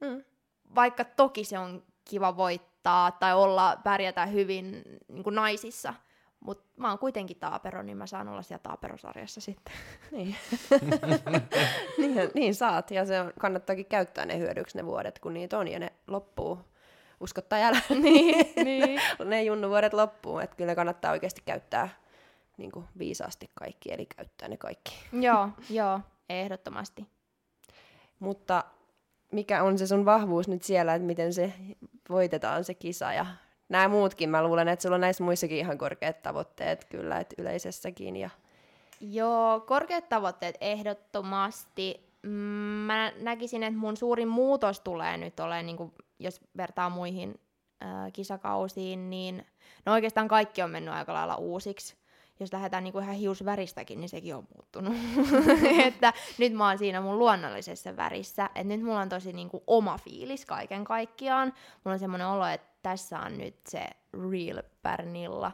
Mm. 0.00 0.24
vaikka 0.74 1.04
toki 1.04 1.44
se 1.44 1.58
on 1.58 1.82
kiva 2.08 2.36
voittaa 2.36 3.10
tai 3.10 3.34
olla, 3.34 3.78
pärjätä 3.84 4.26
hyvin 4.26 4.82
niin 5.08 5.24
kuin 5.24 5.34
naisissa, 5.34 5.94
mutta 6.40 6.64
mä 6.76 6.88
oon 6.88 6.98
kuitenkin 6.98 7.36
taapero, 7.36 7.82
niin 7.82 7.96
mä 7.96 8.06
saan 8.06 8.28
olla 8.28 8.42
siellä 8.42 8.62
taaperosarjassa 8.62 9.40
sitten. 9.40 9.74
Niin. 10.12 10.36
niin, 11.98 12.30
niin 12.34 12.54
saat, 12.54 12.90
ja 12.90 13.06
se 13.06 13.20
on, 13.20 13.32
kannattaakin 13.40 13.86
käyttää 13.86 14.26
ne 14.26 14.38
hyödyksi 14.38 14.76
ne 14.76 14.86
vuodet, 14.86 15.18
kun 15.18 15.34
niitä 15.34 15.58
on, 15.58 15.68
ja 15.68 15.78
ne 15.78 15.92
loppuu. 16.06 16.58
Usko 17.20 17.40
tai 17.40 17.62
älä, 17.62 17.80
niin, 18.02 18.52
niin. 18.64 19.00
ne 19.24 19.42
junnuvuodet 19.42 19.92
loppuu, 19.92 20.38
että 20.38 20.56
kyllä 20.56 20.74
kannattaa 20.74 21.12
oikeasti 21.12 21.42
käyttää 21.44 21.88
niin 22.56 22.70
kuin 22.72 22.84
viisaasti 22.98 23.50
kaikki, 23.54 23.92
eli 23.92 24.06
käyttää 24.06 24.48
ne 24.48 24.56
kaikki. 24.56 24.98
joo, 25.12 25.48
joo, 25.70 26.00
ehdottomasti. 26.28 27.06
Mutta 28.18 28.64
mikä 29.32 29.62
on 29.62 29.78
se 29.78 29.86
sun 29.86 30.04
vahvuus 30.04 30.48
nyt 30.48 30.62
siellä, 30.62 30.94
että 30.94 31.06
miten 31.06 31.32
se 31.32 31.52
voitetaan 32.10 32.64
se 32.64 32.74
kisa 32.74 33.12
ja 33.12 33.26
nämä 33.68 33.88
muutkin, 33.88 34.30
mä 34.30 34.42
luulen, 34.42 34.68
että 34.68 34.82
sulla 34.82 34.94
on 34.94 35.00
näissä 35.00 35.24
muissakin 35.24 35.58
ihan 35.58 35.78
korkeat 35.78 36.22
tavoitteet 36.22 36.84
kyllä, 36.84 37.18
että 37.20 37.34
yleisessäkin 37.38 38.16
ja 38.16 38.30
Joo, 39.00 39.60
korkeat 39.60 40.08
tavoitteet 40.08 40.56
ehdottomasti. 40.60 42.08
Mm, 42.22 42.30
Mä 42.88 43.12
näkisin, 43.20 43.62
että 43.62 43.78
mun 43.78 43.96
suurin 43.96 44.28
muutos 44.28 44.80
tulee 44.80 45.16
nyt 45.16 45.40
olemaan, 45.40 45.66
niin 45.66 45.92
jos 46.18 46.40
vertaa 46.56 46.90
muihin 46.90 47.40
äh, 47.82 48.12
kisakausiin, 48.12 49.10
niin 49.10 49.46
no 49.86 49.92
oikeastaan 49.92 50.28
kaikki 50.28 50.62
on 50.62 50.70
mennyt 50.70 50.94
aika 50.94 51.14
lailla 51.14 51.36
uusiksi. 51.36 51.96
Jos 52.40 52.52
lähdetään 52.52 52.84
niin 52.84 52.92
kuin 52.92 53.02
ihan 53.02 53.16
hiusväristäkin, 53.16 54.00
niin 54.00 54.08
sekin 54.08 54.34
on 54.34 54.48
muuttunut. 54.54 54.94
että 55.86 56.12
nyt 56.38 56.52
mä 56.52 56.68
oon 56.68 56.78
siinä 56.78 57.00
mun 57.00 57.18
luonnollisessa 57.18 57.96
värissä. 57.96 58.50
Et 58.54 58.66
nyt 58.66 58.82
mulla 58.82 59.00
on 59.00 59.08
tosi 59.08 59.32
niin 59.32 59.48
kuin 59.48 59.62
oma 59.66 59.98
fiilis 59.98 60.46
kaiken 60.46 60.84
kaikkiaan. 60.84 61.52
Mulla 61.84 61.92
on 61.92 61.98
semmoinen 61.98 62.26
olo, 62.26 62.46
että 62.46 62.68
tässä 62.82 63.18
on 63.18 63.38
nyt 63.38 63.56
se 63.68 63.86
real 64.30 64.62
Pernilla. 64.82 65.52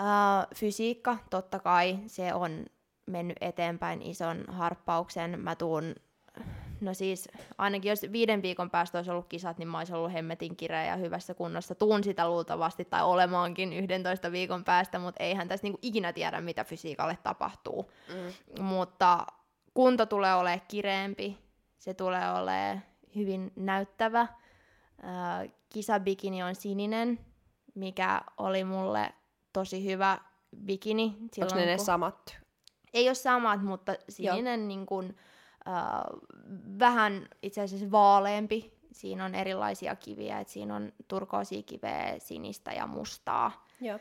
Uh, 0.00 0.56
fysiikka, 0.56 1.18
totta 1.30 1.58
kai, 1.58 1.98
se 2.06 2.34
on 2.34 2.66
mennyt 3.06 3.36
eteenpäin 3.40 4.02
ison 4.02 4.44
harppauksen. 4.48 5.40
Mä 5.40 5.56
tuun, 5.56 5.94
no 6.82 6.94
siis 6.94 7.28
ainakin 7.58 7.88
jos 7.88 8.02
viiden 8.12 8.42
viikon 8.42 8.70
päästä 8.70 8.98
olisi 8.98 9.10
ollut 9.10 9.26
kisat, 9.28 9.58
niin 9.58 9.68
mä 9.68 9.78
olisin 9.78 9.96
ollut 9.96 10.12
hemmetin 10.12 10.56
kireä 10.56 10.84
ja 10.84 10.96
hyvässä 10.96 11.34
kunnossa. 11.34 11.74
Tuun 11.74 12.04
sitä 12.04 12.28
luultavasti 12.28 12.84
tai 12.84 13.02
olemaankin 13.02 13.72
11 13.72 14.32
viikon 14.32 14.64
päästä, 14.64 14.98
mutta 14.98 15.22
eihän 15.22 15.48
tässä 15.48 15.64
niinku 15.64 15.78
ikinä 15.82 16.12
tiedä, 16.12 16.40
mitä 16.40 16.64
fysiikalle 16.64 17.18
tapahtuu. 17.22 17.90
mm. 18.08 18.62
Mutta 18.64 19.26
kunto 19.74 20.06
tulee 20.06 20.34
olemaan 20.34 20.62
kireempi, 20.68 21.38
se 21.78 21.94
tulee 21.94 22.32
olemaan 22.32 22.82
hyvin 23.16 23.52
näyttävä. 23.56 24.20
Äh, 24.20 25.52
kisabikini 25.68 26.42
on 26.42 26.54
sininen, 26.54 27.18
mikä 27.74 28.20
oli 28.38 28.64
mulle 28.64 29.12
tosi 29.52 29.84
hyvä 29.84 30.18
bikini. 30.64 31.04
onko 31.04 31.28
silloin, 31.34 31.56
ne 31.56 31.66
ne 31.66 31.76
kun- 31.76 31.84
samat? 31.86 32.36
Ei 32.94 33.08
ole 33.08 33.14
samat, 33.14 33.62
mutta 33.62 33.94
sininen 34.08 34.68
niin 34.68 34.86
kun, 34.86 35.14
äh, 35.68 35.74
vähän 36.78 37.28
itse 37.42 37.60
asiassa 37.60 37.90
vaaleampi. 37.90 38.72
Siinä 38.92 39.24
on 39.24 39.34
erilaisia 39.34 39.96
kiviä, 39.96 40.40
että 40.40 40.52
siinä 40.52 40.76
on 40.76 40.92
turkoosia 41.08 41.62
kiveä, 41.62 42.18
sinistä 42.18 42.72
ja 42.72 42.86
mustaa. 42.86 43.66
Joo. 43.80 43.98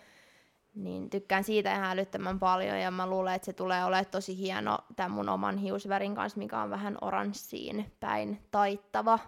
Niin 0.76 1.10
tykkään 1.10 1.44
siitä 1.44 1.76
ihan 1.76 1.92
älyttömän 1.92 2.40
paljon 2.40 2.80
ja 2.80 2.92
mä 2.92 3.08
luulen, 3.08 3.34
että 3.34 3.46
se 3.46 3.54
tulee 3.54 3.86
olemaan 3.86 4.06
tosi 4.06 4.38
hieno 4.38 4.78
tämän 4.96 5.12
mun 5.12 5.30
oman 5.30 5.58
hiusvärin 5.58 6.16
kanssa, 6.16 6.40
mikä 6.40 6.62
on 6.62 6.70
vähän 6.70 6.98
oranssiin 7.02 7.92
päin 8.00 8.42
taittava. 8.52 9.20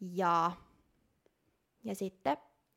Ja, 0.00 0.52
ja 1.84 1.94
sitten, 1.94 2.36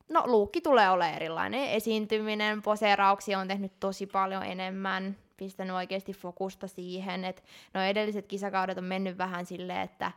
no 0.09 0.23
luukki 0.25 0.61
tulee 0.61 0.89
olemaan 0.89 1.15
erilainen. 1.15 1.69
Esiintyminen, 1.69 2.61
poseerauksia 2.61 3.39
on 3.39 3.47
tehnyt 3.47 3.79
tosi 3.79 4.05
paljon 4.05 4.43
enemmän, 4.43 5.17
pistänyt 5.37 5.75
oikeasti 5.75 6.13
fokusta 6.13 6.67
siihen, 6.67 7.25
että 7.25 7.41
no 7.73 7.81
edelliset 7.81 8.27
kisakaudet 8.27 8.77
on 8.77 8.83
mennyt 8.83 9.17
vähän 9.17 9.45
silleen, 9.45 9.81
että 9.81 10.11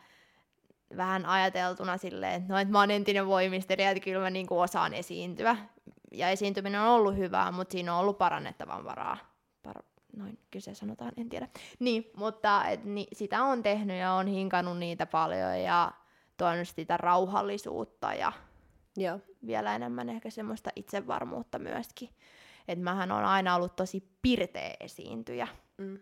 vähän 0.96 1.26
ajateltuna 1.26 1.96
silleen, 1.96 2.34
että 2.34 2.52
no, 2.52 2.58
että 2.58 2.72
mä 2.72 2.78
oon 2.78 2.90
entinen 2.90 3.26
voimistelija, 3.26 3.90
että 3.90 4.04
kyllä 4.04 4.20
mä 4.20 4.30
niinku 4.30 4.60
osaan 4.60 4.94
esiintyä. 4.94 5.56
Ja 6.12 6.30
esiintyminen 6.30 6.80
on 6.80 6.88
ollut 6.88 7.16
hyvää, 7.16 7.52
mutta 7.52 7.72
siinä 7.72 7.94
on 7.94 8.00
ollut 8.00 8.18
parannettavan 8.18 8.84
varaa. 8.84 9.16
Par- 9.68 9.84
noin 10.16 10.38
kyse 10.50 10.74
sanotaan, 10.74 11.12
en 11.16 11.28
tiedä. 11.28 11.48
Niin, 11.78 12.10
mutta 12.16 12.64
et, 12.68 12.84
ni, 12.84 13.06
sitä 13.12 13.42
on 13.42 13.62
tehnyt 13.62 13.96
ja 13.96 14.12
on 14.12 14.26
hinkannut 14.26 14.78
niitä 14.78 15.06
paljon 15.06 15.60
ja 15.60 15.92
tuonut 16.36 16.68
sitä 16.68 16.96
rauhallisuutta 16.96 18.14
ja 18.14 18.32
Joo. 18.96 19.20
vielä 19.46 19.74
enemmän 19.74 20.08
ehkä 20.08 20.30
semmoista 20.30 20.70
itsevarmuutta 20.76 21.58
myöskin. 21.58 22.08
Että 22.68 22.84
mähän 22.84 23.12
on 23.12 23.24
aina 23.24 23.54
ollut 23.54 23.76
tosi 23.76 24.08
pirteä 24.22 24.74
esiintyjä. 24.80 25.48
Mm. 25.78 25.98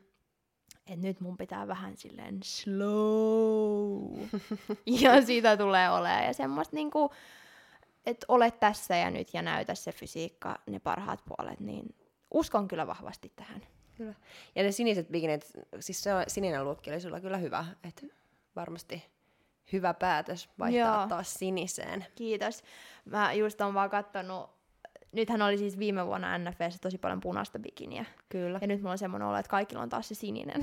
Et 0.86 1.00
nyt 1.00 1.20
mun 1.20 1.36
pitää 1.36 1.68
vähän 1.68 1.96
silleen 1.96 2.40
slow. 2.54 4.18
ja 4.86 5.22
siitä 5.22 5.56
tulee 5.56 5.90
olemaan. 5.90 6.24
Ja 6.24 6.32
semmoista 6.32 6.76
niinku, 6.76 7.10
että 8.06 8.26
ole 8.28 8.50
tässä 8.50 8.96
ja 8.96 9.10
nyt 9.10 9.34
ja 9.34 9.42
näytä 9.42 9.74
se 9.74 9.92
fysiikka, 9.92 10.58
ne 10.66 10.78
parhaat 10.78 11.20
puolet, 11.24 11.60
niin 11.60 11.94
uskon 12.34 12.68
kyllä 12.68 12.86
vahvasti 12.86 13.32
tähän. 13.36 13.62
Kyllä. 13.96 14.14
Ja 14.54 14.62
ne 14.62 14.72
siniset 14.72 15.08
bikinit, 15.08 15.52
siis 15.80 16.02
se 16.02 16.10
sininen 16.28 16.64
luukki 16.64 16.90
oli 16.90 17.00
sulla 17.00 17.20
kyllä 17.20 17.36
hyvä, 17.36 17.64
että 17.84 18.06
varmasti 18.56 19.04
hyvä 19.72 19.94
päätös 19.94 20.48
vaihtaa 20.58 21.00
Joo. 21.00 21.08
taas 21.08 21.34
siniseen. 21.34 22.06
Kiitos. 22.14 22.62
Mä 23.04 23.32
just 23.32 23.60
on 23.60 23.74
vaan 23.74 23.90
kattonut, 23.90 24.50
nythän 25.12 25.42
oli 25.42 25.58
siis 25.58 25.78
viime 25.78 26.06
vuonna 26.06 26.38
NFS 26.38 26.80
tosi 26.80 26.98
paljon 26.98 27.20
punaista 27.20 27.58
bikiniä. 27.58 28.04
Kyllä. 28.28 28.58
Ja 28.60 28.66
nyt 28.66 28.80
mulla 28.80 28.92
on 28.92 28.98
semmoinen 28.98 29.28
olo, 29.28 29.36
että 29.36 29.50
kaikilla 29.50 29.82
on 29.82 29.88
taas 29.88 30.08
se 30.08 30.14
sininen. 30.14 30.62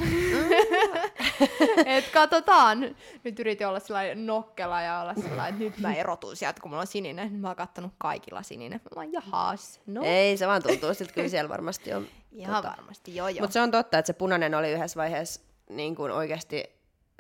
Et 1.86 2.10
katsotaan. 2.14 2.96
Nyt 3.24 3.40
yritin 3.40 3.68
olla 3.68 3.80
sellainen 3.80 4.26
nokkela 4.26 4.82
ja 4.82 5.00
olla 5.00 5.14
sellainen, 5.14 5.46
että 5.54 5.64
nyt 5.64 5.78
mä 5.78 5.94
erotun 5.94 6.36
sieltä, 6.36 6.62
kun 6.62 6.72
mulla 6.72 6.82
on 6.82 6.88
sininen. 6.88 7.34
Mä 7.34 7.48
oon 7.48 7.56
kattonut 7.56 7.94
kaikilla 7.98 8.44
sininen. 8.44 8.82
Mä 8.96 9.02
oon, 9.02 9.14
jahas, 9.14 9.82
no. 9.86 10.02
Ei, 10.04 10.38
se 10.38 10.48
vaan 10.48 10.64
tuntuu 10.64 10.94
siltä, 10.94 11.14
kyllä 11.14 11.30
siellä 11.30 11.50
varmasti 11.50 11.94
on. 11.94 12.08
Ihan 12.32 12.64
varmasti, 12.64 13.16
joo 13.16 13.28
joo. 13.28 13.42
Mutta 13.42 13.54
se 13.54 13.62
on 13.62 13.72
totta, 13.72 13.98
että 13.98 14.08
se 14.08 14.14
punainen 14.14 14.56
oli 14.56 14.72
yhdessä 14.72 14.98
vaiheessa 14.98 15.42
niin 15.70 15.96
kuin 15.96 16.12
oikeasti, 16.12 16.64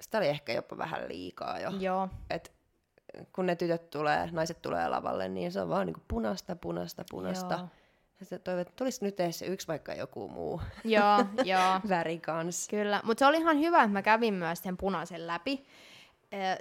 sitä 0.01 0.17
oli 0.17 0.27
ehkä 0.27 0.53
jopa 0.53 0.77
vähän 0.77 1.07
liikaa 1.07 1.59
jo. 1.59 1.69
Joo, 1.79 2.09
Et 2.29 2.51
kun 3.35 3.45
ne 3.45 3.55
tytöt 3.55 3.89
tulee, 3.89 4.29
naiset 4.31 4.61
tulee 4.61 4.87
lavalle, 4.87 5.29
niin 5.29 5.51
se 5.51 5.61
on 5.61 5.69
vaan 5.69 5.85
niin 5.85 5.93
kuin 5.93 6.03
punasta, 6.07 6.55
punasta, 6.55 7.03
punasta. 7.09 7.53
Joo. 7.53 7.67
Ja 8.19 8.25
se 8.25 8.39
toivon, 8.39 8.61
että 8.61 8.73
tulisi 8.75 9.05
nyt 9.05 9.19
edes 9.19 9.39
se 9.39 9.45
yksi 9.45 9.67
vaikka 9.67 9.93
joku 9.93 10.27
muu 10.27 10.61
joo, 10.83 11.25
joo. 11.43 11.79
väri 11.89 12.19
kanssa. 12.19 12.69
Kyllä, 12.69 13.01
mutta 13.03 13.19
se 13.19 13.25
oli 13.25 13.37
ihan 13.37 13.59
hyvä, 13.59 13.77
että 13.83 13.93
mä 13.93 14.01
kävin 14.01 14.33
myös 14.33 14.59
sen 14.59 14.77
punaisen 14.77 15.27
läpi. 15.27 15.65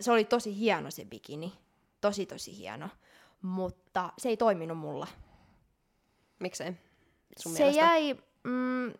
Se 0.00 0.12
oli 0.12 0.24
tosi 0.24 0.58
hieno 0.58 0.90
se 0.90 1.04
bikini. 1.04 1.52
Tosi, 2.00 2.26
tosi 2.26 2.58
hieno. 2.58 2.88
Mutta 3.42 4.12
se 4.18 4.28
ei 4.28 4.36
toiminut 4.36 4.78
mulla. 4.78 5.06
Miksei? 6.38 6.72
Sun 7.38 7.52
se 7.52 7.58
mielestä? 7.58 7.82
jäi... 7.82 8.16
Mm, 8.42 8.92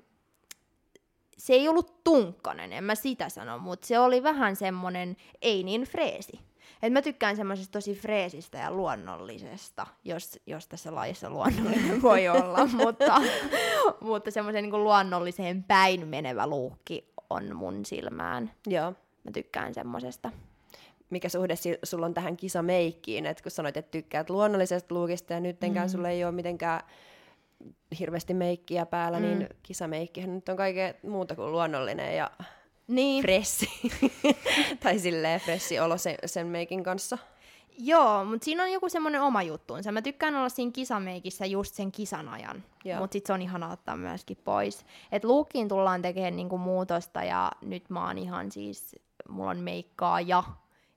se 1.38 1.52
ei 1.52 1.68
ollut 1.68 2.04
tunkkanen, 2.04 2.72
en 2.72 2.84
mä 2.84 2.94
sitä 2.94 3.28
sano, 3.28 3.58
mutta 3.58 3.86
se 3.86 3.98
oli 3.98 4.22
vähän 4.22 4.56
semmonen 4.56 5.16
ei 5.42 5.62
niin 5.62 5.82
freesi. 5.82 6.40
Et 6.82 6.92
mä 6.92 7.02
tykkään 7.02 7.36
semmoisesta 7.36 7.72
tosi 7.72 7.94
freesistä 7.94 8.58
ja 8.58 8.70
luonnollisesta, 8.70 9.86
jos, 10.04 10.40
jos 10.46 10.68
tässä 10.68 10.94
lajissa 10.94 11.30
luonnollinen 11.30 12.02
voi 12.08 12.28
olla, 12.28 12.66
mutta, 12.66 13.22
mutta 14.00 14.30
semmoisen 14.30 14.64
niin 14.64 14.84
luonnolliseen 14.84 15.64
päin 15.64 16.08
menevä 16.08 16.46
luukki 16.46 17.12
on 17.30 17.56
mun 17.56 17.84
silmään. 17.84 18.50
Joo. 18.66 18.94
Mä 19.24 19.30
tykkään 19.32 19.74
semmosesta. 19.74 20.30
Mikä 21.10 21.28
suhde 21.28 21.56
si- 21.56 21.78
sulla 21.82 22.06
on 22.06 22.14
tähän 22.14 22.36
kisameikkiin? 22.36 23.26
Et 23.26 23.42
kun 23.42 23.50
sanoit, 23.50 23.76
että 23.76 23.90
tykkäät 23.90 24.30
luonnollisesta 24.30 24.94
luukista 24.94 25.32
ja 25.32 25.40
nyttenkään 25.40 25.88
mm. 25.88 25.90
sulla 25.90 26.08
ei 26.08 26.24
ole 26.24 26.32
mitenkään 26.32 26.80
hirveästi 27.98 28.34
meikkiä 28.34 28.86
päällä, 28.86 29.18
mm. 29.18 29.24
niin 29.24 29.48
kisameikkihän 29.62 30.34
nyt 30.34 30.48
on 30.48 30.56
kaikkea 30.56 30.94
muuta 31.02 31.36
kuin 31.36 31.52
luonnollinen 31.52 32.16
ja 32.16 32.30
Niin, 32.88 33.22
fressi. 33.22 33.70
tai 34.82 34.98
silleen 34.98 35.40
fressi 35.40 35.80
olo 35.80 35.98
sen, 35.98 36.16
sen 36.26 36.46
meikin 36.46 36.82
kanssa. 36.82 37.18
joo, 37.78 38.24
mutta 38.24 38.44
siinä 38.44 38.62
on 38.62 38.72
joku 38.72 38.88
semmoinen 38.88 39.22
oma 39.22 39.42
juttuunsa. 39.42 39.92
Mä 39.92 40.02
tykkään 40.02 40.34
olla 40.34 40.48
siinä 40.48 40.72
kisameikissä 40.72 41.46
just 41.46 41.74
sen 41.74 41.92
kisan 41.92 42.28
ajan, 42.28 42.64
mutta 42.98 43.12
sitten 43.12 43.26
se 43.26 43.32
on 43.32 43.42
ihana 43.42 43.72
ottaa 43.72 43.96
myöskin 43.96 44.36
pois. 44.44 44.86
Et 45.12 45.24
luukkiin 45.24 45.68
tullaan 45.68 46.02
tekemään 46.02 46.36
niinku 46.36 46.58
muutosta 46.58 47.24
ja 47.24 47.52
nyt 47.60 47.90
mä 47.90 48.06
oon 48.06 48.18
ihan 48.18 48.52
siis, 48.52 48.96
mulla 49.28 49.50
on 49.50 49.58
meikkaaja 49.58 50.42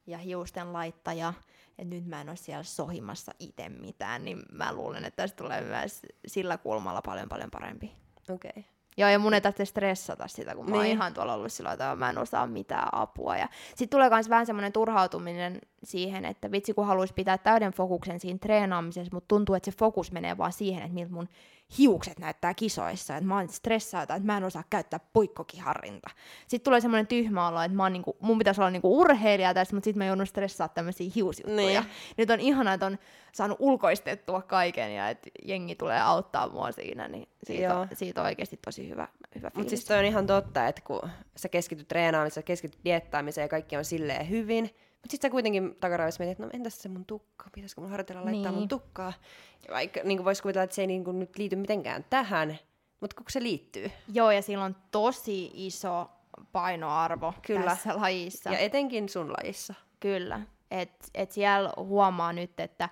ja 0.07 0.17
hiusten 0.17 0.73
laittaja. 0.73 1.33
Et 1.77 1.87
nyt 1.87 2.05
mä 2.05 2.21
en 2.21 2.29
ole 2.29 2.35
siellä 2.35 2.63
sohimassa 2.63 3.31
itse 3.39 3.69
mitään, 3.69 4.25
niin 4.25 4.39
mä 4.51 4.73
luulen, 4.73 5.05
että 5.05 5.23
tästä 5.23 5.37
tulee 5.43 5.61
myös 5.61 6.01
sillä 6.27 6.57
kulmalla 6.57 7.01
paljon 7.01 7.29
paljon 7.29 7.51
parempi. 7.51 7.91
Okei. 8.29 8.49
Okay. 8.49 8.74
Joo, 8.97 9.09
ja 9.09 9.19
mun 9.19 9.33
ei 9.33 9.41
tarvitse 9.41 9.65
stressata 9.65 10.27
sitä, 10.27 10.55
kun 10.55 10.69
mä 10.69 10.75
oon 10.75 10.83
Niin. 10.83 10.95
ihan 10.95 11.13
tuolla 11.13 11.33
ollut 11.33 11.51
sillä 11.51 11.71
että 11.71 11.95
mä 11.95 12.09
en 12.09 12.17
osaa 12.17 12.47
mitään 12.47 12.87
apua. 12.91 13.37
Ja 13.37 13.47
sitten 13.69 13.89
tulee 13.89 14.09
myös 14.09 14.29
vähän 14.29 14.45
semmoinen 14.45 14.73
turhautuminen 14.73 15.61
siihen, 15.83 16.25
että 16.25 16.51
vitsi 16.51 16.73
kun 16.73 16.87
haluaisi 16.87 17.13
pitää 17.13 17.37
täyden 17.37 17.71
fokuksen 17.71 18.19
siinä 18.19 18.39
treenaamisessa, 18.41 19.13
mutta 19.13 19.27
tuntuu, 19.27 19.55
että 19.55 19.71
se 19.71 19.77
fokus 19.77 20.11
menee 20.11 20.37
vaan 20.37 20.51
siihen, 20.51 20.81
että 20.81 20.93
miltä 20.93 21.13
mun 21.13 21.29
hiukset 21.77 22.19
näyttää 22.19 22.53
kisoissa, 22.53 23.17
että 23.17 23.27
mä 23.27 23.35
oon 23.35 23.49
stressaata, 23.49 24.15
että 24.15 24.25
mä 24.25 24.37
en 24.37 24.43
osaa 24.43 24.63
käyttää 24.69 24.99
puikkokiharrinta. 25.13 26.09
Sitten 26.47 26.63
tulee 26.63 26.81
semmoinen 26.81 27.07
tyhmä 27.07 27.47
olo, 27.47 27.61
että 27.61 27.75
mä 27.75 27.83
oon 27.83 27.93
niinku, 27.93 28.17
mun 28.19 28.37
pitäisi 28.37 28.61
olla 28.61 28.69
niinku 28.69 28.99
urheilija 28.99 29.53
tässä, 29.53 29.75
mutta 29.75 29.85
sitten 29.85 29.97
mä 29.97 30.05
joudun 30.05 30.27
stressaa 30.27 30.67
tämmöisiä 30.67 31.11
hiusjuttuja. 31.15 31.81
Niin. 31.81 31.91
Nyt 32.17 32.29
on 32.29 32.39
ihana, 32.39 32.73
että 32.73 32.85
on 32.85 32.97
saanut 33.31 33.57
ulkoistettua 33.59 34.41
kaiken 34.41 34.95
ja 34.95 35.09
että 35.09 35.29
jengi 35.45 35.75
tulee 35.75 36.01
auttaa 36.01 36.49
mua 36.49 36.71
siinä, 36.71 37.07
niin 37.07 37.27
siitä, 37.43 37.63
Joo. 37.63 37.87
siitä 37.93 38.21
on 38.21 38.27
oikeasti 38.27 38.59
tosi 38.65 38.89
hyvä, 38.89 39.07
hyvä 39.35 39.51
Mutta 39.53 39.69
siis 39.69 39.85
toi 39.85 39.99
on 39.99 40.05
ihan 40.05 40.27
totta, 40.27 40.67
että 40.67 40.81
kun 40.81 41.09
sä 41.35 41.49
keskityt 41.49 41.87
treenaamiseen, 41.87 42.43
sä 42.43 42.45
keskityt 42.45 42.79
diettaamiseen 42.85 43.45
ja 43.45 43.49
kaikki 43.49 43.77
on 43.77 43.85
silleen 43.85 44.29
hyvin, 44.29 44.75
mutta 45.05 45.11
sitten 45.11 45.29
sä 45.29 45.31
kuitenkin 45.31 45.75
takaraivossa 45.79 46.23
mietit, 46.23 46.31
että 46.31 46.43
no 46.43 46.49
entäs 46.53 46.81
se 46.81 46.89
mun 46.89 47.05
tukka, 47.05 47.45
pitäisikö 47.55 47.81
mun 47.81 47.89
harjoitella 47.89 48.25
laittaa 48.25 48.51
Niin. 48.51 48.59
mun 48.59 48.67
tukkaa. 48.67 49.13
Vaikka 49.71 49.99
niin 50.03 50.25
voisi 50.25 50.41
kuvitella, 50.41 50.63
että 50.63 50.75
se 50.75 50.81
ei 50.81 50.87
niin 50.87 51.03
kuin 51.03 51.19
nyt 51.19 51.37
liity 51.37 51.55
mitenkään 51.55 52.05
tähän, 52.09 52.57
mutta 53.01 53.15
kun 53.15 53.25
se 53.29 53.43
liittyy. 53.43 53.91
Joo, 54.13 54.31
ja 54.31 54.41
sillä 54.41 54.63
on 54.65 54.75
tosi 54.91 55.51
iso 55.53 56.09
painoarvo 56.51 57.33
Kyllä. 57.47 57.63
tässä 57.65 58.01
lajissa. 58.01 58.49
Ja 58.49 58.57
etenkin 58.59 59.09
sun 59.09 59.33
lajissa. 59.33 59.73
Kyllä. 59.99 60.41
Et, 60.71 60.91
et 61.13 61.31
siellä 61.31 61.73
huomaa 61.77 62.33
nyt, 62.33 62.59
että 62.59 62.89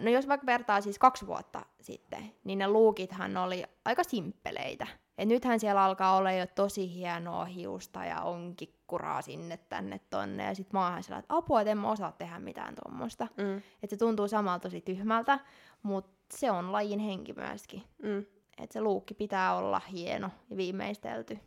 no 0.00 0.10
jos 0.10 0.28
vaikka 0.28 0.46
vertaa 0.46 0.80
siis 0.80 0.98
kaksi 0.98 1.26
vuotta 1.26 1.66
sitten, 1.80 2.32
niin 2.44 2.58
ne 2.58 2.68
luukithan 2.68 3.36
oli 3.36 3.64
aika 3.84 4.04
simppeleitä. 4.04 4.86
Et 5.18 5.28
nythän 5.28 5.60
siellä 5.60 5.84
alkaa 5.84 6.16
olla 6.16 6.32
jo 6.32 6.46
tosi 6.46 6.94
hienoa 6.94 7.44
hiusta 7.44 8.04
ja 8.04 8.20
on 8.20 8.56
kikkuraa 8.56 9.22
sinne 9.22 9.56
tänne 9.56 10.00
tonne. 10.10 10.44
Ja 10.44 10.54
sit 10.54 10.72
mä 10.72 10.84
oonhan 10.84 11.02
sellainen, 11.02 11.24
että 11.24 11.36
apua, 11.36 11.60
et 11.60 11.68
en 11.68 11.78
mä 11.78 11.90
osaa 11.90 12.12
tehdä 12.12 12.38
mitään 12.38 12.74
tuommoista. 12.74 13.26
Mm. 13.36 13.62
Et 13.82 13.90
se 13.90 13.96
tuntuu 13.96 14.28
samalla 14.28 14.58
tosi 14.58 14.80
tyhmältä, 14.80 15.38
mutta 15.82 16.36
se 16.36 16.50
on 16.50 16.72
lajin 16.72 16.98
henki 17.00 17.32
myöskin. 17.32 17.82
Mm. 18.02 18.24
Et 18.62 18.72
se 18.72 18.80
luukki 18.80 19.14
pitää 19.14 19.56
olla 19.56 19.80
hieno 19.92 20.30
ja 20.50 20.56
viimeistelty. 20.56 21.38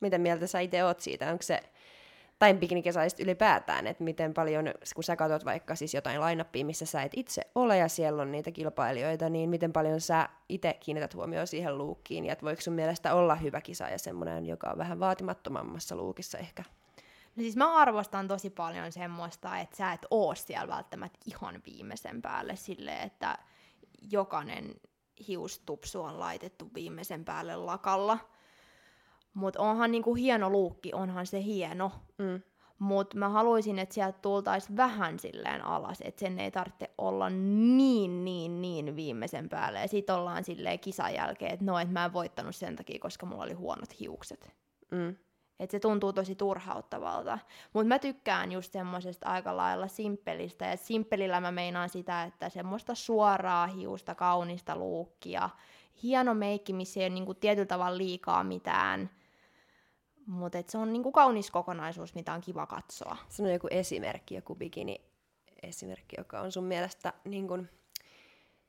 Mitä 0.00 0.18
mieltä 0.18 0.46
sä 0.46 0.60
itse 0.60 0.84
oot 0.84 1.00
siitä? 1.00 1.30
Onko 1.30 1.42
se, 1.42 1.62
tai 2.38 2.54
bikinikesaista 2.54 3.22
ylipäätään, 3.22 3.86
että 3.86 4.04
miten 4.04 4.34
paljon, 4.34 4.64
kun 4.94 5.04
sä 5.04 5.16
katsot 5.16 5.44
vaikka 5.44 5.74
siis 5.74 5.94
jotain 5.94 6.20
lainappia, 6.20 6.64
missä 6.64 6.86
sä 6.86 7.02
et 7.02 7.12
itse 7.16 7.42
ole 7.54 7.78
ja 7.78 7.88
siellä 7.88 8.22
on 8.22 8.32
niitä 8.32 8.50
kilpailijoita, 8.50 9.28
niin 9.28 9.50
miten 9.50 9.72
paljon 9.72 10.00
sä 10.00 10.28
itse 10.48 10.72
kiinnität 10.80 11.14
huomioon 11.14 11.46
siihen 11.46 11.78
luukkiin 11.78 12.24
ja 12.24 12.32
että 12.32 12.44
voiko 12.44 12.62
sun 12.62 12.74
mielestä 12.74 13.14
olla 13.14 13.34
hyvä 13.34 13.60
kisa 13.60 13.88
ja 13.88 13.98
semmoinen, 13.98 14.46
joka 14.46 14.70
on 14.70 14.78
vähän 14.78 15.00
vaatimattomammassa 15.00 15.96
luukissa 15.96 16.38
ehkä? 16.38 16.64
No 17.36 17.42
siis 17.42 17.56
mä 17.56 17.76
arvostan 17.76 18.28
tosi 18.28 18.50
paljon 18.50 18.92
semmoista, 18.92 19.58
että 19.58 19.76
sä 19.76 19.92
et 19.92 20.06
oo 20.10 20.34
siellä 20.34 20.68
välttämättä 20.68 21.18
ihan 21.26 21.62
viimeisen 21.66 22.22
päälle 22.22 22.56
silleen, 22.56 23.06
että 23.06 23.38
jokainen 24.10 24.74
hiustupsu 25.28 26.02
on 26.02 26.20
laitettu 26.20 26.70
viimeisen 26.74 27.24
päälle 27.24 27.56
lakalla. 27.56 28.18
Mutta 29.36 29.62
onhan 29.62 29.90
niinku 29.90 30.14
hieno 30.14 30.50
luukki, 30.50 30.92
onhan 30.92 31.26
se 31.26 31.42
hieno. 31.42 31.92
Mm. 32.18 32.42
Mutta 32.78 33.16
mä 33.18 33.28
haluaisin, 33.28 33.78
että 33.78 33.94
sieltä 33.94 34.18
tultaisi 34.22 34.76
vähän 34.76 35.18
silleen 35.18 35.64
alas, 35.64 35.98
että 36.00 36.20
sen 36.20 36.38
ei 36.38 36.50
tarvitse 36.50 36.90
olla 36.98 37.30
niin, 37.30 38.24
niin, 38.24 38.62
niin 38.62 38.96
viimeisen 38.96 39.48
päälle. 39.48 39.80
Ja 39.80 39.88
sit 39.88 40.10
ollaan 40.10 40.44
silleen 40.44 40.78
kisan 40.78 41.14
jälkeen, 41.14 41.52
että 41.52 41.64
no, 41.64 41.78
et 41.78 41.90
mä 41.90 42.04
en 42.04 42.12
voittanut 42.12 42.56
sen 42.56 42.76
takia, 42.76 42.98
koska 43.00 43.26
mulla 43.26 43.44
oli 43.44 43.52
huonot 43.52 44.00
hiukset. 44.00 44.54
Mm. 44.90 45.16
Et 45.60 45.70
se 45.70 45.80
tuntuu 45.80 46.12
tosi 46.12 46.34
turhauttavalta. 46.34 47.38
Mutta 47.72 47.88
mä 47.88 47.98
tykkään 47.98 48.52
just 48.52 48.72
semmosesta 48.72 49.26
aika 49.28 49.56
lailla 49.56 49.88
simppelistä. 49.88 50.66
Ja 50.66 50.76
simppelillä 50.76 51.40
mä 51.40 51.52
meinaan 51.52 51.88
sitä, 51.88 52.24
että 52.24 52.48
semmoista 52.48 52.94
suoraa 52.94 53.66
hiusta, 53.66 54.14
kaunista 54.14 54.76
luukkia, 54.76 55.50
hieno 56.02 56.34
meikki, 56.34 56.72
missä 56.72 57.00
ei 57.00 57.06
ole 57.06 57.14
niinku 57.14 57.34
tietyllä 57.34 57.66
tavalla 57.66 57.98
liikaa 57.98 58.44
mitään. 58.44 59.10
Mutta 60.26 60.58
se 60.68 60.78
on 60.78 60.92
niinku 60.92 61.12
kaunis 61.12 61.50
kokonaisuus, 61.50 62.14
mitä 62.14 62.32
on 62.32 62.40
kiva 62.40 62.66
katsoa. 62.66 63.16
Sano 63.28 63.50
joku 63.50 63.68
esimerkki, 63.70 64.34
joku 64.34 64.54
bikini 64.54 65.00
esimerkki, 65.62 66.16
joka 66.18 66.40
on 66.40 66.52
sun 66.52 66.64
mielestä 66.64 67.12
niin 67.24 67.48
kun, 67.48 67.68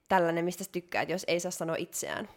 tällainen, 0.07 0.45
mistä 0.45 0.63
sä 0.63 0.71
tykkäät, 0.71 1.09
jos 1.09 1.25
ei 1.27 1.39
saa 1.39 1.51
sanoa 1.51 1.75
itseään. 1.75 2.29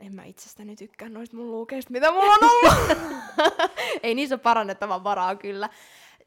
en 0.00 0.14
mä 0.14 0.24
itsestäni 0.24 0.76
tykkää 0.76 1.08
noista 1.08 1.36
mun 1.36 1.50
luukeista, 1.50 1.92
mitä 1.92 2.12
mulla 2.12 2.32
on 2.32 2.50
ollut. 2.50 2.98
Ei 4.02 4.14
niissä 4.14 4.34
ole 4.34 4.40
parannettavan 4.40 5.04
varaa 5.04 5.36
kyllä. 5.36 5.68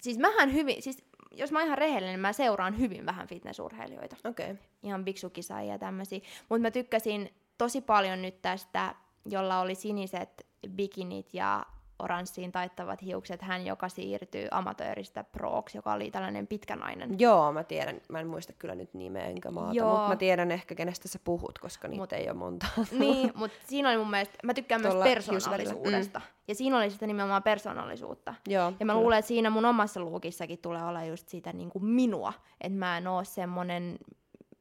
Siis 0.02 0.18
mähän 0.18 0.54
hyvin, 0.54 0.82
siis 0.84 1.04
jos 1.32 1.52
mä 1.52 1.60
oon 1.60 1.66
ihan 1.66 1.78
rehellinen, 1.78 2.14
niin 2.14 2.20
mä 2.20 2.34
seuraan 2.34 2.80
hyvin 2.80 3.06
vähän 3.06 3.28
fitnessurheilijoita. 3.28 4.16
Okei. 4.26 4.52
Okay. 4.52 4.64
Ihan 4.84 5.06
biksukisaajia 5.06 5.74
ja 5.74 5.80
tämmöisiä. 5.80 6.20
Mutta 6.50 6.62
mä 6.62 6.72
tykkäsin 6.72 7.34
tosi 7.58 7.82
paljon 7.82 8.22
nyt 8.22 8.42
tästä, 8.42 8.96
jolla 9.32 9.60
oli 9.60 9.76
siniset 9.76 10.48
bikinit 10.70 11.34
ja 11.34 11.66
oranssiin 12.00 12.52
taittavat 12.52 13.02
hiukset, 13.02 13.42
hän 13.42 13.66
joka 13.66 13.90
siirtyy 13.90 14.48
amatööristä 14.52 15.24
prooksi, 15.24 15.78
joka 15.78 15.94
oli 15.94 16.12
tällainen 16.12 16.48
pitkänainen. 16.48 17.20
Joo, 17.20 17.52
mä 17.52 17.64
tiedän. 17.64 18.02
Mä 18.10 18.20
en 18.20 18.28
muista 18.28 18.54
kyllä 18.54 18.76
nyt 18.76 18.94
nimeä 18.94 19.26
enkä 19.26 19.52
maata, 19.52 19.84
mutta 19.86 20.08
mä 20.08 20.16
tiedän 20.16 20.52
ehkä 20.52 20.76
kenestä 20.76 21.08
sä 21.08 21.20
puhut, 21.24 21.60
koska 21.60 21.88
niitä 21.88 22.04
Mut- 22.04 22.14
ei 22.14 22.30
ole 22.30 22.38
monta. 22.38 22.66
Niin, 23.00 23.32
mutta 23.36 23.58
siinä 23.68 23.90
oli 23.90 23.98
mun 23.98 24.10
mielestä, 24.10 24.38
mä 24.44 24.54
tykkään 24.54 24.82
myös 24.82 24.94
Tuolla 24.94 25.06
persoonallisuudesta. 25.06 26.22
Ja 26.48 26.56
siinä 26.56 26.78
oli 26.78 26.90
sitä 26.90 27.08
nimenomaan 27.08 27.44
persoonallisuutta. 27.44 28.34
Joo, 28.48 28.74
Ja 28.80 28.86
mä 28.86 28.94
kyllä. 28.94 29.02
luulen, 29.02 29.20
että 29.20 29.28
siinä 29.28 29.50
mun 29.50 29.66
omassa 29.66 30.00
luukissakin 30.00 30.60
tulee 30.60 30.84
olla 30.84 31.04
just 31.04 31.28
sitä 31.30 31.54
niin 31.54 31.70
kuin 31.70 31.86
minua. 31.86 32.34
Että 32.62 32.78
mä 32.80 32.98
en 32.98 33.08
oo 33.08 33.24
semmonen, 33.24 34.00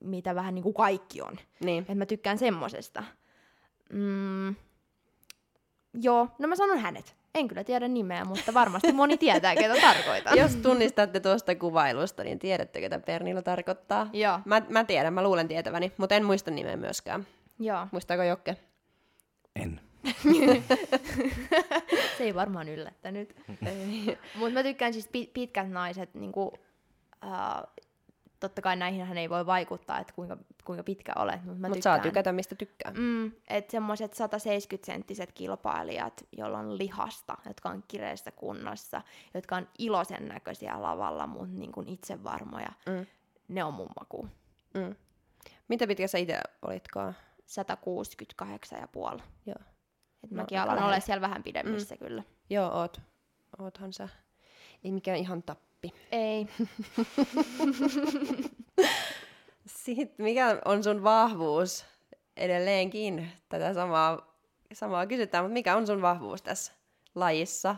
mitä 0.01 0.35
vähän 0.35 0.55
niin 0.55 0.63
kuin 0.63 0.75
kaikki 0.75 1.23
on. 1.23 1.37
Niin. 1.61 1.81
Että 1.81 1.95
mä 1.95 2.07
tykkään 2.07 2.39
semmosesta. 2.39 3.05
Mm, 3.93 4.55
joo, 6.03 6.29
no 6.39 6.49
mä 6.49 6.57
sanon 6.57 6.79
hänet. 6.79 7.17
En 7.35 7.49
kyllä 7.49 7.65
tiedä 7.65 7.89
nimeä, 7.89 8.25
mutta 8.25 8.55
varmasti 8.55 8.93
moni 8.93 9.17
tietää, 9.27 9.55
ketä 9.57 9.81
tarkoitan. 9.81 10.39
Jos 10.39 10.57
tunnistatte 10.57 11.21
tuosta 11.21 11.55
kuvailusta, 11.55 12.25
niin 12.25 12.39
tiedätte, 12.39 12.81
ketä 12.81 12.99
Pernilla 12.99 13.43
tarkoittaa. 13.43 14.11
Joo, 14.13 14.41
Mä, 14.45 14.63
mä 14.69 14.85
tiedän, 14.85 15.13
mä 15.15 15.23
luulen 15.23 15.49
tietäväni, 15.49 15.93
mutta 15.97 16.15
en 16.15 16.25
muista 16.25 16.51
nimeä 16.51 16.77
myöskään. 16.77 17.27
joo. 17.59 17.87
Muistaako 17.93 18.23
Jokke? 18.23 18.57
En. 19.57 19.81
Se 22.19 22.25
ei 22.25 22.35
varmaan 22.35 22.69
yllättänyt. 22.69 23.37
Mutta 24.35 24.55
mä 24.55 24.63
tykkään 24.63 24.93
siis 24.93 25.09
pi- 25.09 25.31
pitkät 25.35 25.71
naiset, 25.71 26.15
niinku, 26.15 26.43
uh, 26.43 27.86
totta 28.41 28.63
kai 28.63 28.77
näihin 28.77 29.19
ei 29.19 29.31
voi 29.31 29.47
vaikuttaa, 29.47 29.99
että 30.01 30.13
kuinka, 30.13 30.37
kuinka 30.65 30.83
pitkä 30.85 31.13
olet, 31.17 31.45
mutta 31.45 31.63
tykkään. 31.67 31.83
saa 31.83 31.99
tykätä, 31.99 32.33
mistä 32.33 32.55
tykkää. 32.55 32.93
Mm, 32.97 33.33
että 33.49 33.71
semmoiset 33.73 34.13
170-senttiset 34.13 35.33
kilpailijat, 35.35 36.25
joilla 36.33 36.59
on 36.59 36.79
lihasta, 36.79 37.37
jotka 37.47 37.69
on 37.69 37.85
kireessä 37.89 38.31
kunnossa, 38.31 39.03
jotka 39.35 39.57
on 39.57 39.69
iloisen 39.79 40.29
näköisiä 40.29 40.83
lavalla, 40.83 41.27
mutta 41.27 41.59
niin 41.59 41.73
kuin 41.73 41.89
itsevarmoja, 41.89 42.73
Mm. 42.87 43.07
ne 43.49 43.65
on 43.65 43.75
mun 43.75 43.89
maku. 44.01 44.29
Mm. 44.75 44.95
Mitä 45.69 45.87
pitkä 45.87 46.07
sä 46.07 46.19
itse 46.19 46.41
olitkaan? 46.63 47.15
168,5. 47.47 49.23
Joo. 49.47 49.57
Et 50.25 50.31
No, 50.31 50.37
mäkin 50.37 50.61
alan 50.61 50.83
olla 50.83 51.01
siellä 51.01 51.21
vähän 51.21 51.43
pidemmissä 51.43 51.95
mm. 51.95 51.99
kyllä. 51.99 52.23
Joo, 52.51 52.71
oot. 52.71 53.01
Oothan 53.59 53.93
sä. 53.93 54.09
Ei 54.85 54.93
mikään 54.93 55.19
ihan 55.19 55.43
tappi. 55.43 55.67
Ei. 56.13 56.47
Sitten, 59.67 60.25
mikä 60.25 60.61
on 60.65 60.85
sun 60.85 61.03
vahvuus? 61.03 61.85
Edelleenkin 62.37 63.33
tätä 63.49 63.75
samaa, 63.75 64.35
samaa 64.73 65.07
kysytään, 65.07 65.45
mutta 65.45 65.53
mikä 65.53 65.77
on 65.77 65.87
sun 65.87 66.03
vahvuus 66.03 66.43
tässä 66.43 66.73
lajissa? 67.15 67.77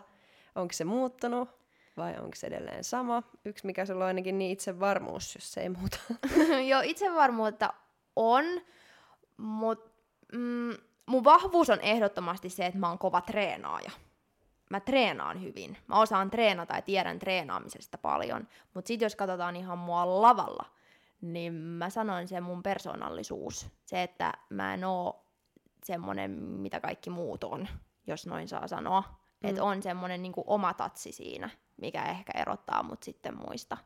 Onko 0.54 0.72
se 0.72 0.84
muuttunut 0.84 1.48
vai 1.96 2.14
onko 2.18 2.34
se 2.34 2.46
edelleen 2.46 2.84
sama? 2.84 3.22
Yksi, 3.44 3.66
mikä 3.66 3.86
sulla 3.86 4.04
on 4.04 4.08
ainakin 4.08 4.38
niin 4.38 4.50
itse 4.50 4.80
varmuus, 4.80 5.34
jos 5.34 5.52
se 5.52 5.60
ei 5.60 5.68
muuta. 5.68 5.98
Joo, 6.70 6.80
itsevarmuutta 6.84 7.72
on, 8.16 8.44
mutta 9.36 9.90
mm, 10.32 10.74
mun 11.06 11.24
vahvuus 11.24 11.70
on 11.70 11.80
ehdottomasti 11.80 12.50
se, 12.50 12.66
että 12.66 12.78
mä 12.78 12.88
oon 12.88 12.98
kova 12.98 13.20
treenaaja. 13.20 13.90
Mä 14.70 14.80
treenaan 14.80 15.42
hyvin. 15.42 15.76
Mä 15.86 16.00
osaan 16.00 16.30
treenata 16.30 16.74
ja 16.76 16.82
tiedän 16.82 17.18
treenaamisesta 17.18 17.98
paljon. 17.98 18.48
Mutta 18.74 18.88
sitten 18.88 19.06
jos 19.06 19.16
katsotaan 19.16 19.56
ihan 19.56 19.78
mua 19.78 20.22
lavalla, 20.22 20.64
niin 21.20 21.52
mä 21.54 21.90
sanoin 21.90 22.28
se 22.28 22.40
mun 22.40 22.62
persoonallisuus. 22.62 23.66
Se, 23.86 24.02
että 24.02 24.32
mä 24.50 24.74
en 24.74 24.84
oo 24.84 25.24
semmonen, 25.84 26.30
mitä 26.42 26.80
kaikki 26.80 27.10
muut 27.10 27.44
on, 27.44 27.68
jos 28.06 28.26
noin 28.26 28.48
saa 28.48 28.68
sanoa. 28.68 29.00
Mm. 29.42 29.48
Että 29.48 29.64
on 29.64 29.82
semmonen 29.82 30.22
niinku 30.22 30.44
oma 30.46 30.74
tatsi 30.74 31.12
siinä, 31.12 31.50
mikä 31.76 32.04
ehkä 32.04 32.32
erottaa 32.40 32.82
mut 32.82 33.02
sitten 33.02 33.36
muista. 33.36 33.76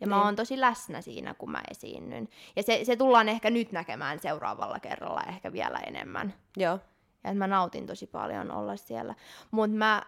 Ja 0.00 0.06
mä 0.06 0.16
Niin. 0.16 0.24
oon 0.24 0.36
tosi 0.36 0.60
läsnä 0.60 1.00
siinä, 1.00 1.34
kun 1.34 1.50
mä 1.50 1.62
esiinnyn. 1.70 2.28
Ja 2.56 2.62
se, 2.62 2.84
se 2.84 2.96
tullaan 2.96 3.28
ehkä 3.28 3.50
nyt 3.50 3.72
näkemään 3.72 4.18
seuraavalla 4.18 4.80
kerralla 4.80 5.22
ehkä 5.28 5.52
vielä 5.52 5.78
enemmän. 5.78 6.34
Joo. 6.56 6.78
Ja 7.26 7.30
että 7.32 7.38
mä 7.38 7.46
nautin 7.46 7.86
tosi 7.86 8.06
paljon 8.06 8.50
olla 8.50 8.76
siellä. 8.76 9.14
Mutta 9.50 9.76
mä, 9.76 10.02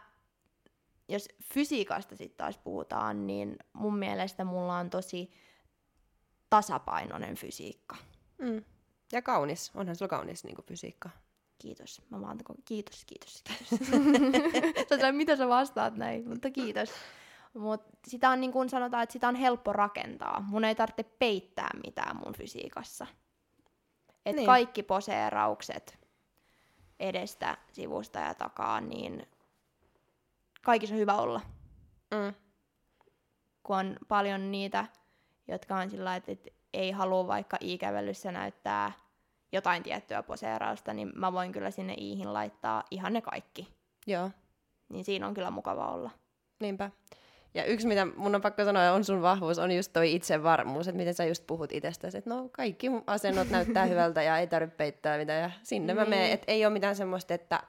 jos 1.08 1.28
fysiikasta 1.42 2.16
sitten 2.16 2.36
taas 2.36 2.58
puhutaan, 2.58 3.26
niin 3.26 3.56
mun 3.72 3.98
mielestä 3.98 4.44
mulla 4.44 4.76
on 4.76 4.90
tosi 4.90 5.30
tasapainoinen 6.50 7.36
fysiikka. 7.36 7.96
Mm. 8.38 8.64
Ja 9.12 9.22
kaunis. 9.22 9.70
Onhan 9.74 9.96
sulla 9.96 10.08
kaunis 10.08 10.44
niin 10.44 10.56
fysiikka. 10.66 11.10
Kiitos. 11.58 12.02
Mä 12.10 12.20
vaan 12.20 12.38
kiitos, 12.64 13.04
kiitos, 13.04 13.42
kiitos. 13.44 13.68
sä 14.88 14.96
sanoit, 14.96 15.16
mitä 15.16 15.36
sä 15.36 15.48
vastaat 15.48 15.96
näin, 15.96 16.28
mutta 16.28 16.50
kiitos. 16.50 16.90
Mut 17.54 17.82
sitä 18.06 18.30
on 18.30 18.40
niin 18.40 18.52
kuin 18.52 18.68
sanotaan, 18.68 19.02
että 19.02 19.12
sitä 19.12 19.28
on 19.28 19.34
helppo 19.34 19.72
rakentaa. 19.72 20.44
Mun 20.48 20.64
ei 20.64 20.74
tarvitse 20.74 21.02
peittää 21.18 21.70
mitään 21.84 22.16
mun 22.16 22.34
fysiikassa. 22.34 23.06
Et 24.26 24.36
niin. 24.36 24.46
kaikki 24.46 24.82
poseeraukset 24.82 25.97
edestä, 27.00 27.56
sivusta 27.72 28.18
ja 28.18 28.34
takaa, 28.34 28.80
niin 28.80 29.26
kaikissa 30.62 30.94
on 30.94 31.00
hyvä 31.00 31.14
olla. 31.14 31.40
Mm. 32.10 32.34
Kun 33.62 33.76
on 33.76 33.96
paljon 34.08 34.50
niitä, 34.50 34.86
jotka 35.48 35.76
on 35.76 35.90
sillä 35.90 36.04
lailla, 36.04 36.16
että 36.16 36.32
et 36.32 36.54
ei 36.74 36.90
halua 36.90 37.26
vaikka 37.26 37.56
i-kävelyssä 37.60 38.32
näyttää 38.32 38.92
jotain 39.52 39.82
tiettyä 39.82 40.22
poseerausta, 40.22 40.92
niin 40.92 41.12
mä 41.14 41.32
voin 41.32 41.52
kyllä 41.52 41.70
sinne 41.70 41.94
iihin 41.94 42.32
laittaa 42.32 42.82
ihan 42.90 43.12
ne 43.12 43.20
kaikki. 43.20 43.68
Joo. 44.06 44.30
Niin 44.88 45.04
siinä 45.04 45.26
on 45.26 45.34
kyllä 45.34 45.50
mukava 45.50 45.86
olla. 45.86 46.10
Niinpä. 46.60 46.90
Ja 47.54 47.64
yksi, 47.64 47.86
mitä 47.86 48.04
mun 48.16 48.34
on 48.34 48.40
pakko 48.40 48.64
sanoa, 48.64 48.92
on 48.92 49.04
sun 49.04 49.22
vahvuus, 49.22 49.58
on 49.58 49.72
just 49.72 49.92
toi 49.92 50.14
itsevarmuus, 50.14 50.88
että 50.88 50.96
miten 50.96 51.14
sä 51.14 51.24
just 51.24 51.46
puhut 51.46 51.72
itsestäsi, 51.72 52.18
että 52.18 52.30
no 52.30 52.48
kaikki 52.52 52.90
asennot 53.06 53.50
näyttää 53.50 53.84
hyvältä 53.92 54.22
ja 54.22 54.38
ei 54.38 54.46
tarvitse 54.46 54.76
peittää 54.76 55.18
mitään 55.18 55.42
ja 55.42 55.50
sinne 55.62 55.94
mä 55.94 56.04
menen, 56.04 56.18
Niin. 56.18 56.32
että 56.32 56.52
ei 56.52 56.66
ole 56.66 56.72
mitään 56.72 56.96
semmoista, 56.96 57.34
että 57.34 57.60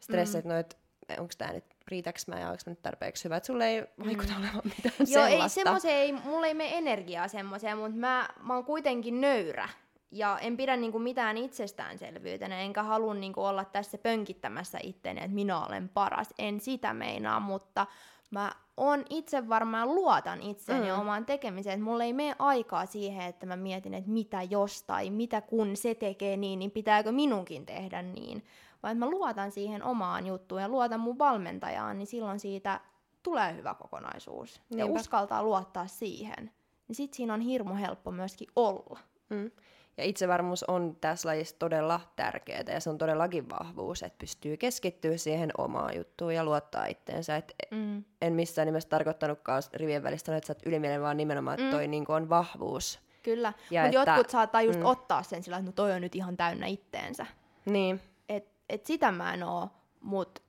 stressit, 0.00 0.44
mm. 0.44 0.50
no, 0.50 0.56
että 0.56 0.76
onko 1.18 1.32
tämä 1.38 1.52
nyt, 1.52 1.64
riitäks 1.88 2.28
mä 2.28 2.40
ja 2.40 2.46
onko 2.46 2.62
nyt 2.66 2.82
tarpeeksi 2.82 3.24
hyvä, 3.24 3.36
että 3.36 3.46
sulle 3.46 3.68
ei 3.68 3.84
vaikuta 4.04 4.32
mm. 4.32 4.44
olevan 4.44 4.62
mitään 4.64 4.94
Joo, 4.98 5.24
ei 5.24 5.30
sellaista. 5.30 5.54
semmoiseen, 5.54 5.94
ei, 5.94 6.12
mulla 6.12 6.46
ei 6.46 6.54
mene 6.54 6.78
energiaa 6.78 7.28
semmoiseen, 7.28 7.78
mutta 7.78 7.96
mä, 7.98 8.28
mä 8.42 8.54
oon 8.54 8.64
kuitenkin 8.64 9.20
nöyrä. 9.20 9.68
Ja 10.10 10.38
en 10.38 10.56
pidä 10.56 10.76
niinku 10.76 10.98
mitään 10.98 11.36
itsestäänselvyytenä, 11.36 12.60
enkä 12.60 12.82
halua 12.82 13.14
niinku 13.14 13.44
olla 13.44 13.64
tässä 13.64 13.98
pönkittämässä 13.98 14.78
itteeni, 14.82 15.20
että 15.20 15.34
minä 15.34 15.66
olen 15.66 15.88
paras. 15.88 16.28
En 16.38 16.60
sitä 16.60 16.94
meinaa, 16.94 17.40
mutta 17.40 17.86
mä 18.30 18.52
oon 18.76 19.04
itse 19.10 19.48
varmaan 19.48 19.94
luotan 19.94 20.42
itseeni 20.42 20.80
Mm. 20.82 20.86
ja 20.88 20.96
omaan 20.96 21.26
tekemiseen. 21.26 21.74
Että 21.74 21.84
mulla 21.84 22.04
ei 22.04 22.12
mene 22.12 22.36
aikaa 22.38 22.86
siihen, 22.86 23.26
että 23.26 23.46
mä 23.46 23.56
mietin, 23.56 23.94
että 23.94 24.10
mitä 24.10 24.42
jos 24.42 24.82
tai 24.82 25.10
mitä 25.10 25.40
kun 25.40 25.76
se 25.76 25.94
tekee 25.94 26.36
niin, 26.36 26.58
niin 26.58 26.70
pitääkö 26.70 27.12
minunkin 27.12 27.66
tehdä 27.66 28.02
niin. 28.02 28.44
Vaan 28.82 28.92
että 28.92 29.04
mä 29.06 29.10
luotan 29.10 29.50
siihen 29.50 29.82
omaan 29.82 30.26
juttuun 30.26 30.60
ja 30.62 30.68
luotan 30.68 31.00
mun 31.00 31.18
valmentajaan, 31.18 31.98
niin 31.98 32.06
silloin 32.06 32.40
siitä 32.40 32.80
tulee 33.22 33.54
hyvä 33.56 33.74
kokonaisuus. 33.74 34.60
Ja 34.70 34.76
Niinpä. 34.76 35.00
uskaltaa 35.00 35.42
luottaa 35.42 35.86
siihen. 35.86 36.50
Niin 36.88 36.96
sit 36.96 37.14
siinä 37.14 37.34
on 37.34 37.40
hirmu 37.40 37.74
helppo 37.74 38.10
myöskin 38.10 38.48
olla. 38.56 38.98
Mm. 39.30 39.50
Ja 39.96 40.04
itsevarmuus 40.04 40.64
on 40.64 40.96
tässä 41.00 41.28
lajissa 41.28 41.56
todella 41.58 42.00
tärkeää 42.16 42.62
ja 42.72 42.80
se 42.80 42.90
on 42.90 42.98
todellakin 42.98 43.48
vahvuus, 43.50 44.02
että 44.02 44.18
pystyy 44.18 44.56
keskittyä 44.56 45.16
siihen 45.16 45.50
omaan 45.58 45.96
juttuun 45.96 46.34
ja 46.34 46.44
luottaa 46.44 46.86
itteensä. 46.86 47.36
Et 47.36 47.54
Mm. 47.70 48.04
en 48.22 48.32
missään 48.32 48.66
nimessä 48.66 48.88
tarkoittanutkaan 48.88 49.62
rivien 49.74 50.02
välistä, 50.02 50.36
että 50.36 50.46
sä 50.46 50.50
oot 50.52 50.66
ylimielinen, 50.66 51.02
vaan 51.02 51.16
nimenomaan, 51.16 51.60
että 51.60 51.70
toi 51.76 51.86
mm. 51.86 51.90
niin 51.90 52.04
on 52.08 52.28
vahvuus. 52.28 53.00
Kyllä. 53.22 53.52
Mutta 53.70 53.84
että- 54.00 54.10
jotkut 54.10 54.30
saattaa 54.30 54.62
just 54.62 54.78
mm. 54.78 54.84
mm. 54.84 54.90
ottaa 54.90 55.22
sen 55.22 55.42
sillä, 55.42 55.56
että 55.56 55.68
no 55.68 55.72
toi 55.72 55.92
on 55.92 56.00
nyt 56.00 56.14
ihan 56.14 56.36
täynnä 56.36 56.66
itteensä. 56.66 57.26
Niin, 57.64 58.00
Et, 58.28 58.48
et 58.68 58.86
sitä 58.86 59.12
mä 59.12 59.34
en 59.34 59.42
oo, 59.42 59.68
mut, 60.00 60.42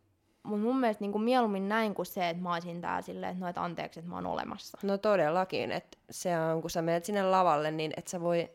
mut 0.44 0.62
mun 0.62 0.80
mielestä 0.80 1.04
niinku 1.04 1.20
mieluummin 1.20 1.70
näin 1.70 1.96
kuin 1.96 2.06
se, 2.06 2.30
että 2.30 2.44
mä 2.44 2.54
olisin 2.54 2.82
tää 2.82 3.02
silleen, 3.02 3.32
että 3.32 3.46
noit 3.46 3.58
anteeksi, 3.58 4.00
että 4.00 4.10
mä 4.10 4.16
oon 4.16 4.26
olemassa. 4.26 4.78
no 4.84 4.98
todellakin, 4.98 5.72
että 5.72 5.98
se 6.12 6.40
on, 6.40 6.62
kun 6.62 6.70
sä 6.70 6.82
menet 6.82 7.06
sinne 7.06 7.24
lavalle, 7.24 7.72
niin 7.72 7.94
et 7.98 8.08
sä 8.08 8.22
voi, 8.22 8.50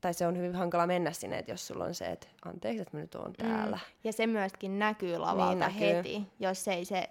tai 0.00 0.14
se 0.14 0.26
on 0.26 0.36
hyvin 0.36 0.54
hankala 0.54 0.86
mennä 0.86 1.12
sinne, 1.12 1.38
että 1.38 1.52
jos 1.52 1.66
sulla 1.66 1.84
on 1.84 1.94
se, 1.94 2.06
että 2.06 2.26
anteeksi, 2.44 2.82
että 2.82 2.96
mä 2.96 3.00
nyt 3.00 3.14
oon 3.14 3.32
täällä. 3.32 3.76
Mm. 3.76 3.92
Ja 4.04 4.12
se 4.12 4.26
myöskin 4.26 4.78
näkyy 4.78 5.18
lavalta 5.18 5.48
Niin 5.48 5.58
näkyy. 5.58 5.80
heti, 5.96 6.22
jos 6.40 6.68
ei 6.68 6.84
se 6.84 7.08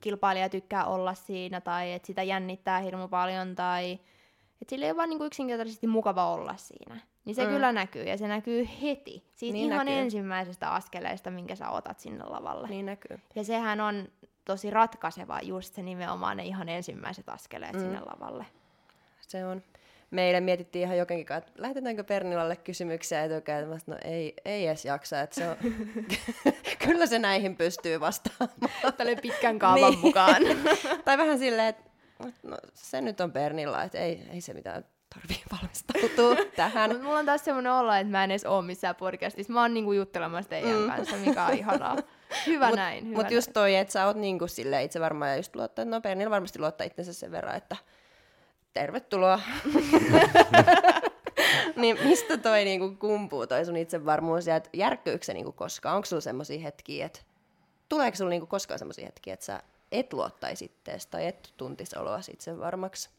kilpailija 0.00 0.48
tykkää 0.48 0.84
olla 0.84 1.14
siinä 1.14 1.60
tai 1.60 1.92
että 1.92 2.06
sitä 2.06 2.22
jännittää 2.22 2.80
hirmu 2.80 3.08
paljon 3.08 3.54
tai 3.54 3.92
Että 4.62 4.70
sillä 4.70 4.86
ei 4.86 4.90
ole 4.90 4.96
vaan 4.96 5.08
niinku 5.08 5.24
yksinkertaisesti 5.24 5.86
mukava 5.86 6.32
olla 6.32 6.56
siinä. 6.56 7.00
Niin 7.24 7.34
se 7.34 7.44
Mm. 7.46 7.50
kyllä 7.52 7.72
näkyy, 7.72 8.02
ja 8.04 8.18
se 8.18 8.28
näkyy 8.28 8.68
heti. 8.82 9.24
Siitä 9.36 9.52
Niin 9.52 9.72
ihan 9.72 9.86
näkyy. 9.86 10.00
ensimmäisestä 10.00 10.70
askeleesta, 10.72 11.30
minkä 11.30 11.54
sä 11.56 11.70
otat 11.70 12.00
sinne 12.00 12.24
lavalle. 12.24 12.68
Niin 12.68 12.86
näkyy. 12.86 13.20
Ja 13.34 13.44
sehän 13.44 13.80
on 13.80 14.08
tosi 14.44 14.70
ratkaiseva 14.70 15.40
just 15.40 15.74
se 15.74 15.82
nimenomaan 15.82 16.36
ne 16.36 16.44
ihan 16.44 16.68
ensimmäiset 16.68 17.28
askeleet 17.28 17.72
mm. 17.72 17.80
sinne 17.80 18.00
lavalle. 18.00 18.46
Se 19.20 19.46
on. 19.46 19.62
Meille 20.12 20.40
mietittiin 20.40 20.82
ihan 20.84 20.98
jokenkin 20.98 21.26
kanssa, 21.26 21.48
että 21.48 21.62
lähetetäänkö 21.62 22.04
Pernilalle 22.04 22.56
kysymyksiä 22.56 23.24
etukäteen. 23.24 23.68
Mä 23.68 23.76
no 23.86 23.96
ei, 24.04 24.34
ei 24.44 24.66
edes 24.66 24.84
jaksa, 24.84 25.20
että 25.20 25.34
se 25.36 25.48
on... 25.48 25.56
Kyllä 26.86 27.06
se 27.06 27.18
näihin 27.18 27.56
pystyy 27.56 28.00
vastaamaan. 28.00 28.94
Tälle 28.96 29.16
pitkän 29.16 29.58
kaavan 29.58 29.90
Niin. 29.90 29.98
mukaan. 29.98 30.42
tai 31.04 31.18
vähän 31.18 31.38
silleen, 31.38 31.68
että 31.68 31.82
no, 32.42 32.56
se 32.74 33.00
nyt 33.00 33.20
on 33.20 33.32
Pernilla, 33.32 33.82
että 33.82 33.98
ei, 33.98 34.22
ei 34.32 34.40
se 34.40 34.54
mitään 34.54 34.84
tarvii 35.14 35.42
valmistautua 35.52 36.44
tähän. 36.56 36.90
Mut 36.92 37.02
mulla 37.02 37.18
on 37.18 37.26
taas 37.26 37.44
semmoinen 37.44 37.72
olo, 37.72 37.92
että 37.92 38.10
mä 38.10 38.24
en 38.24 38.30
edes 38.30 38.44
oo 38.44 38.62
missään 38.62 38.96
podcastissa. 38.96 39.52
Mä 39.52 39.60
oon 39.62 39.74
niinku 39.74 39.92
juttelemassa 39.92 40.48
teidän 40.50 40.76
Mm. 40.78 40.90
kanssa, 40.90 41.16
mikä 41.16 41.44
on 41.46 41.54
ihanaa. 41.54 41.96
Hyvä 42.46 42.68
Mut- 42.70 42.76
näin, 42.76 43.06
Mutta 43.06 43.34
just 43.34 43.50
toi, 43.52 43.76
että 43.76 43.92
sä 43.92 44.06
oot 44.06 44.16
niinku 44.16 44.46
sille 44.48 44.82
itse 44.82 45.00
varmaan 45.00 45.30
ja 45.30 45.36
just 45.36 45.56
luottaa, 45.56 45.82
että 45.82 45.94
no 45.96 46.00
Pernilla 46.00 46.30
varmasti 46.30 46.58
luottaa 46.58 46.86
itsensä 46.86 47.12
sen 47.12 47.30
verran, 47.32 47.56
että 47.56 47.76
tervetuloa. 48.74 49.40
niin 51.76 51.98
mistä 52.04 52.36
toi 52.36 52.64
niinku 52.64 52.94
kumpuu 52.98 53.46
toi 53.46 53.64
sun 53.64 53.76
itsevarmuus 53.76 54.46
ja 54.46 54.60
järkkyykö 54.72 55.24
se 55.24 55.34
niinku 55.34 55.52
koskaan? 55.52 55.96
Onko 55.96 56.06
sulla 56.06 56.20
semmoisia 56.20 56.60
hetkiä, 56.60 57.06
että 57.06 57.20
tuleeko 57.88 58.16
sulla 58.16 58.30
niinku 58.30 58.46
koskaan 58.46 58.78
semmoisia 58.78 59.06
hetkiä, 59.06 59.34
että 59.34 59.46
sä 59.46 59.62
et 59.92 60.12
luottaisi 60.12 60.64
ittees 60.64 61.06
tai 61.06 61.26
et 61.26 61.52
tuntisi 61.56 61.98
oloa 61.98 62.20
itse 62.32 62.58
varmaksi? 62.58 63.10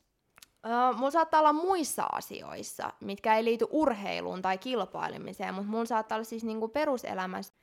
Uh, 0.66 0.97
mulla 0.97 1.12
saattaa 1.12 1.39
olla 1.39 1.54
muissa 1.54 2.04
asioissa, 2.12 2.93
mitkä 2.99 3.36
ei 3.36 3.43
liity 3.43 3.66
urheiluun 3.70 4.41
tai 4.41 4.58
kilpailemiseen, 4.58 5.54
mutta 5.54 5.72
mulla 5.72 5.86
saattaa 5.86 6.16
olla 6.16 6.24
siis 6.24 6.43
niinku 6.43 6.68
peruselämässä, 6.68 7.54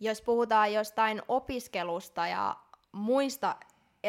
jos 0.00 0.22
puhutaan 0.22 0.72
jostain 0.72 1.22
opiskelusta 1.28 2.26
ja 2.26 2.56
muista 2.92 3.56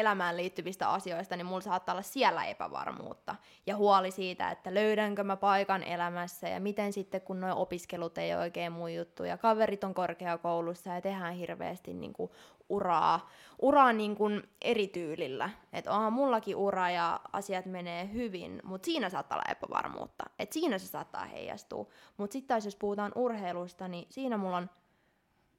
elämään 0.00 0.36
liittyvistä 0.36 0.90
asioista, 0.90 1.36
niin 1.36 1.46
mulla 1.46 1.60
saattaa 1.60 1.92
olla 1.92 2.02
siellä 2.02 2.44
epävarmuutta 2.44 3.34
ja 3.66 3.76
huoli 3.76 4.10
siitä, 4.10 4.50
että 4.50 4.74
löydänkö 4.74 5.24
mä 5.24 5.36
paikan 5.36 5.82
elämässä 5.82 6.48
ja 6.48 6.60
miten 6.60 6.92
sitten, 6.92 7.20
kun 7.20 7.40
nuo 7.40 7.52
opiskelut 7.56 8.18
ei 8.18 8.34
ole 8.34 8.40
oikein 8.40 8.72
mun 8.72 8.94
juttu 8.94 9.24
ja 9.24 9.38
kaverit 9.38 9.84
on 9.84 9.94
korkeakoulussa 9.94 10.90
ja 10.90 11.00
tehdään 11.00 11.34
hirveästi 11.34 11.94
niinku 11.94 12.30
uraa, 12.68 13.30
uraa 13.58 13.92
niinku 13.92 14.24
eri 14.62 14.88
tyylillä. 14.88 15.50
Että 15.72 15.92
onhan 15.92 16.12
mullakin 16.12 16.56
ura 16.56 16.90
ja 16.90 17.20
asiat 17.32 17.66
menee 17.66 18.12
hyvin, 18.12 18.60
mutta 18.64 18.86
siinä 18.86 19.10
saattaa 19.10 19.38
olla 19.38 19.50
epävarmuutta. 19.50 20.24
Että 20.38 20.52
siinä 20.52 20.78
se 20.78 20.86
saattaa 20.86 21.24
heijastua. 21.24 21.86
Mutta 22.16 22.32
sitten 22.32 22.48
taas 22.48 22.64
jos 22.64 22.76
puhutaan 22.76 23.12
urheilusta, 23.14 23.88
niin 23.88 24.06
siinä 24.10 24.36
mulla 24.36 24.56
on 24.56 24.70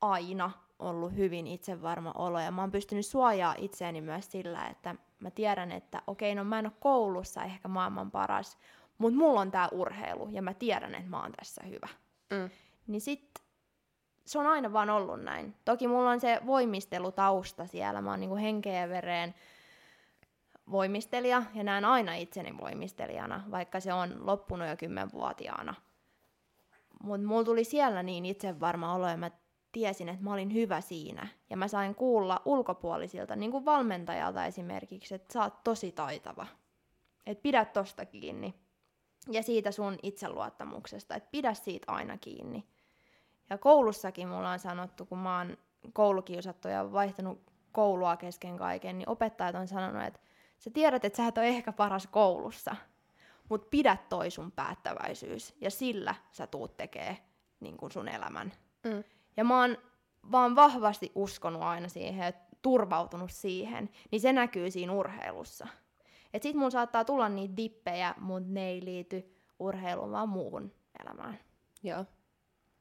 aina 0.02 0.52
ollut 0.80 1.16
hyvin 1.16 1.48
itsevarma 1.48 2.12
olo 2.16 2.40
ja 2.40 2.52
mä 2.52 2.62
oon 2.62 2.72
pystynyt 2.72 3.06
suojaa 3.06 3.56
itseäni 3.58 4.02
myös 4.02 4.32
sillä, 4.32 4.68
että 4.68 4.96
mä 5.20 5.32
tiedän, 5.32 5.72
että 5.72 6.02
okei, 6.08 6.36
no 6.36 6.44
mä 6.44 6.60
en 6.60 6.66
ole 6.66 6.74
koulussa 6.80 7.44
ehkä 7.44 7.68
maailman 7.68 8.12
paras, 8.12 8.58
mutta 8.98 9.20
mulla 9.20 9.42
on 9.42 9.52
tää 9.52 9.70
urheilu 9.72 10.30
ja 10.32 10.42
mä 10.42 10.54
tiedän, 10.54 10.96
että 10.96 11.10
mä 11.10 11.22
oon 11.22 11.32
tässä 11.32 11.64
hyvä. 11.64 11.88
Mm. 12.30 12.50
Niin 12.88 13.02
sit 13.02 13.30
se 14.26 14.40
on 14.40 14.48
aina 14.48 14.74
vaan 14.74 14.90
ollut 14.90 15.24
näin. 15.24 15.56
Toki 15.66 15.88
mulla 15.88 16.10
on 16.10 16.20
se 16.20 16.42
voimistelutausta 16.46 17.68
siellä, 17.68 18.02
mä 18.02 18.10
oon 18.10 18.20
niinku 18.20 18.36
henkeä 18.36 18.82
ja 18.82 18.90
vereen 18.90 19.36
voimistelija 20.72 21.44
ja 21.54 21.64
näen 21.64 21.86
aina 21.86 22.16
itseni 22.16 22.58
voimistelijana, 22.58 23.44
vaikka 23.52 23.80
se 23.80 23.94
on 23.94 24.26
loppunut 24.26 24.68
jo 24.68 24.78
kymmenvuotiaana. 24.78 25.76
Mutta 27.04 27.28
mulla 27.28 27.44
tuli 27.44 27.64
siellä 27.64 28.04
niin 28.04 28.26
itsevarma 28.26 28.94
olo 28.94 29.10
ja 29.10 29.18
mä 29.18 29.32
tiesin, 29.72 30.10
että 30.10 30.24
mä 30.24 30.34
olin 30.34 30.54
hyvä 30.54 30.82
siinä. 30.82 31.28
Ja 31.50 31.58
mä 31.58 31.68
sain 31.68 31.96
kuulla 31.96 32.42
ulkopuolisilta, 32.46 33.36
niin 33.36 33.52
kuin 33.52 33.66
valmentajalta 33.66 34.46
esimerkiksi, 34.46 35.16
että 35.16 35.34
sä 35.34 35.44
oot 35.44 35.64
tosi 35.64 35.92
taitava. 35.92 36.48
Että 37.26 37.42
pidä 37.42 37.66
tosta 37.66 38.06
kiinni. 38.06 38.54
Ja 39.32 39.44
siitä 39.44 39.72
sun 39.72 39.98
itseluottamuksesta, 40.04 41.16
että 41.16 41.30
pidä 41.32 41.54
siitä 41.54 41.92
aina 41.92 42.18
kiinni. 42.18 42.68
Ja 43.50 43.58
koulussakin 43.58 44.28
mulla 44.28 44.52
on 44.52 44.60
sanottu, 44.60 45.06
kun 45.06 45.18
mä 45.18 45.38
oon 45.38 45.58
koulukiusattu 45.94 46.68
ja 46.68 46.92
vaihtanut 46.92 47.42
koulua 47.72 48.18
kesken 48.18 48.58
kaiken, 48.58 48.98
niin 48.98 49.10
opettajat 49.10 49.56
on 49.56 49.68
sanonut, 49.68 50.04
että 50.04 50.20
sä 50.58 50.70
tiedät, 50.70 51.06
että 51.06 51.18
sä 51.18 51.28
et 51.28 51.38
ole 51.38 51.48
ehkä 51.48 51.72
paras 51.72 52.08
koulussa, 52.08 52.76
mutta 53.50 53.68
pidä 53.72 53.98
toi 54.10 54.32
sun 54.32 54.52
päättäväisyys 54.52 55.56
ja 55.62 55.72
sillä 55.72 56.16
sä 56.32 56.48
tuut 56.48 56.78
tekee 56.78 57.18
niin 57.60 57.78
sun 57.92 58.08
elämän. 58.08 58.54
Mm. 58.84 59.04
Ja 59.40 59.44
mä 59.44 59.62
oon 59.62 59.78
vaan 60.32 60.56
vahvasti 60.56 61.12
uskonut 61.16 61.62
aina 61.62 61.88
siihen 61.88 62.26
ja 62.26 62.34
turvautunut 62.62 63.32
siihen, 63.32 63.90
niin 64.12 64.22
se 64.22 64.34
näkyy 64.34 64.72
siinä 64.72 64.94
urheilussa. 64.94 65.68
Et 66.34 66.44
sit 66.44 66.56
mun 66.56 66.72
saattaa 66.72 67.06
tulla 67.06 67.30
niitä 67.30 67.58
dippejä, 67.58 68.16
mutta 68.18 68.50
ne 68.54 68.70
ei 68.70 68.86
liity 68.86 69.36
urheiluun, 69.60 70.12
vaan 70.12 70.30
muuhun 70.30 70.72
elämään. 71.04 71.40
Joo. 71.84 72.06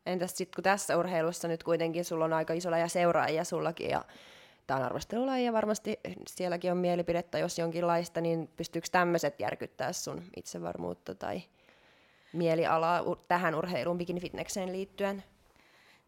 Entäs 0.06 0.36
sitten 0.36 0.56
kun 0.56 0.64
tässä 0.64 0.96
urheilussa 0.96 1.48
nyt 1.48 1.62
kuitenkin 1.62 2.04
sulla 2.04 2.24
on 2.24 2.32
aika 2.32 2.52
iso 2.52 2.70
läjä 2.70 2.88
seuraajia 2.88 3.44
sullakin 3.44 3.90
ja 3.90 4.04
tämä 4.66 4.80
on 4.80 4.86
arvostelulaji 4.86 5.44
ja 5.44 5.52
varmasti 5.52 6.00
sielläkin 6.26 6.72
on 6.72 6.78
mielipidettä, 6.78 7.38
jos 7.38 7.59
jonkinlaista, 7.59 8.20
niin 8.20 8.48
pystyykö 8.56 8.88
tämmöiset 8.92 9.40
järkyttää 9.40 9.92
sun 9.92 10.22
itsevarmuutta 10.36 11.14
tai 11.14 11.42
mielialaa 12.32 13.02
tähän 13.28 13.54
urheiluun 13.54 13.98
bikinifitnekseen 13.98 14.72
liittyen? 14.72 15.24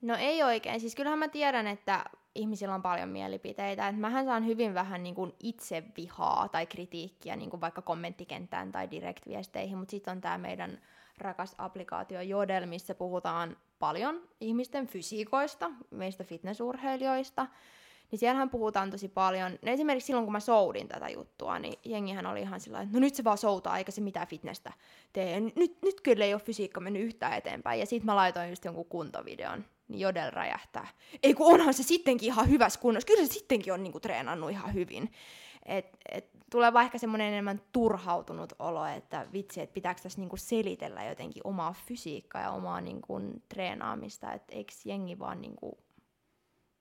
No 0.03 0.16
ei 0.16 0.42
oikein. 0.42 0.80
Siis 0.80 0.94
kyllähän 0.94 1.18
mä 1.18 1.28
tiedän, 1.28 1.66
että 1.66 2.05
ihmisillä 2.34 2.74
on 2.74 2.82
paljon 2.82 3.09
mielipiteitä. 3.09 3.88
Et 3.88 3.98
mähän 3.98 4.24
saan 4.24 4.46
hyvin 4.46 4.74
vähän 4.74 5.03
niin 5.03 5.14
kuin 5.14 5.32
itse 5.40 5.84
vihaa 5.96 6.48
tai 6.48 6.66
kritiikkiä 6.66 7.36
niin 7.36 7.51
kuin 7.51 7.61
vaikka 7.61 7.82
kommenttikenttään 7.82 8.72
tai 8.72 8.90
direktviesteihin, 8.90 9.78
mutta 9.78 9.90
sitten 9.90 10.12
on 10.12 10.20
tämä 10.20 10.38
meidän 10.38 10.80
rakas 11.18 11.55
applikaatio 11.59 12.20
Jodel, 12.20 12.66
missä 12.66 12.94
puhutaan 12.94 13.57
paljon 13.78 14.20
ihmisten 14.40 14.86
fysiikoista, 14.86 15.70
meistä 15.90 16.24
fitnessurheilijoista. 16.24 17.46
Niin 18.11 18.18
siellähän 18.18 18.51
puhutaan 18.51 18.90
tosi 18.90 19.09
paljon. 19.09 19.53
No 19.53 19.72
esimerkiksi 19.72 20.07
silloin, 20.07 20.26
kun 20.26 20.32
mä 20.32 20.40
soudin 20.40 20.88
tätä 20.88 21.09
juttua, 21.09 21.59
niin 21.59 21.74
jengihän 21.84 22.26
oli 22.26 22.40
ihan 22.40 22.61
sillä 22.61 22.80
että 22.80 22.94
no 22.94 23.01
nyt 23.01 23.14
se 23.14 23.24
vaan 23.24 23.38
soutaa, 23.38 23.78
eikä 23.78 23.92
se 23.92 24.01
mitään 24.01 24.26
fitnessä 24.26 24.72
tee. 25.12 25.40
Nyt, 25.40 25.82
nyt 25.82 26.01
kyllä 26.01 26.24
ei 26.24 26.34
ole 26.34 26.42
fysiikka 26.42 26.80
mennyt 26.80 27.03
yhtään 27.03 27.32
eteenpäin. 27.32 27.80
Ja 27.80 27.86
sitten 27.86 28.07
mä 28.07 28.16
laitoin 28.16 28.51
just 28.51 28.64
jonkun 28.64 28.84
kuntovideon, 28.84 29.64
niin 29.91 30.01
Jodel 30.01 30.30
räjähtää. 30.30 30.88
Ei 31.22 31.34
kun 31.34 31.55
onhan 31.55 31.74
se 31.74 31.82
sittenkin 31.82 32.26
ihan 32.26 32.51
hyvässä 32.51 32.80
kunnossa. 32.80 33.07
Kyllä 33.07 33.26
se 33.26 33.32
sittenkin 33.32 33.72
on 33.72 33.82
niinku 33.82 34.01
treenannut 34.01 34.51
ihan 34.51 34.74
hyvin. 34.74 35.12
Et, 35.66 35.86
et, 36.09 36.30
tulee 36.51 36.72
vaan 36.72 36.84
ehkä 36.84 36.99
semmoinen 36.99 37.28
enemmän 37.28 37.61
turhautunut 37.72 38.53
olo, 38.59 38.86
että 38.86 39.26
vitsi, 39.32 39.61
että 39.61 39.74
pitääkö 39.74 40.01
tässä 40.03 40.20
niinku 40.20 40.36
selitellä 40.36 41.05
jotenkin 41.05 41.47
omaa 41.47 41.74
fysiikkaa 41.86 42.43
ja 42.43 42.51
omaa 42.51 42.80
niinku 42.80 43.20
treenaamista, 43.49 44.32
että 44.32 44.55
eikö 44.57 44.72
jengi 44.84 45.18
vaan 45.18 45.41
niinku 45.41 45.78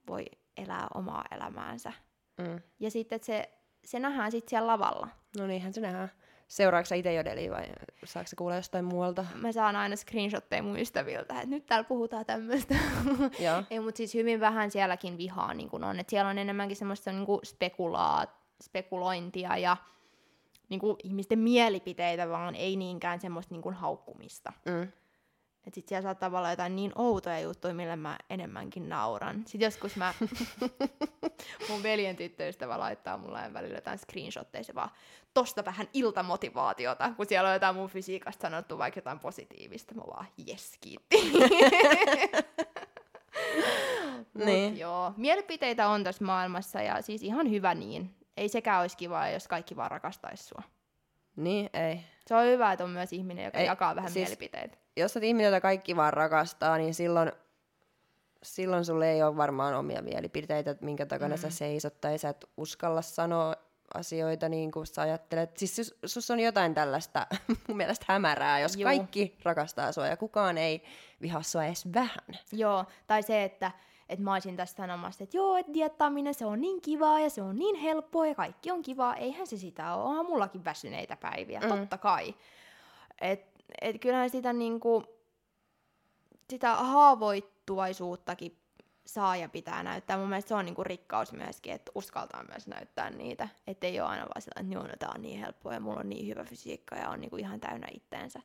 voi 0.08 0.26
elää 0.58 0.88
omaa 0.94 1.26
elämäänsä. 1.32 1.94
Mm. 2.38 2.62
Ja 2.80 2.92
sitten, 2.92 3.16
että 3.16 3.26
se, 3.26 3.50
se 3.86 4.00
nähdään 4.00 4.32
sitten 4.32 4.50
siellä 4.50 4.68
lavalla. 4.68 5.08
No 5.38 5.48
niinhän 5.48 5.74
se 5.74 5.82
nähdään. 5.82 6.12
Seuraatko 6.50 6.86
sä 6.86 6.96
itse 6.96 7.14
Jodelia 7.14 7.52
vai 7.52 7.66
saako 8.06 8.28
se 8.28 8.36
kuulla 8.36 8.56
jostain 8.56 8.86
muualta? 8.86 9.26
Mä 9.36 9.52
saan 9.52 9.76
aina 9.76 9.96
screenshotteja 9.96 10.64
mun 10.64 10.80
ystäviltä, 10.80 11.36
että 11.36 11.46
nyt 11.50 11.66
täällä 11.66 11.84
puhutaan 11.84 12.26
tämmöistä. 12.26 12.76
Ei, 13.70 13.80
mutta 13.80 13.98
siis 13.98 14.14
hyvin 14.14 14.40
vähän 14.40 14.72
sielläkin 14.72 15.18
vihaa 15.18 15.54
niin 15.54 15.70
kun 15.70 15.84
on. 15.84 16.00
Et 16.00 16.10
siellä 16.10 16.30
on 16.30 16.38
enemmänkin 16.38 16.78
semmoista 16.78 17.12
niin 17.12 17.26
kuin 17.26 17.40
spekulaat, 17.46 18.30
spekulointia 18.64 19.58
ja 19.58 19.78
niin 20.70 20.82
ihmisten 21.04 21.40
mielipiteitä, 21.40 22.30
vaan 22.30 22.56
ei 22.56 22.76
niinkään 22.76 23.20
semmoista 23.20 23.56
niin 23.56 23.74
haukkumista. 23.74 24.54
Mm. 24.66 24.92
Et 25.68 25.74
sit 25.74 25.88
siellä 25.88 26.02
saattaa 26.04 26.30
olla 26.38 26.50
jotain 26.50 26.76
niin 26.76 26.92
outoja 26.96 27.40
juttuja, 27.40 27.74
millä 27.74 27.96
mä 27.96 28.18
enemmänkin 28.30 28.90
nauran. 28.90 29.44
Sitten 29.46 29.66
joskus 29.68 29.96
mä, 29.96 30.14
mun 31.70 31.84
veljen 31.84 32.16
tyttöystävä 32.16 32.80
laittaa 32.80 33.18
mulle 33.18 33.54
välillä 33.54 33.78
jotain 33.78 33.98
screenshotteja, 34.00 34.64
se 34.64 34.76
vaan 34.76 34.90
tosta 35.34 35.66
vähän 35.66 35.88
iltamotivaatiota, 35.94 37.14
kun 37.18 37.26
siellä 37.26 37.48
on 37.50 37.54
jotain 37.56 37.76
mun 37.76 37.90
fysiikasta 37.90 38.42
sanottu 38.42 38.78
vaikka 38.78 38.98
jotain 38.98 39.20
positiivista. 39.20 39.96
Mä 39.96 40.02
vaan, 40.08 40.26
jes, 40.38 40.78
kiitti. 40.82 41.18
Mut 44.34 44.46
Niin. 44.46 44.78
joo, 44.78 45.14
mielipiteitä 45.18 45.88
on 45.88 46.04
tässä 46.04 46.26
maailmassa 46.26 46.82
ja 46.82 47.02
siis 47.02 47.24
ihan 47.24 47.50
hyvä 47.50 47.76
niin. 47.76 48.16
Ei 48.38 48.50
sekään 48.50 48.82
olisi 48.82 48.98
kivaa, 48.98 49.30
jos 49.30 49.48
kaikki 49.48 49.76
vaan 49.76 49.92
rakastaisi 49.92 50.44
sua. 50.44 50.64
Niin, 51.36 51.70
ei. 51.74 52.00
Se 52.28 52.36
on 52.36 52.46
hyvä, 52.46 52.72
että 52.72 52.84
on 52.84 52.90
myös 52.90 53.14
ihminen, 53.14 53.46
joka 53.46 53.58
Ei, 53.58 53.66
jakaa 53.66 53.96
vähän 53.96 54.12
siis- 54.12 54.28
mielipiteitä. 54.30 54.78
Jos 54.98 55.16
olet 55.16 55.24
ihminen, 55.24 55.46
jota 55.46 55.62
kaikki 55.62 55.96
vaan 55.96 56.14
rakastaa, 56.14 56.78
niin 56.78 56.94
silloin, 56.94 57.32
silloin 58.44 58.86
sulle 58.86 59.12
ei 59.12 59.24
ole 59.24 59.38
varmaan 59.38 59.74
omia 59.74 60.02
mielipiteitä, 60.02 60.72
että 60.72 60.86
minkä 60.86 61.06
takana 61.06 61.36
mm. 61.36 61.42
sä 61.42 61.50
seisot, 61.50 62.02
tai 62.02 62.18
sä 62.18 62.30
et 62.30 62.46
uskalla 62.58 63.02
sanoa 63.02 63.56
asioita, 63.94 64.50
niin 64.50 64.72
kuin 64.72 64.88
sä 64.88 65.02
ajattelet. 65.02 65.58
Siis 65.58 65.96
sus, 66.06 66.32
on 66.32 66.40
jotain 66.40 66.74
tällaista 66.74 67.28
mun 67.68 67.78
mielestä 67.78 68.06
hämärää, 68.08 68.60
jos 68.60 68.76
Juu. 68.76 68.84
kaikki 68.84 69.38
rakastaa 69.44 69.92
sua 69.92 70.08
ja 70.08 70.18
kukaan 70.18 70.58
ei 70.58 70.84
vihaa 71.22 71.42
sua 71.42 71.66
edes 71.66 71.94
vähän. 71.94 72.40
Joo, 72.52 72.86
tai 73.08 73.24
se, 73.24 73.44
että 73.44 73.72
että 74.10 74.24
mä 74.24 74.34
olisin 74.34 74.56
tässä 74.56 74.76
sanomassa, 74.76 75.24
että 75.24 75.38
joo, 75.38 75.58
että 75.58 75.74
diettaaminen 75.74 76.34
se 76.34 76.46
on 76.46 76.62
niin 76.62 76.82
kivaa 76.82 77.20
ja 77.20 77.30
se 77.30 77.42
on 77.42 77.56
niin 77.56 77.76
helppoa 77.76 78.28
ja 78.28 78.36
kaikki 78.36 78.72
on 78.72 78.82
kivaa. 78.82 79.16
Eihän 79.16 79.48
se 79.48 79.58
sitä 79.58 79.94
ole, 79.94 80.04
onhan 80.04 80.26
mullakin 80.26 80.66
väsyneitä 80.66 81.16
päiviä, 81.16 81.60
mm. 81.60 81.68
totta 81.68 81.98
kai. 81.98 82.36
Et, 83.22 83.59
et 83.82 84.02
kyllähän 84.02 84.30
sitä 84.30 84.54
niinku, 84.54 85.04
sitä 86.50 86.76
haavoittuvaisuuttakin 86.76 88.58
saa 89.06 89.36
ja 89.36 89.50
pitää 89.50 89.84
näyttää. 89.84 90.18
Mun 90.18 90.30
mielestä 90.30 90.50
se 90.50 90.56
on 90.56 90.66
niinku 90.66 90.84
rikkaus 90.84 91.34
myöskin, 91.34 91.74
että 91.74 91.92
uskaltaa 91.96 92.44
myös 92.50 92.68
näyttää 92.68 93.10
niitä. 93.10 93.50
Että 93.68 93.88
ei 93.88 94.00
ole 94.00 94.10
aina 94.10 94.24
vaan 94.24 94.42
sillä, 94.42 94.62
että 94.62 94.74
joo, 94.74 94.84
no, 94.84 94.94
tää 95.00 95.12
on 95.16 95.22
niin 95.22 95.40
helppoa 95.40 95.74
ja 95.74 95.80
mulla 95.80 96.00
on 96.00 96.10
niin 96.10 96.28
hyvä 96.28 96.44
fysiikka 96.44 96.96
ja 96.96 97.10
on 97.10 97.22
niinku 97.22 97.38
ihan 97.38 97.60
täynnä 97.60 97.88
itteensä. 97.94 98.40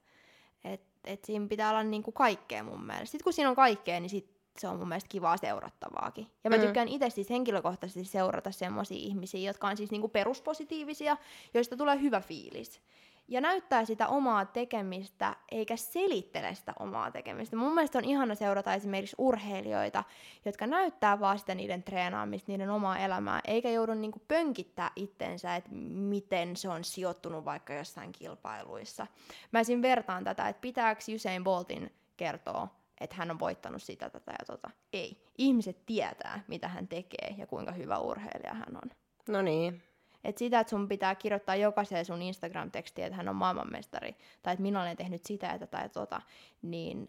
Et, 0.65 0.81
et 1.05 1.25
siinä 1.25 1.47
pitää 1.49 1.71
olla 1.71 1.83
niinku 1.83 2.13
kaikkea 2.13 2.63
mun 2.63 2.87
mielestä. 2.87 3.07
Sitten 3.07 3.25
kun 3.25 3.33
siinä 3.33 3.51
on 3.51 3.57
kaikkea, 3.57 4.01
niin 4.01 4.11
sit 4.11 4.35
se 4.59 4.69
on 4.69 4.79
mun 4.79 4.89
mielestä 4.89 5.09
kivaa 5.09 5.37
seurattavaakin. 5.37 6.27
Ja 6.45 6.51
mä 6.51 6.57
Mm. 6.57 6.63
tykkään 6.63 6.89
itse 6.89 7.11
siis 7.11 7.31
henkilökohtaisesti 7.31 8.05
seurata 8.05 8.53
semmoisia 8.53 8.99
ihmisiä, 8.99 9.41
jotka 9.51 9.69
on 9.69 9.77
siis 9.77 9.91
niinku 9.91 10.09
peruspositiivisia, 10.09 11.17
joista 11.55 11.77
tulee 11.77 12.01
hyvä 12.01 12.21
fiilis. 12.21 12.81
Ja 13.29 13.41
näyttää 13.41 13.85
sitä 13.85 14.09
omaa 14.09 14.45
tekemistä, 14.45 15.37
eikä 15.51 15.77
selittele 15.77 16.55
sitä 16.55 16.73
omaa 16.79 17.11
tekemistä. 17.11 17.57
Mun 17.57 17.75
mielestä 17.75 17.99
on 17.99 18.05
ihana 18.05 18.35
seurata 18.35 18.75
esimerkiksi 18.75 19.17
urheilijoita, 19.19 20.05
jotka 20.45 20.67
näyttää 20.67 21.21
vaan 21.21 21.39
sitä 21.39 21.55
niiden 21.55 21.83
treenaamista, 21.83 22.53
niiden 22.53 22.71
omaa 22.71 22.99
elämää, 22.99 23.41
eikä 23.45 23.71
joudu 23.71 23.95
niinku 23.95 24.23
pönkittää 24.29 24.91
itteensä, 24.97 25.57
että 25.57 25.71
miten 25.91 26.57
se 26.57 26.69
on 26.69 26.85
sijoittunut 26.85 27.45
vaikka 27.45 27.75
jossain 27.75 28.13
kilpailuissa. 28.13 29.07
Mä 29.53 29.61
esim. 29.61 29.83
vertaan 29.83 30.25
tätä, 30.25 30.49
että 30.49 30.61
pitääkö 30.61 31.01
Usain 31.15 31.45
Boltin 31.45 31.93
kertoa, 32.17 32.69
että 33.01 33.17
hän 33.17 33.31
on 33.31 33.39
voittanut 33.39 33.83
sitä, 33.83 34.11
tätä 34.11 34.33
ja 34.33 34.45
tota. 34.47 34.71
Ei. 34.93 35.25
Ihmiset 35.39 35.87
tietää, 35.87 36.45
mitä 36.49 36.69
hän 36.69 36.89
tekee 36.89 37.35
ja 37.39 37.47
kuinka 37.47 37.73
hyvä 37.73 37.99
urheilija 37.99 38.55
hän 38.55 38.77
on. 38.83 38.91
No 39.29 39.43
niin. 39.43 39.83
Et 40.25 40.39
sitä, 40.39 40.61
että 40.61 40.71
sun 40.71 40.89
pitää 40.89 41.15
kirjoittaa 41.15 41.57
jokaiseen 41.57 42.05
sun 42.05 42.23
Instagram-tekstiin, 42.23 43.07
että 43.07 43.17
hän 43.17 43.29
on 43.29 43.37
maailmanmestari, 43.37 44.17
tai 44.43 44.53
että 44.53 44.63
minä 44.63 44.83
olen 44.83 44.97
tehnyt 44.97 45.25
sitä 45.25 45.47
ja 45.47 45.59
tätä 45.59 45.79
ja 45.79 45.89
tota, 45.89 46.23
niin 46.63 47.09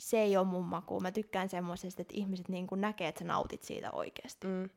se 0.00 0.18
ei 0.18 0.36
ole 0.36 0.46
mun 0.46 0.64
maku. 0.64 1.00
Mä 1.00 1.10
tykkään 1.12 1.48
semmoisesta, 1.48 2.02
että 2.02 2.14
ihmiset 2.16 2.48
niin 2.48 2.66
kuin 2.66 2.80
näkee, 2.80 3.08
että 3.08 3.18
sä 3.18 3.24
nautit 3.24 3.62
siitä 3.62 3.90
oikeasti. 3.90 4.46
Mm. 4.46 4.70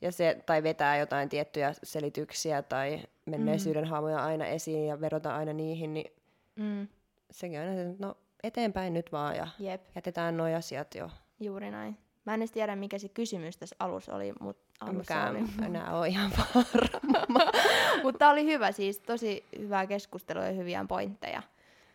Ja 0.00 0.12
se, 0.12 0.42
tai 0.46 0.62
vetää 0.62 0.96
jotain 0.96 1.28
tiettyjä 1.28 1.74
selityksiä 1.82 2.62
tai 2.62 3.00
menneisyyden 3.26 3.84
mm. 3.84 3.90
haamuja 3.90 4.24
aina 4.24 4.46
esiin 4.46 4.86
ja 4.86 5.00
vedota 5.00 5.36
aina 5.36 5.52
niihin, 5.52 5.94
niin 5.94 6.12
Mm. 6.58 6.88
sekin 7.30 7.60
on 7.60 7.66
aina 7.66 7.76
se, 7.76 7.90
että 7.90 8.06
no 8.06 8.16
eteenpäin 8.42 8.94
nyt 8.94 9.12
vaan 9.12 9.36
ja 9.36 9.48
Jep, 9.58 9.82
jätetään 9.94 10.36
nuo 10.36 10.56
asiat 10.56 10.94
jo. 10.94 11.10
juuri 11.40 11.70
näin. 11.70 11.98
Mä 12.24 12.34
en 12.34 12.40
edes 12.40 12.50
tiedä, 12.52 12.76
mikä 12.76 12.98
se 12.98 13.08
kysymys 13.08 13.56
tässä 13.56 13.76
alussa 13.78 14.14
oli, 14.14 14.32
mutta. 14.40 14.67
Mikään 14.92 15.36
enää 15.66 15.98
ole 15.98 16.08
ihan 16.08 16.30
varma. 16.54 17.52
Mutta 18.04 18.28
oli 18.28 18.44
hyvä 18.44 18.72
siis, 18.72 18.98
tosi 18.98 19.44
hyvää 19.58 19.86
keskustelua 19.86 20.44
ja 20.44 20.52
hyviä 20.52 20.84
pointteja. 20.88 21.42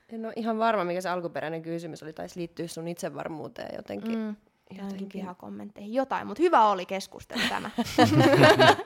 En 0.10 0.26
ole 0.26 0.34
ihan 0.36 0.60
varma, 0.60 0.84
mikä 0.84 1.02
se 1.02 1.10
alkuperäinen 1.10 1.62
kysymys 1.62 2.04
oli. 2.04 2.14
Taisi 2.14 2.40
liittyä 2.40 2.68
sun 2.68 2.88
itsevarmuuteen 2.88 3.76
jotenkin. 3.76 4.20
Mm. 4.20 4.36
Jotenkin. 4.72 5.22
vihakommentteihin. 5.22 5.94
Jotain, 5.94 6.28
mutta 6.28 6.44
hyvä 6.44 6.66
oli 6.66 6.86
keskustelu 6.86 7.42
tämä. 7.50 7.70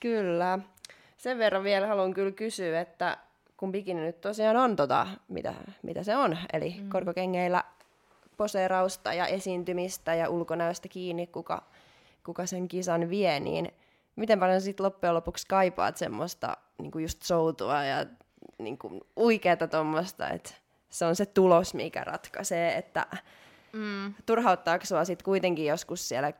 Kyllä. 0.00 0.58
Sen 1.16 1.38
verran 1.38 1.64
vielä 1.64 1.86
haluan 1.86 2.14
kyllä 2.14 2.32
kysyä, 2.32 2.80
että 2.80 3.16
kun 3.56 3.72
bikini 3.72 4.00
nyt 4.00 4.20
tosiaan 4.20 4.56
on 4.56 4.76
tota, 4.76 5.06
mitä, 5.28 5.54
mitä 5.82 6.02
se 6.02 6.16
on, 6.16 6.38
eli 6.52 6.76
mm. 6.80 6.88
korkokengeillä 6.88 7.64
poseerausta 8.36 9.12
ja 9.12 9.26
esiintymistä 9.26 10.14
ja 10.14 10.28
ulkonäöstä 10.28 10.88
kiinni, 10.88 11.26
kuka, 11.26 11.62
kuka 12.24 12.46
sen 12.46 12.68
kisan 12.68 13.10
vie, 13.10 13.40
niin 13.40 13.68
miten 14.16 14.40
paljon 14.40 14.60
sitten 14.60 14.84
loppujen 14.84 15.14
lopuksi 15.14 15.46
kaipaat 15.48 15.96
semmoista 15.96 16.56
niin 16.78 17.02
just 17.02 17.22
soutua 17.22 17.84
ja 17.84 18.06
niin 18.58 18.78
kuin 18.78 19.00
uikeata 19.16 19.68
tuommoista, 19.68 20.28
että 20.30 20.50
se 20.88 21.04
on 21.04 21.16
se 21.16 21.26
tulos, 21.26 21.74
mikä 21.74 22.04
ratkaisee, 22.04 22.76
että 22.76 23.06
Mm. 23.72 24.14
turhauttaako 24.26 24.84
sua 24.86 25.04
sitten 25.04 25.24
kuitenkin 25.24 25.66
joskus 25.66 26.08
siellä, 26.08 26.32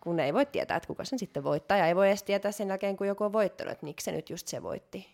kun 0.00 0.20
ei 0.20 0.34
voi 0.34 0.46
tietää, 0.46 0.76
että 0.76 0.86
kuka 0.86 1.04
sen 1.04 1.18
sitten 1.18 1.44
voittaa, 1.44 1.76
ja 1.76 1.86
ei 1.86 1.96
voi 1.96 2.08
edes 2.08 2.22
tietää 2.22 2.52
sen 2.52 2.68
jälkeen, 2.68 2.96
kun 2.96 3.06
joku 3.06 3.24
on 3.24 3.32
voittanut, 3.32 3.72
että 3.72 3.86
miksi 3.86 4.04
se 4.04 4.12
nyt 4.12 4.30
just 4.30 4.48
se 4.48 4.62
voitti. 4.62 5.08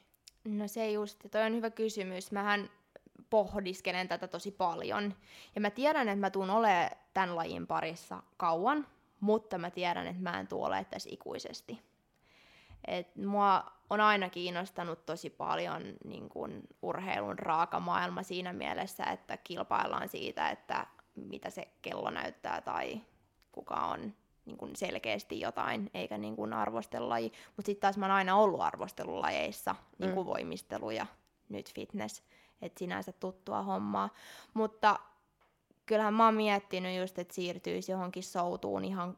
No 0.44 0.68
se 0.68 0.90
just, 0.90 1.18
toi 1.30 1.42
on 1.42 1.54
hyvä 1.54 1.70
kysymys. 1.70 2.32
Mähän 2.32 2.70
pohdiskelen 3.36 4.08
tätä 4.08 4.28
tosi 4.28 4.50
paljon. 4.50 5.14
Ja 5.54 5.60
mä 5.60 5.70
tiedän, 5.70 6.08
että 6.08 6.20
mä 6.20 6.30
tuun 6.30 6.50
olemaan 6.50 6.90
tämän 7.14 7.36
lajin 7.36 7.66
parissa 7.66 8.22
kauan, 8.36 8.86
mutta 9.20 9.58
mä 9.58 9.70
tiedän, 9.70 10.06
että 10.06 10.22
mä 10.22 10.40
en 10.40 10.48
tule 10.48 10.66
olemaan 10.66 10.86
tässä 10.86 11.10
ikuisesti. 11.12 11.82
Et 12.86 13.16
mua 13.16 13.64
on 13.90 14.00
aina 14.00 14.30
kiinnostanut 14.30 15.06
tosi 15.06 15.30
paljon 15.30 15.82
niin 16.04 16.28
kun, 16.28 16.62
urheilun 16.82 17.38
raaka 17.38 17.80
maailma 17.80 18.22
siinä 18.22 18.52
mielessä, 18.52 19.04
että 19.04 19.36
kilpaillaan 19.36 20.08
siitä, 20.08 20.50
että 20.50 20.86
mitä 21.14 21.50
se 21.50 21.68
kello 21.82 22.10
näyttää 22.10 22.60
tai 22.60 23.00
kuka 23.52 23.74
on 23.74 24.14
niin 24.44 24.56
kun 24.56 24.76
selkeästi 24.76 25.40
jotain, 25.40 25.90
eikä 25.94 26.18
niin 26.18 26.36
kun 26.36 26.52
arvostelaji. 26.52 27.32
Mutta 27.56 27.66
sitten 27.66 27.80
taas 27.80 27.96
mä 27.96 28.06
oon 28.06 28.14
aina 28.14 28.36
ollut 28.36 28.60
arvostelulajeissa, 28.60 29.74
niin 29.98 30.12
kuin 30.12 30.26
voimistelu 30.26 30.90
ja 30.90 31.06
nyt 31.48 31.74
fitness, 31.74 32.22
että 32.62 32.78
sinänsä 32.78 33.12
tuttua 33.12 33.62
hommaa. 33.62 34.10
Mutta 34.54 34.98
kyllähän 35.86 36.14
mä 36.14 36.24
oon 36.24 36.34
miettinyt 36.34 37.00
just, 37.00 37.18
että 37.18 37.34
siirtyisi 37.34 37.92
johonkin 37.92 38.22
soutuun 38.22 38.84
ihan 38.84 39.16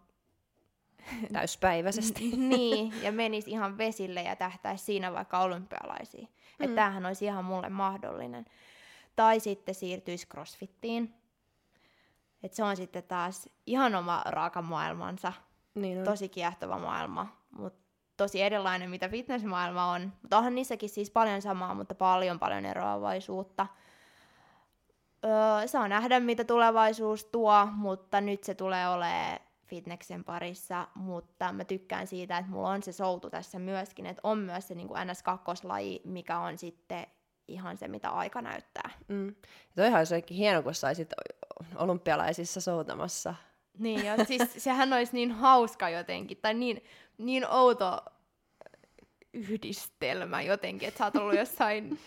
Täyspäiväisesti. 1.32 2.30
niin, 2.36 3.02
ja 3.02 3.12
menisi 3.12 3.50
ihan 3.50 3.78
vesille 3.78 4.22
ja 4.22 4.36
tähtäisi 4.36 4.84
siinä 4.84 5.12
vaikka 5.12 5.38
olympialaisiin. 5.38 6.28
Mm. 6.28 6.64
Että 6.64 6.74
tämähän 6.74 7.06
olisi 7.06 7.24
ihan 7.24 7.44
mulle 7.44 7.68
mahdollinen. 7.68 8.44
Tai 9.16 9.40
sitten 9.40 9.74
siirtyisi 9.74 10.26
crossfittiin. 10.26 11.14
Et 12.42 12.54
se 12.54 12.64
on 12.64 12.76
sitten 12.76 13.02
taas 13.02 13.48
ihan 13.66 13.94
oma 13.94 14.22
raaka 14.26 14.62
maailmansa. 14.62 15.32
niin 15.74 15.98
on. 15.98 16.04
Tosi 16.04 16.28
kiehtova 16.28 16.78
maailma, 16.78 17.36
mutta 17.50 17.87
tosi 18.18 18.42
erilainen, 18.42 18.90
mitä 18.90 19.08
fitnessmaailma 19.08 19.92
on. 19.92 20.12
Mutta 20.22 20.38
onhan 20.38 20.54
niissäkin 20.54 20.88
siis 20.88 21.10
paljon 21.10 21.42
samaa, 21.42 21.74
mutta 21.74 21.94
paljon 21.94 22.38
paljon 22.38 22.64
eroavaisuutta. 22.64 23.66
Öö, 25.24 25.66
saa 25.66 25.88
nähdä, 25.88 26.20
mitä 26.20 26.44
tulevaisuus 26.44 27.24
tuo, 27.24 27.66
mutta 27.72 28.20
nyt 28.20 28.44
se 28.44 28.54
tulee 28.54 28.88
olemaan 28.88 29.38
fitneksen 29.66 30.24
parissa, 30.24 30.88
mutta 30.94 31.52
mä 31.52 31.64
tykkään 31.64 32.06
siitä, 32.06 32.38
että 32.38 32.50
mulla 32.50 32.70
on 32.70 32.82
se 32.82 32.92
soutu 32.92 33.30
tässä 33.30 33.58
myöskin, 33.58 34.06
että 34.06 34.20
on 34.22 34.38
myös 34.38 34.68
se 34.68 34.74
niin 34.74 34.88
kuin 34.88 35.00
NS2-laji, 35.00 36.00
mikä 36.04 36.38
on 36.38 36.58
sitten 36.58 37.06
ihan 37.48 37.76
se, 37.76 37.88
mitä 37.88 38.10
aika 38.10 38.42
näyttää. 38.42 38.90
Mm. 39.08 39.26
Ja 39.26 39.34
toihan 39.76 39.98
olisi 39.98 40.14
oikein 40.14 40.38
hieno, 40.38 40.62
kun 40.62 40.74
saisit 40.74 41.10
olympialaisissa 41.76 42.60
soutamassa. 42.60 43.34
Niin, 43.78 44.04
ja 44.04 44.24
siis 44.24 44.42
sehän 44.56 44.92
olisi 44.92 45.12
niin 45.12 45.32
hauska 45.32 45.88
jotenkin, 45.88 46.38
tai 46.42 46.54
niin, 46.54 46.84
niin 47.18 47.46
outo 47.50 48.00
yhdistelmä 49.32 50.42
jotenkin, 50.42 50.88
että 50.88 50.98
sä 50.98 51.04
oot 51.04 51.16
ollut 51.16 51.36
jossain 51.38 51.98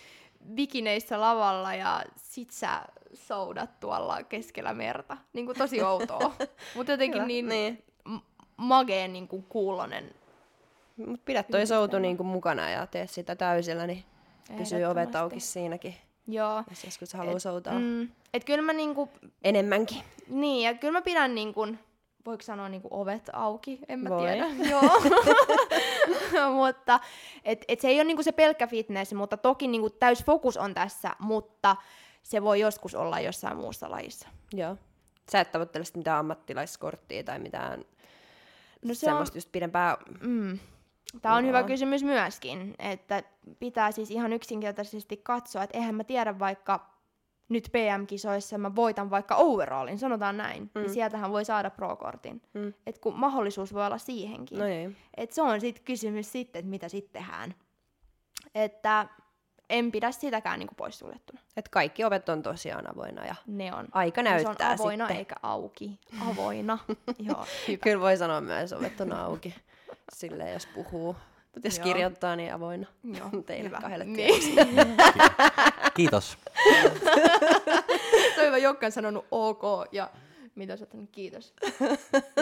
bikineissä 0.53 1.22
lavalla 1.22 1.74
ja 1.74 2.03
sit 2.16 2.51
sä 2.51 2.82
soudat 3.14 3.80
tuolla 3.80 4.24
keskellä 4.24 4.74
merta. 4.74 5.18
Niin 5.34 5.45
kuin 5.45 5.57
tosi 5.57 5.82
outoa, 5.84 6.34
mutta 6.76 6.91
jotenkin 6.91 7.12
Kyllä, 7.14 7.28
niin, 7.28 7.47
niin. 7.49 7.84
m- 8.05 8.18
mageen 8.57 9.14
niin 9.14 9.28
kuin 9.28 9.43
kuulonen. 9.43 10.16
Mut 11.07 11.26
pidä 11.26 11.43
toi 11.43 11.68
soutu 11.68 11.99
niin 11.99 12.18
kuin 12.18 12.28
mukana 12.28 12.70
ja 12.70 12.88
tee 12.88 13.07
sitä 13.07 13.36
täysillä, 13.36 13.88
niin 13.88 14.03
pysyy 14.57 14.84
ovet 14.84 15.16
auki 15.16 15.39
siinäkin, 15.39 15.95
Joo. 16.28 16.64
jos 16.70 16.84
joskus 16.84 17.14
haluaa 17.14 17.39
soutaa. 17.39 17.80
Mm, 17.80 18.09
et 18.34 18.43
kyllä 18.45 18.62
mä 18.62 18.74
niinku, 18.74 19.09
Enemmänkin. 19.43 20.03
niin, 20.28 20.64
ja 20.64 20.74
kyllä 20.74 20.91
mä 20.91 21.01
pidän 21.01 21.36
niinku, 21.36 21.68
voiko 22.26 22.43
sanoa 22.43 22.69
niinku 22.69 22.88
ovet 22.91 23.30
auki, 23.34 23.80
en 23.88 23.99
mä 23.99 24.09
Voi. 24.09 24.22
tiedä. 24.22 24.47
Joo. 24.72 25.01
mutta 26.65 26.99
et, 27.45 27.65
et 27.67 27.80
se 27.80 27.88
ei 27.88 27.97
ole 27.97 28.03
niinku 28.03 28.24
se 28.24 28.32
pelkkä 28.32 28.67
fitness, 28.67 29.13
mutta 29.13 29.38
toki 29.38 29.67
niinku 29.67 29.89
täys 29.89 30.24
fokus 30.24 30.57
on 30.57 30.74
tässä, 30.74 31.15
mutta 31.19 31.76
se 32.24 32.43
voi 32.43 32.59
joskus 32.59 32.95
olla 32.95 33.19
jossain 33.19 33.57
muussa 33.57 33.91
lajissa. 33.91 34.28
Joo. 34.53 34.78
Sä 35.32 35.39
et 35.39 35.51
tavoittele 35.51 35.86
sit 35.86 35.97
mitään 35.97 36.19
ammattilaiskorttia 36.19 37.24
tai 37.24 37.39
mitään 37.39 37.86
No 38.82 38.88
no 38.88 38.93
se 38.93 38.99
se 38.99 39.05
semmoista 39.05 39.38
just 39.38 39.51
pidempää... 39.51 39.97
Mm. 40.22 40.59
Tämä 41.22 41.36
on 41.36 41.45
hyvä 41.45 41.59
Joo. 41.59 41.67
kysymys 41.67 42.03
myöskin, 42.03 42.76
että 42.80 43.24
pitää 43.59 43.91
siis 43.91 44.11
ihan 44.11 44.34
yksinkertaisesti 44.34 45.17
katsoa, 45.17 45.63
että 45.63 45.78
eihän 45.78 45.95
mä 45.95 46.03
tiedä 46.03 46.39
vaikka 46.39 46.91
nyt 47.52 47.70
PM-kisoissa 47.72 48.58
mä 48.58 48.76
voitan 48.76 49.10
vaikka 49.10 49.36
overallin, 49.36 49.99
sanotaan 49.99 50.38
näin, 50.38 50.72
mm. 50.76 50.82
niin 50.82 50.93
sieltähän 50.93 51.32
voi 51.32 51.45
saada 51.45 51.70
pro-kortin. 51.70 52.41
Mm. 52.54 52.74
Et 52.88 52.97
kun 52.99 53.20
mahdollisuus 53.20 53.74
voi 53.74 53.86
olla 53.86 53.97
siihenkin. 53.97 54.60
No 54.60 54.66
ei. 54.66 54.89
Et 55.18 55.32
se 55.32 55.41
on 55.41 55.62
sitten 55.62 55.84
kysymys 55.84 56.32
sitten, 56.32 56.60
että 56.60 56.70
mitä 56.70 56.89
sitten 56.89 57.22
tehdään. 57.24 57.56
Että 58.56 59.08
en 59.70 59.91
pidä 59.91 60.12
sitäkään 60.12 60.60
niinku 60.60 60.76
poissuljettuna. 60.76 61.39
Et 61.58 61.70
kaikki 61.70 62.04
ovet 62.04 62.30
on 62.30 62.43
tosiaan 62.43 62.91
avoinna 62.91 63.26
ja 63.26 63.36
Ne 63.47 63.74
on. 63.74 63.88
aika 63.91 64.24
näyttää 64.24 64.54
se 64.78 64.84
on 64.84 64.88
avoinna 64.88 65.06
sitten. 65.06 65.18
eikä 65.18 65.36
auki. 65.43 65.99
Avoina. 66.32 66.78
Joo, 67.30 67.45
hyvä. 67.68 67.78
Kyllä 67.84 67.99
voi 68.02 68.18
sanoa 68.18 68.41
myös, 68.41 68.74
ovet 68.74 69.02
on 69.02 69.14
auki. 69.14 69.56
Silleen, 70.14 70.54
jos 70.54 70.66
puhuu. 70.68 71.16
Mutta 71.54 71.68
jos 71.68 71.78
Joo. 71.78 71.84
kirjoittaa, 71.84 72.36
niin 72.36 72.54
avoinna. 72.54 72.88
Joo, 73.04 73.30
Teille 73.45 73.70
hyvä. 73.70 73.78
kahdelle 73.82 74.06
niin. 74.06 74.56
Kiitos. 75.96 76.38
Se 78.36 78.42
on 78.42 78.46
hyvä, 78.48 78.58
Jokka 78.58 78.86
on 78.86 78.92
sanonut 78.92 79.26
ok 79.32 79.64
ja 79.92 80.10
mitä 80.56 80.78
sä 80.78 80.84
oot 80.84 80.92
sanonut? 80.92 81.10
Kiitos. 81.12 81.54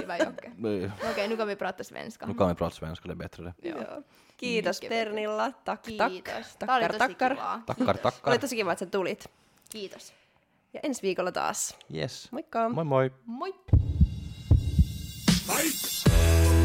Hyvä 0.01 0.17
Jokke. 0.17 0.51
Nu 0.57 0.69
Okej, 1.11 1.27
nu 1.27 1.37
kan 1.37 1.47
vi 1.47 1.55
prata 1.55 1.83
svenska. 1.83 2.25
kan 2.37 2.47
vi 2.47 2.55
prata 2.55 2.75
svenska, 2.75 3.07
det 3.07 3.13
är 3.13 3.17
bättre. 3.17 3.53
Joo. 3.63 4.03
Kiitos 4.37 4.81
Mycket 4.81 4.89
Pernilla. 4.89 5.51
Tak, 5.51 5.81
tak. 5.97 6.11
Kiitos. 6.11 6.35
Oli 6.35 6.45
Takkar, 6.59 6.87
tosi 6.91 6.97
takkar. 6.99 7.33
kivaa. 7.35 7.61
Tackar, 7.65 7.97
tackar. 7.97 8.29
Oli 8.29 8.39
tosi 8.39 8.55
kiva, 8.55 8.71
että 8.71 8.85
sä 8.85 8.91
tulit. 8.91 9.25
Kiitos. 9.69 10.13
Ja 10.73 10.79
ensi 10.83 11.01
viikolla 11.01 11.31
taas. 11.31 11.77
Yes. 11.95 12.31
Moikka! 12.31 12.69
Moi 12.69 12.85
moi. 12.85 13.11
Moi! 13.25 13.53
Fight! 15.47 16.58